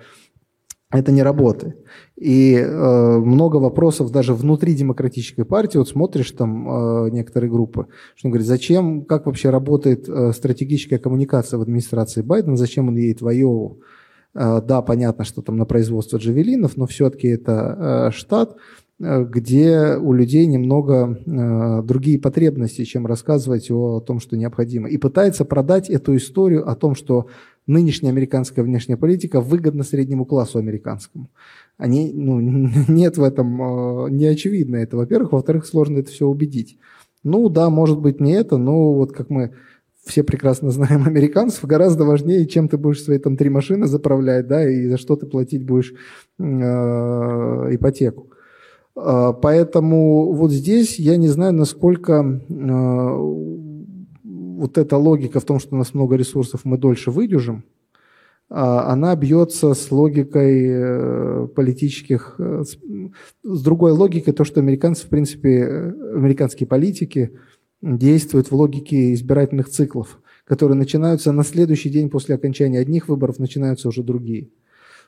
[1.00, 1.78] Это не работает.
[2.16, 8.28] И э, много вопросов даже внутри демократической партии, вот смотришь там э, некоторые группы, что
[8.28, 13.22] он говорит, зачем, как вообще работает э, стратегическая коммуникация в администрации Байдена, зачем он едет
[13.22, 13.82] в Айову?
[14.36, 18.56] Э, да, понятно, что там на производство джавелинов, но все-таки это э, штат,
[19.00, 24.88] э, где у людей немного э, другие потребности, чем рассказывать о, о том, что необходимо.
[24.88, 27.28] И пытается продать эту историю о том, что
[27.68, 31.30] нынешняя американская внешняя политика выгодна среднему классу американскому.
[31.78, 32.40] Они, ну,
[32.88, 35.32] нет в этом, э, не очевидно это, во-первых.
[35.32, 36.78] Во-вторых, сложно это все убедить.
[37.24, 39.54] Ну да, может быть не это, но вот как мы
[40.06, 44.70] все прекрасно знаем американцев, гораздо важнее, чем ты будешь свои там три машины заправлять, да,
[44.70, 45.94] и за что ты платить будешь
[46.40, 48.30] э, ипотеку.
[48.96, 53.73] Э, поэтому вот здесь я не знаю, насколько э,
[54.58, 57.64] вот эта логика в том, что у нас много ресурсов, мы дольше выдержим,
[58.50, 62.64] а, она бьется с логикой э, политических, э,
[63.44, 67.32] с другой логикой, то, что американцы, в принципе, э, американские политики
[67.82, 73.88] действуют в логике избирательных циклов, которые начинаются на следующий день после окончания одних выборов, начинаются
[73.88, 74.52] уже другие.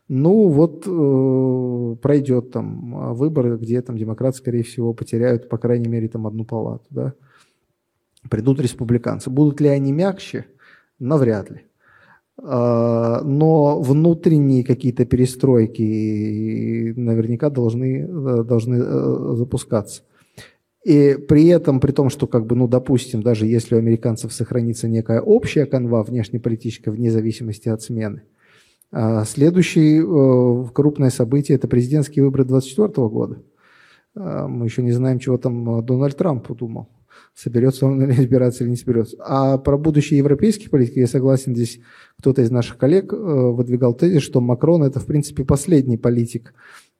[0.08, 6.08] Ну вот э, пройдет там выборы, где там демократы, скорее всего, потеряют, по крайней мере,
[6.08, 7.14] там одну палату, да
[8.30, 9.30] придут республиканцы.
[9.30, 10.46] Будут ли они мягче?
[11.00, 11.66] Навряд ли.
[12.38, 18.08] А, но внутренние какие-то перестройки наверняка должны,
[18.44, 20.04] должны э, запускаться.
[20.84, 24.88] И при этом, при том, что, как бы, ну, допустим, даже если у американцев сохранится
[24.88, 28.24] некая общая канва внешнеполитическая вне зависимости от смены,
[28.92, 33.38] а, следующее э, крупное событие– это президентские выборы 2024 года.
[34.16, 36.90] А, мы еще не знаем, чего там Дональд Трамп подумал
[37.36, 39.18] соберется он или избираться или не соберется.
[39.20, 41.80] А про будущее европейских политики я согласен, здесь
[42.18, 46.54] кто-то из наших коллег э, выдвигал тезис, что Макрон это, в принципе, последний политик,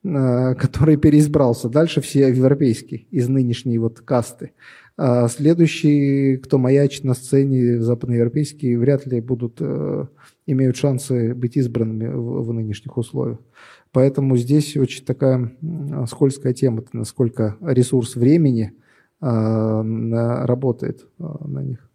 [0.04, 1.70] э, который переизбрался.
[1.70, 4.52] Дальше все европейские из нынешней вот касты.
[4.98, 10.06] А следующие, кто маячит на сцене западноевропейские, вряд ли будут, э,
[10.48, 13.40] имеют шансы быть избранными в, в нынешних условиях.
[13.94, 15.54] Поэтому здесь очень такая
[16.08, 18.74] скользкая тема, насколько ресурс времени–
[19.28, 21.90] работает а, на них.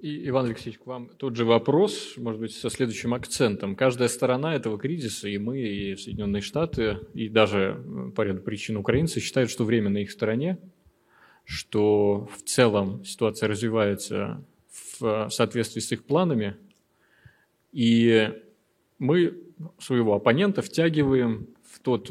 [0.00, 3.76] И, Иван Алексеевич, к вам тот же вопрос, может быть, со следующим акцентом.
[3.76, 7.80] Каждая сторона этого кризиса, и мы, и Соединенные Штаты, и даже
[8.16, 10.58] по ряду причин украинцы считают, что время на их стороне,
[11.44, 14.44] что в целом ситуация развивается
[14.98, 16.56] в соответствии с их планами,
[17.70, 18.32] и
[18.98, 19.38] мы
[19.78, 22.10] своего оппонента втягиваем в тот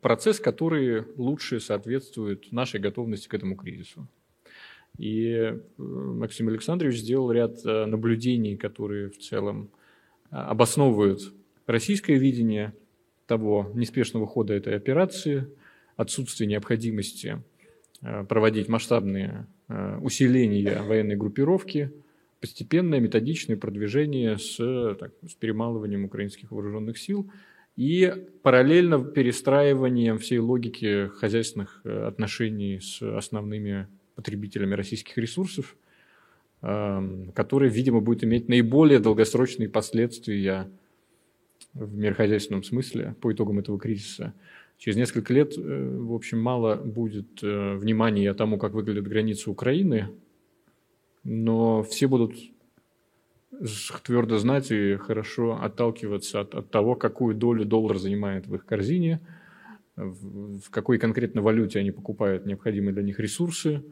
[0.00, 4.08] процесс, который лучше соответствует нашей готовности к этому кризису.
[4.98, 9.70] И э, Максим Александрович сделал ряд э, наблюдений, которые в целом
[10.30, 11.20] э, обосновывают
[11.66, 12.72] российское видение
[13.26, 15.48] того неспешного хода этой операции,
[15.96, 17.42] отсутствие необходимости
[18.28, 19.46] проводить масштабные
[20.02, 21.90] усиления военной группировки,
[22.40, 24.56] постепенное методичное продвижение с,
[25.00, 27.28] так, с перемалыванием украинских вооруженных сил–
[27.76, 28.12] и
[28.42, 35.76] параллельно перестраиванием всей логики хозяйственных э, отношений с основными потребителями российских ресурсов,
[36.62, 40.70] эм, который, видимо, будет иметь наиболее долгосрочные последствия
[41.74, 44.32] в мирохозяйственном смысле по итогам этого кризиса.
[44.78, 50.08] Через несколько лет, э, в общем, мало будет э, внимания тому, как выглядят границы Украины,
[51.24, 52.34] но все будут
[54.02, 59.20] твердо знать и хорошо отталкиваться от, от того, какую долю доллар занимает в их корзине,
[59.96, 63.82] в, в какой конкретно валюте они покупают необходимые для них ресурсы,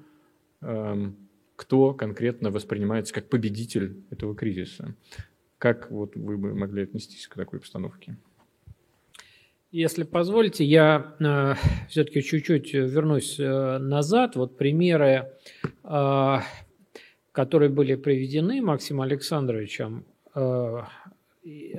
[0.61, 1.17] эм,
[1.57, 4.95] кто конкретно воспринимается как победитель этого кризиса.
[5.59, 8.17] Как вот вы бы могли отнестись к такой постановке?
[9.71, 11.55] Если позволите, я э,
[11.89, 14.37] все-таки чуть-чуть вернусь э, назад.
[14.37, 15.33] Вот примеры
[15.83, 16.39] э,
[17.35, 20.05] которые были приведены Максимом Александровичем,
[20.37, 20.83] э,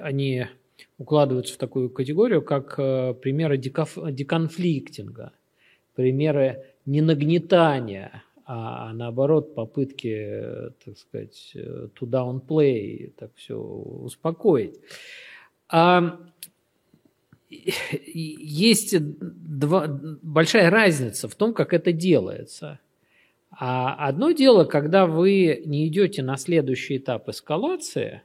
[0.02, 0.48] они
[0.98, 5.32] укладываются в такую категорию, как э, примеры деконфликтинга,
[5.96, 14.78] примеры не нагнетания, а, а наоборот попытки, так сказать, to downplay, так все успокоить.
[15.70, 16.20] А
[17.50, 22.80] есть два, большая разница в том, как это делается–
[23.58, 28.22] а одно дело, когда вы не идете на следующий этап эскалации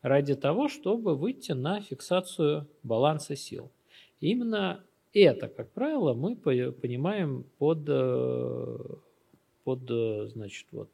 [0.00, 3.70] ради того, чтобы выйти на фиксацию баланса сил.
[4.20, 4.82] именно
[5.12, 8.78] это, как правило, мы понимаем под, э,
[9.64, 9.80] под
[10.30, 10.90] значит, вот,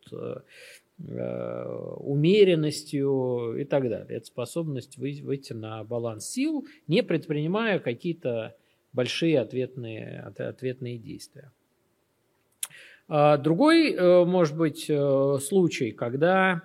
[2.01, 4.17] умеренностью и так далее.
[4.17, 8.57] Это способность выйти на баланс сил, не предпринимая какие-то
[8.93, 11.53] большие ответные, ответные действия.
[13.09, 16.63] А другой, может быть, случай, когда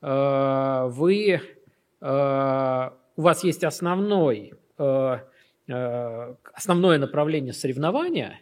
[0.00, 1.40] вы,
[2.00, 4.52] у вас есть основной,
[6.52, 8.38] основное направление соревнования,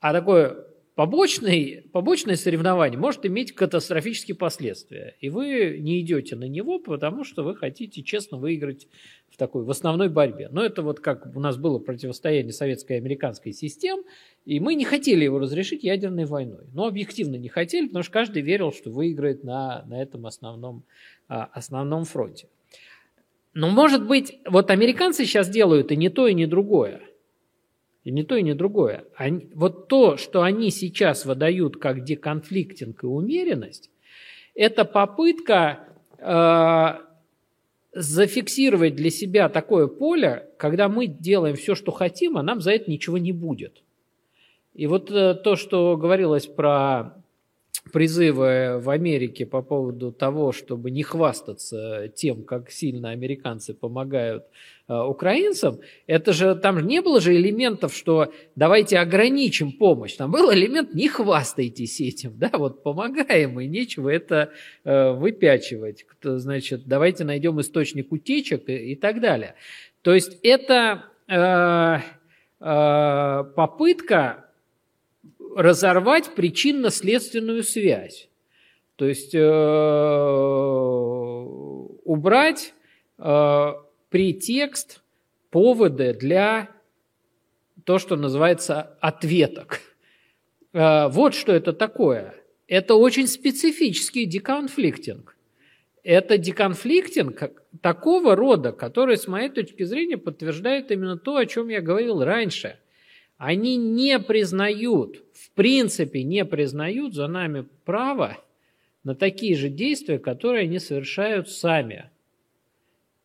[0.00, 5.16] а такое побочный, побочное соревнование может иметь катастрофические последствия.
[5.20, 8.86] И вы не идете на него, потому что вы хотите честно выиграть
[9.28, 10.48] в такой, в основной борьбе.
[10.50, 14.04] Но это вот как у нас было противостояние советской и американской систем,
[14.44, 16.66] и мы не хотели его разрешить ядерной войной.
[16.72, 20.84] Но объективно не хотели, потому что каждый верил, что выиграет на, на этом основном,
[21.28, 22.48] а, основном фронте.
[23.52, 27.00] Но, может быть, вот американцы сейчас делают и не то, и не другое–
[28.04, 29.04] и не то, и не другое.
[29.16, 33.90] Они, вот то, что они сейчас выдают как деконфликтинг и умеренность,
[34.54, 35.80] это попытка
[36.18, 37.00] э,
[37.92, 42.90] зафиксировать для себя такое поле, когда мы делаем все, что хотим, а нам за это
[42.90, 43.82] ничего не будет.
[44.74, 47.14] И вот э, то, что говорилось про
[47.92, 54.44] призывы в Америке по поводу того, чтобы не хвастаться тем, как сильно американцы помогают
[54.88, 60.14] э, украинцам, это же там не было же элементов, что давайте ограничим помощь.
[60.14, 64.50] Там был элемент не хвастайтесь этим, да, вот помогаем, и нечего это
[64.84, 66.06] э, выпячивать.
[66.22, 69.56] Значит, давайте найдем источник утечек и, и так далее.
[70.02, 71.98] То есть это э,
[72.60, 74.43] э, попытка
[75.56, 78.28] разорвать причинно-следственную связь.
[78.96, 79.40] То есть э,
[82.04, 82.74] убрать
[83.18, 83.72] э,
[84.10, 85.02] претекст,
[85.50, 86.68] поводы для
[87.84, 89.80] то, что называется ответок.
[90.72, 92.34] Э, вот что это такое.
[92.68, 95.36] Это очень специфический деконфликтинг.
[96.02, 101.80] Это деконфликтинг такого рода, который, с моей точки зрения, подтверждает именно то, о чем я
[101.80, 102.78] говорил раньше–
[103.36, 108.38] они не признают, в принципе не признают за нами право
[109.02, 112.10] на такие же действия, которые они совершают сами.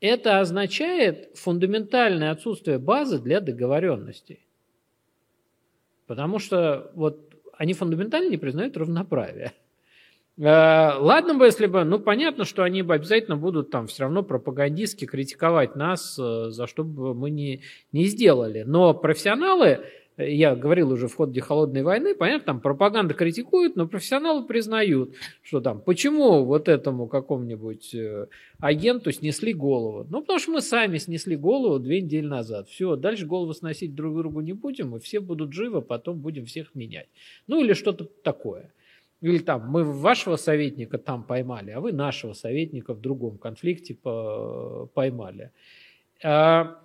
[0.01, 4.39] Это означает фундаментальное отсутствие базы для договоренностей.
[6.07, 9.53] Потому что вот они фундаментально не признают равноправие.
[10.37, 14.23] Э, ладно бы, если бы, ну, понятно, что они бы обязательно будут там все равно
[14.23, 17.61] пропагандистски критиковать нас, э, за что бы мы не,
[17.91, 18.63] не сделали.
[18.65, 19.85] Но профессионалы,
[20.19, 25.61] я говорил уже в ходе холодной войны, понятно, там пропаганда критикует, но профессионалы признают, что
[25.61, 28.27] там, почему вот этому какому-нибудь э,
[28.59, 30.05] агенту снесли голову?
[30.09, 32.67] Ну, потому что мы сами снесли голову две недели назад.
[32.67, 36.75] Все, дальше голову сносить друг другу не будем, и все будут живы, потом будем всех
[36.75, 37.07] менять.
[37.47, 38.73] Ну, или что-то такое.
[39.21, 43.95] Или там, мы вашего советника там поймали, а вы нашего советника в другом конфликте
[44.93, 45.51] поймали.
[46.23, 46.79] А,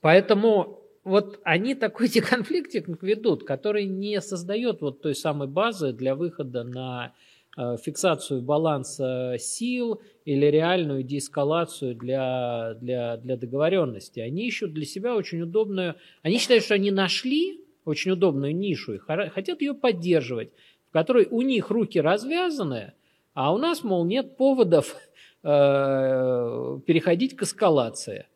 [0.00, 6.64] поэтому вот они такой деконфликтинг ведут, который не создает вот той самой базы для выхода
[6.64, 7.14] на
[7.56, 14.20] э, фиксацию баланса сил или реальную деэскалацию для, для, для договоренности.
[14.20, 15.96] Они ищут для себя очень удобную...
[16.22, 20.50] Они считают, что они нашли очень удобную нишу и хотят ее поддерживать,
[20.88, 22.92] в которой у них руки развязаны,
[23.32, 24.96] а у нас, мол, нет поводов
[25.42, 28.26] э, переходить к эскалации.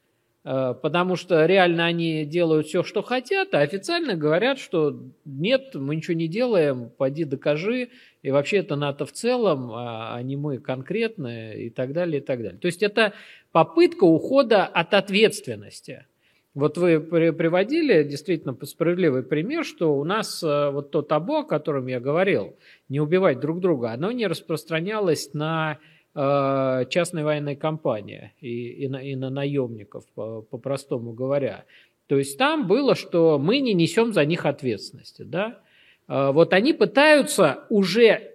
[0.44, 5.96] Э, потому что реально они делают все, что хотят, а официально говорят, что нет, мы
[5.96, 7.88] ничего не делаем, пойди докажи,
[8.22, 12.24] и вообще это НАТО в целом, а, а не мы конкретно, и так далее, и
[12.24, 12.58] так далее.
[12.58, 13.14] То есть это
[13.52, 16.04] попытка ухода от ответственности.
[16.52, 21.86] Вот вы приводили действительно справедливый пример, что у нас э, вот то табу, о котором
[21.86, 22.54] я говорил,
[22.90, 25.78] не убивать друг друга, оно не распространялось на
[26.14, 31.64] частной военной компании и, и, на, и на наемников, по-простому по говоря.
[32.06, 35.22] То есть там было, что мы не несем за них ответственности.
[35.22, 35.58] Да?
[36.06, 38.32] Э, вот они пытаются уже,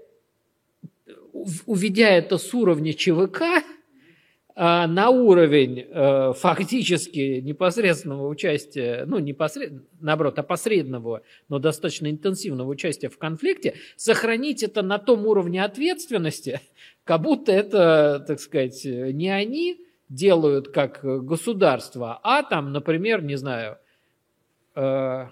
[1.65, 3.61] уведя это с уровня ЧВК, э,
[4.55, 5.85] на уровень
[6.33, 14.81] фактически непосредственного участия, ну, непосредственно, наоборот, опосредованного, но достаточно интенсивного участия в конфликте, сохранить это
[14.81, 16.59] на том уровне ответственности,
[17.03, 23.77] как будто это, так сказать, не они делают как государство, а там, например, не знаю,
[24.75, 25.27] э,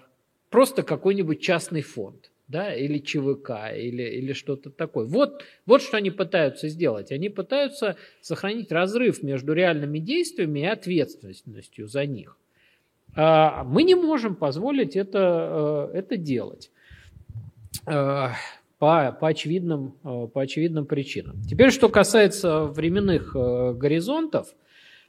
[0.50, 5.06] просто какой-нибудь частный фонд, да, или ЧВК, или, или что-то такое.
[5.06, 7.12] Вот, вот что они пытаются сделать.
[7.12, 12.36] Они пытаются сохранить разрыв между реальными действиями и ответственностью за них.
[13.16, 16.70] А мы не можем позволить это, э, это делать.
[18.78, 21.40] Э, по, по, очевидным, по очевидным причинам.
[21.42, 23.32] Теперь, что касается временных
[23.76, 24.54] горизонтов,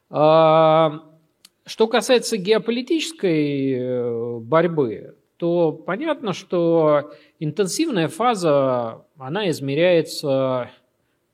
[0.09, 10.71] что касается геополитической борьбы, то понятно, что интенсивная фаза, она измеряется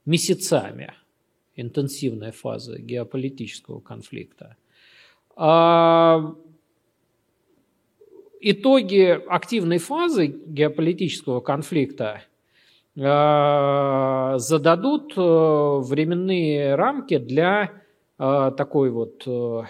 [0.05, 0.93] месяцами,
[1.55, 4.57] интенсивная фаза геополитического конфликта.
[5.37, 6.35] А
[8.47, 12.21] итоги активной фазы геополитического конфликта
[12.97, 17.71] а, зададут э, временные рамки для
[18.19, 19.63] а, такой вот э,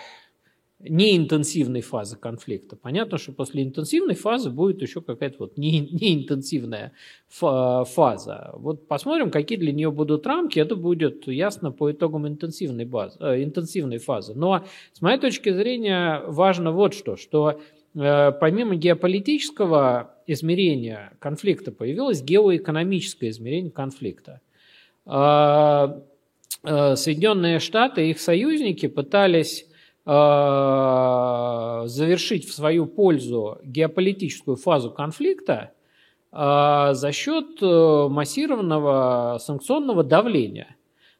[0.80, 2.76] неинтенсивной фазы конфликта.
[2.76, 6.92] Понятно, что после интенсивной фазы будет еще какая-то вот не, неинтенсивная
[7.30, 8.52] фаза.
[8.56, 10.60] Вот посмотрим, какие для нее будут рамки.
[10.60, 14.34] Это будет ясно по итогам интенсивной, базы, э, интенсивной фазы.
[14.36, 17.56] Но с моей точки зрения важно вот что, что э,
[17.96, 24.42] помимо геополитического измерения конфликта появилось геоэкономическое измерение конфликта.
[25.06, 26.02] Э,
[26.64, 29.66] э, Соединенные Штаты и их союзники пытались
[30.08, 35.72] Э, завершить в свою пользу геополитическую фазу конфликта
[36.32, 40.76] э, за счет э, массированного санкционного давления.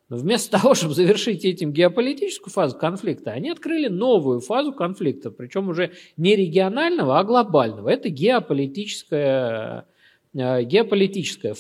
[0.10, 5.70] Но вместо того, чтобы завершить этим геополитическую фазу конфликта, они открыли новую фазу конфликта, причем
[5.70, 7.90] уже не регионального, а глобального.
[7.90, 9.86] Это геополитическая,
[10.34, 11.54] геополитическая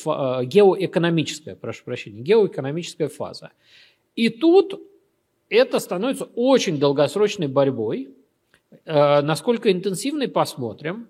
[0.43, 3.51] геоэкономическая, прошу прощения, геоэкономическая фаза.
[4.15, 4.81] И тут
[5.49, 8.09] это становится очень долгосрочной борьбой.
[8.85, 11.07] Э, насколько интенсивной, посмотрим.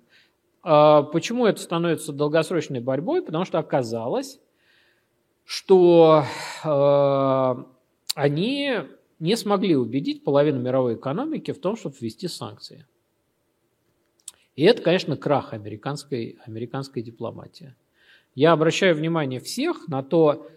[0.63, 3.21] Э, почему это становится долгосрочной борьбой?
[3.21, 4.39] Потому что оказалось,
[5.45, 6.25] что
[6.63, 7.63] э,
[8.15, 8.73] они
[9.19, 12.85] не смогли убедить половину мировой экономики в том, чтобы ввести санкции.
[14.55, 17.75] И это, конечно, крах американской, американской дипломатии.
[18.33, 20.47] Я обращаю внимание всех на то,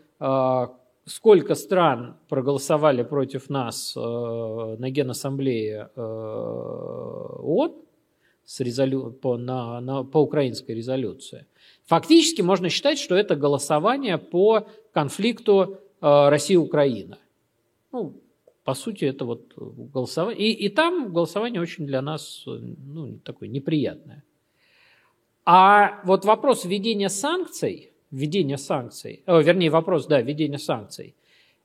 [1.08, 7.74] сколько стран проголосовали против нас э, на Генассамблее э, ООН
[8.44, 9.10] с резолю...
[9.10, 11.46] по, на, на, по украинской резолюции.
[11.88, 17.18] Фактически можно считать, что это голосование по конфликту э, Россия-Украина.
[17.92, 18.22] Ну,
[18.62, 20.48] по сути, это вот голосование.
[20.48, 24.22] И, и там голосование очень для нас ну, такое неприятное.
[25.44, 31.14] А вот вопрос введения санкций– введение санкций, о, вернее вопрос, да, введение санкций,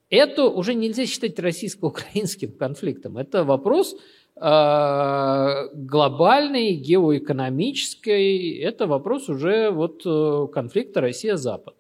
[0.09, 3.17] это уже нельзя считать российско-украинским конфликтом.
[3.17, 3.97] Это вопрос э,
[4.35, 11.75] глобальный, геоэкономический, это вопрос уже вот э, конфликта Россия-Запад.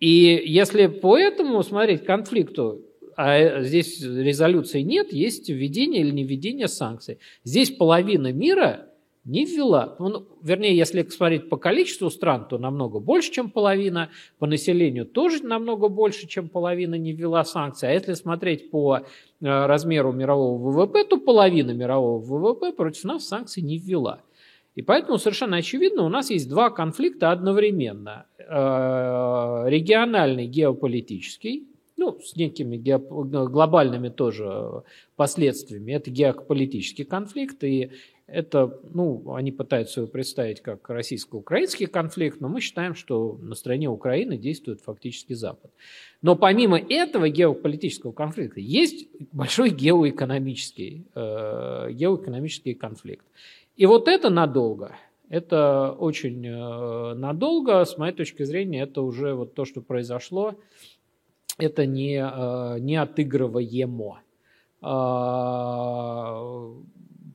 [0.00, 2.80] И если по этому смотреть конфликту,
[3.16, 7.18] а здесь резолюции нет, есть введение или не введение санкций.
[7.44, 8.88] Здесь половина мира
[9.24, 9.96] не ввела.
[9.98, 14.10] Ну, вернее, если смотреть по количеству стран, то намного больше, чем половина.
[14.38, 17.88] По населению тоже намного больше, чем половина не ввела санкции.
[17.88, 19.02] А если смотреть по э,
[19.40, 24.20] размеру мирового ВВП, то половина мирового ВВП против нас санкций не ввела.
[24.74, 28.26] И поэтому совершенно очевидно, у нас есть два конфликта одновременно.
[28.38, 33.08] Э, региональный геополитический, ну, с некими геоп...
[33.08, 34.82] глобальными тоже
[35.16, 35.92] последствиями.
[35.92, 37.92] Это геополитический конфликт, и
[38.26, 43.88] это, ну, они пытаются его представить как российско-украинский конфликт, но мы считаем, что на стороне
[43.88, 45.70] Украины действует фактически Запад.
[46.22, 53.26] Но помимо этого геополитического конфликта есть большой геоэкономический, э, геоэкономический конфликт.
[53.76, 54.96] И вот это надолго.
[55.28, 60.54] Это очень э, надолго, с моей точки зрения, это уже вот то, что произошло,
[61.58, 64.20] это не, э, не отыгрываемо.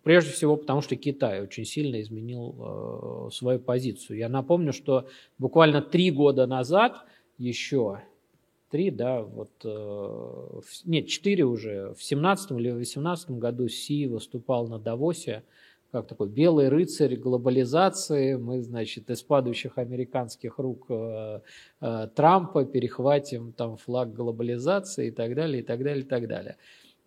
[0.03, 4.17] Прежде всего потому, что Китай очень сильно изменил э, свою позицию.
[4.17, 5.07] Я напомню, что
[5.38, 7.05] буквально три года назад
[7.38, 8.01] еще
[8.69, 14.80] три, да, вот, э, нет, четыре уже, в семнадцатом или восемнадцатом году Си выступал на
[14.80, 15.43] Давосе
[15.91, 21.39] как такой белый рыцарь глобализации, мы, значит, из падающих американских рук э,
[21.81, 26.57] э, Трампа перехватим там флаг глобализации и так далее, и так далее, и так далее.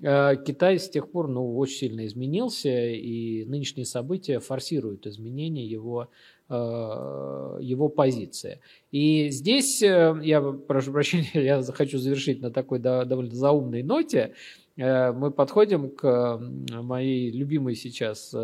[0.03, 6.09] Э, Китай с тех пор ну, очень сильно изменился, и нынешние события форсируют изменения его,
[6.49, 8.61] э, его позиции.
[8.91, 14.35] И здесь, э, я прошу прощения, я хочу завершить на такой довольно заумной ноте,
[14.74, 18.35] мы подходим к моей любимой сейчас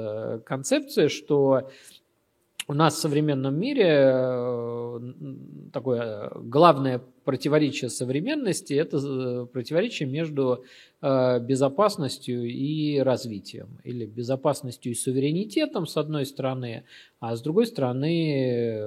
[0.45, 1.71] концепции, что
[2.69, 5.01] у нас в современном мире э,
[5.73, 10.65] такое главное противоречие современности– это э, противоречие между
[11.01, 13.81] э, безопасностью и развитием.
[13.85, 16.85] Или безопасностью и суверенитетом, с одной стороны,
[17.21, 18.79] а с другой стороны,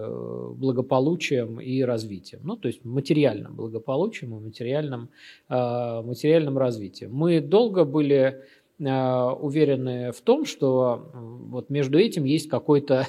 [0.55, 2.41] благополучием и развитием.
[2.43, 5.09] Ну, то есть материальным благополучием и материальным,
[5.49, 7.13] материальным развитием.
[7.13, 8.43] Мы долго были
[8.79, 13.05] уверены в том, что вот между этим есть какой-то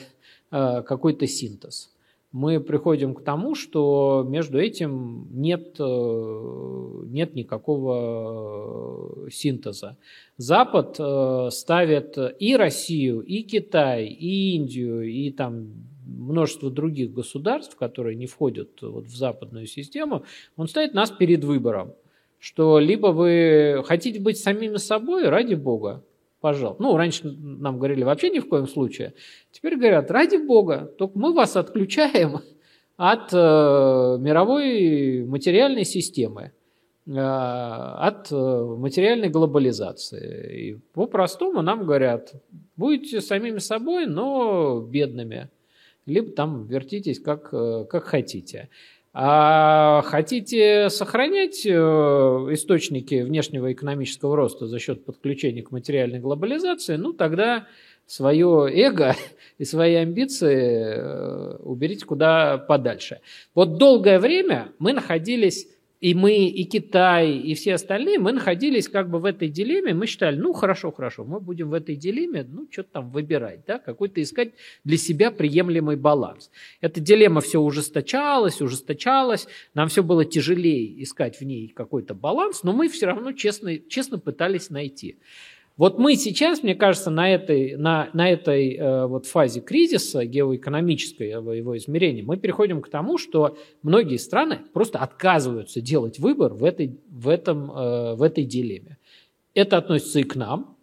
[0.52, 1.92] какой-то синтез.
[2.32, 9.98] Мы приходим к тому, что между этим нет, э, нет никакого синтеза.
[10.38, 15.74] Запад э, ставит и Россию, и Китай, и Индию, и там
[16.06, 20.24] множество других государств, которые не входят вот в западную систему,
[20.56, 21.92] он ставит нас перед выбором,
[22.38, 26.02] что либо вы хотите быть самими собой, ради Бога,
[26.42, 26.82] пожалуйста.
[26.82, 29.14] Ну, раньше нам говорили вообще ни в коем случае.
[29.52, 32.40] Теперь говорят, ради бога, только мы вас отключаем
[32.96, 33.36] от э,
[34.20, 36.52] мировой материальной системы,
[37.06, 40.60] э, от э, материальной глобализации.
[40.60, 42.32] И по-простому нам говорят,
[42.76, 45.48] будете самими собой, но бедными.
[46.06, 48.68] Либо там вертитесь как, э, как хотите.
[49.14, 57.12] А хотите сохранять э, источники внешнего экономического роста за счет подключения к материальной глобализации, ну
[57.12, 57.66] тогда
[58.06, 59.14] свое эго
[59.58, 63.20] и свои амбиции э, уберите куда подальше.
[63.54, 65.68] Вот долгое время мы находились
[66.02, 70.08] и мы, и Китай, и все остальные, мы находились как бы в этой дилемме, мы
[70.08, 74.20] считали, ну хорошо, хорошо, мы будем в этой дилемме, ну что-то там выбирать, да, какой-то
[74.20, 74.52] искать
[74.82, 76.50] для себя приемлемый баланс.
[76.80, 82.72] Эта дилемма все ужесточалась, ужесточалась, нам все было тяжелее искать в ней какой-то баланс, но
[82.72, 85.20] мы все равно честно, честно пытались найти.
[85.76, 91.30] Вот мы сейчас, мне кажется, на этой, на, на этой э, вот фазе кризиса геоэкономической
[91.30, 97.00] его измерения, мы переходим к тому, что многие страны просто отказываются делать выбор в этой,
[97.08, 98.98] в этом, э, в этой дилемме.
[99.54, 100.76] Это относится и к нам,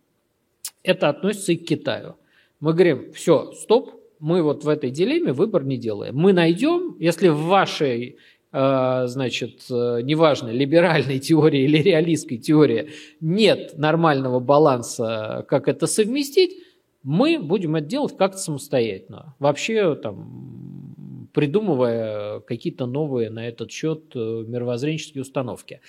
[0.81, 2.15] это относится и к Китаю.
[2.59, 6.15] Мы говорим, все, стоп, мы вот в этой дилемме выбор не делаем.
[6.15, 8.17] Мы найдем, если в вашей
[8.51, 12.89] значит, э, неважно, либеральной теории или реалистской теории,
[13.21, 16.57] нет нормального баланса, как это совместить,
[17.03, 19.35] мы будем это делать как-то самостоятельно.
[19.39, 25.81] Вообще, там, придумывая какие-то новые на этот счет э, мировоззренческие установки.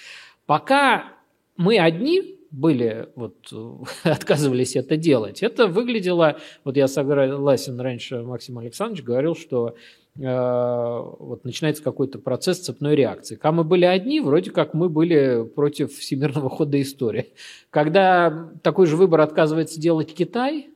[0.47, 1.15] Пока
[1.57, 3.53] мы одни были, вот,
[4.05, 9.77] отказывались это делать, это выглядело, вот я согласен, раньше Максим Александрович говорил, что
[10.21, 13.37] вот начинается какой-то процесс цепной реакции.
[13.37, 17.33] Когда мы были одни, вроде как мы были против всемирного хода истории.
[17.71, 20.69] Когда такой же выбор отказывается делать Китай,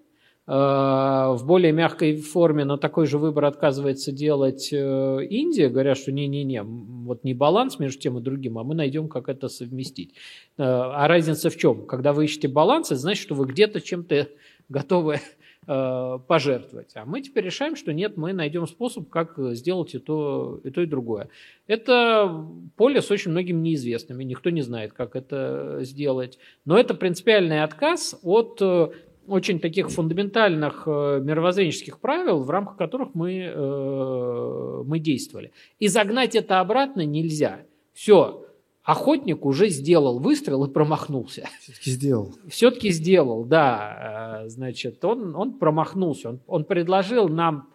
[0.47, 6.11] э, в более мягкой форме, но такой же выбор отказывается делать э, Индия, говорят, что
[6.11, 10.15] не-не-не, вот не баланс между тем и другим, а мы найдем, как это совместить.
[10.57, 11.87] А разница в чем?
[11.87, 14.29] Когда вы ищете баланс, это значит, что вы где-то чем-то
[14.71, 16.93] готовы Э, пожертвовать.
[16.95, 20.83] А мы теперь решаем, что нет, мы найдем способ, как сделать и то, и то,
[20.83, 21.29] и другое.
[21.67, 22.47] Это
[22.77, 26.39] поле с очень многими неизвестными, никто не знает, как это сделать.
[26.65, 28.89] Но это принципиальный отказ от э,
[29.27, 35.53] очень таких фундаментальных э, мировоззренческих правил, в рамках которых мы, мы действовали.
[35.79, 37.61] И загнать это обратно нельзя.
[37.93, 38.44] Все,
[38.85, 41.49] охотник уже сделал выстрел и промахнулся.
[41.61, 42.35] Все-таки сделал.
[42.49, 44.43] Все-таки сделал, да.
[44.45, 46.29] Э, значит, он, он промахнулся.
[46.29, 47.71] Он, он предложил нам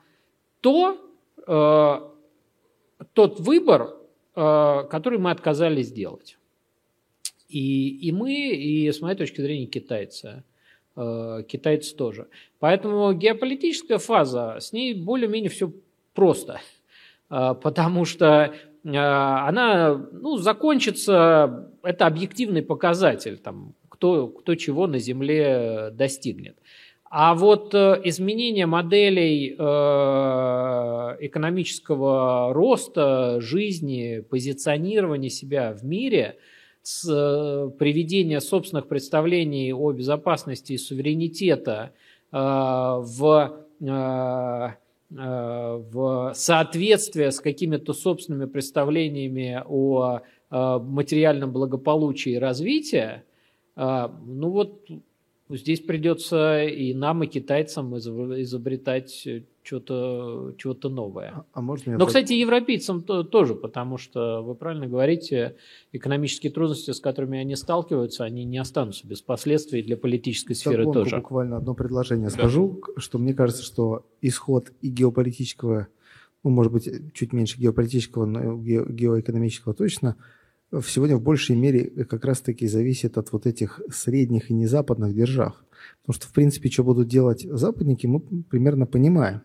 [0.62, 0.98] то,
[1.48, 3.96] э, тот выбор,
[4.36, 6.38] э, который мы отказались сделать.
[7.48, 10.44] И, и мы, и с моей точки зрения, китайцы.
[10.96, 12.28] Э, китайцы тоже.
[12.60, 15.74] Поэтому геополитическая фаза, с ней более-менее все
[16.14, 16.62] просто.
[17.32, 18.54] Э, потому что
[18.84, 26.58] она ну, закончится, это объективный показатель, там, кто, кто чего на Земле достигнет.
[27.12, 36.38] А вот э, изменение моделей э, экономического роста, жизни, позиционирования себя в мире,
[36.84, 41.94] с, э, приведение собственных представлений о безопасности и суверенитета
[42.32, 44.72] в Э,
[45.10, 50.22] в соответствие с какими-то собственными представлениями о э,
[50.52, 53.24] материальном благополучии и развитии,
[53.76, 54.88] э, ну вот
[55.50, 59.28] Здесь придется и нам, и китайцам изобретать
[59.64, 61.32] что-то чего новое.
[61.36, 65.56] А, а можно Но, кстати, европейцам то, тоже, потому что, вы правильно говорите,
[65.92, 71.00] экономические трудности, с которыми они сталкиваются, они не останутся без последствий для политической сферы Догонку,
[71.00, 71.18] тоже.
[71.18, 72.34] Буквально одно предложение да.
[72.34, 75.88] скажу, что мне кажется, что исход и геополитического,
[76.44, 80.16] ну, может быть, чуть меньше геополитического, но геоэкономического точно–
[80.86, 85.56] сегодня в большей мере как раз-таки зависит от вот этих средних и незападных держав.
[86.02, 89.42] Потому что, в принципе, что будут делать западники, мы примерно понимаем.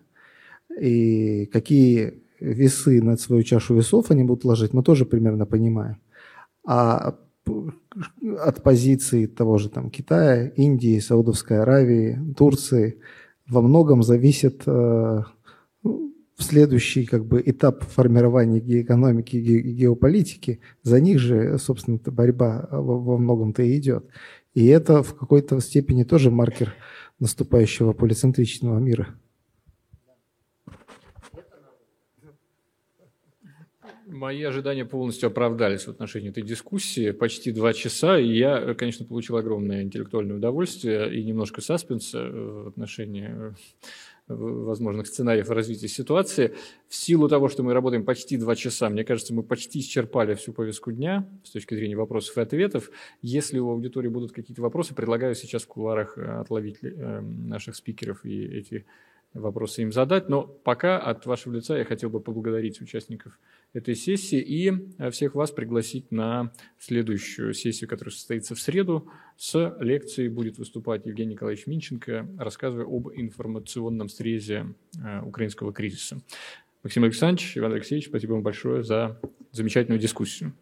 [0.80, 5.96] И какие весы над свою чашу весов они будут ложить, мы тоже примерно понимаем.
[6.66, 7.16] А
[8.38, 12.98] от позиции того же там Китая, Индии, Саудовской Аравии, Турции
[13.46, 15.22] во многом зависит э,
[16.36, 23.18] в следующий как бы, этап формирования экономики и геополитики, за них же, собственно, борьба во
[23.18, 24.06] многом-то и идет.
[24.54, 26.74] И это в какой-то степени тоже маркер
[27.18, 29.14] наступающего полицентричного мира.
[34.06, 37.10] Мои ожидания полностью оправдались в отношении этой дискуссии.
[37.10, 43.54] Почти два часа, и я, конечно, получил огромное интеллектуальное удовольствие и немножко саспенса в отношении
[44.26, 46.54] возможных сценариев развития ситуации.
[46.88, 50.52] В силу того, что мы работаем почти два часа, мне кажется, мы почти исчерпали всю
[50.52, 52.90] повестку дня с точки зрения вопросов и ответов.
[53.20, 58.24] Если у аудитории будут какие-то вопросы, предлагаю сейчас в куларах э, отловить э, наших спикеров
[58.24, 58.86] и эти
[59.34, 60.28] вопросы им задать.
[60.28, 63.38] Но пока от вашего лица я хотел бы поблагодарить участников
[63.74, 69.10] этой сессии и э, всех вас пригласить на следующую сессию, которая состоится в среду.
[69.36, 76.22] С лекцией будет выступать Евгений Николаевич Минченко, рассказывая об информационном срезе э, украинского кризиса.
[76.84, 79.20] Максим Александрович, Иван Алексеевич, спасибо вам большое за
[79.50, 80.54] замечательную дискуссию.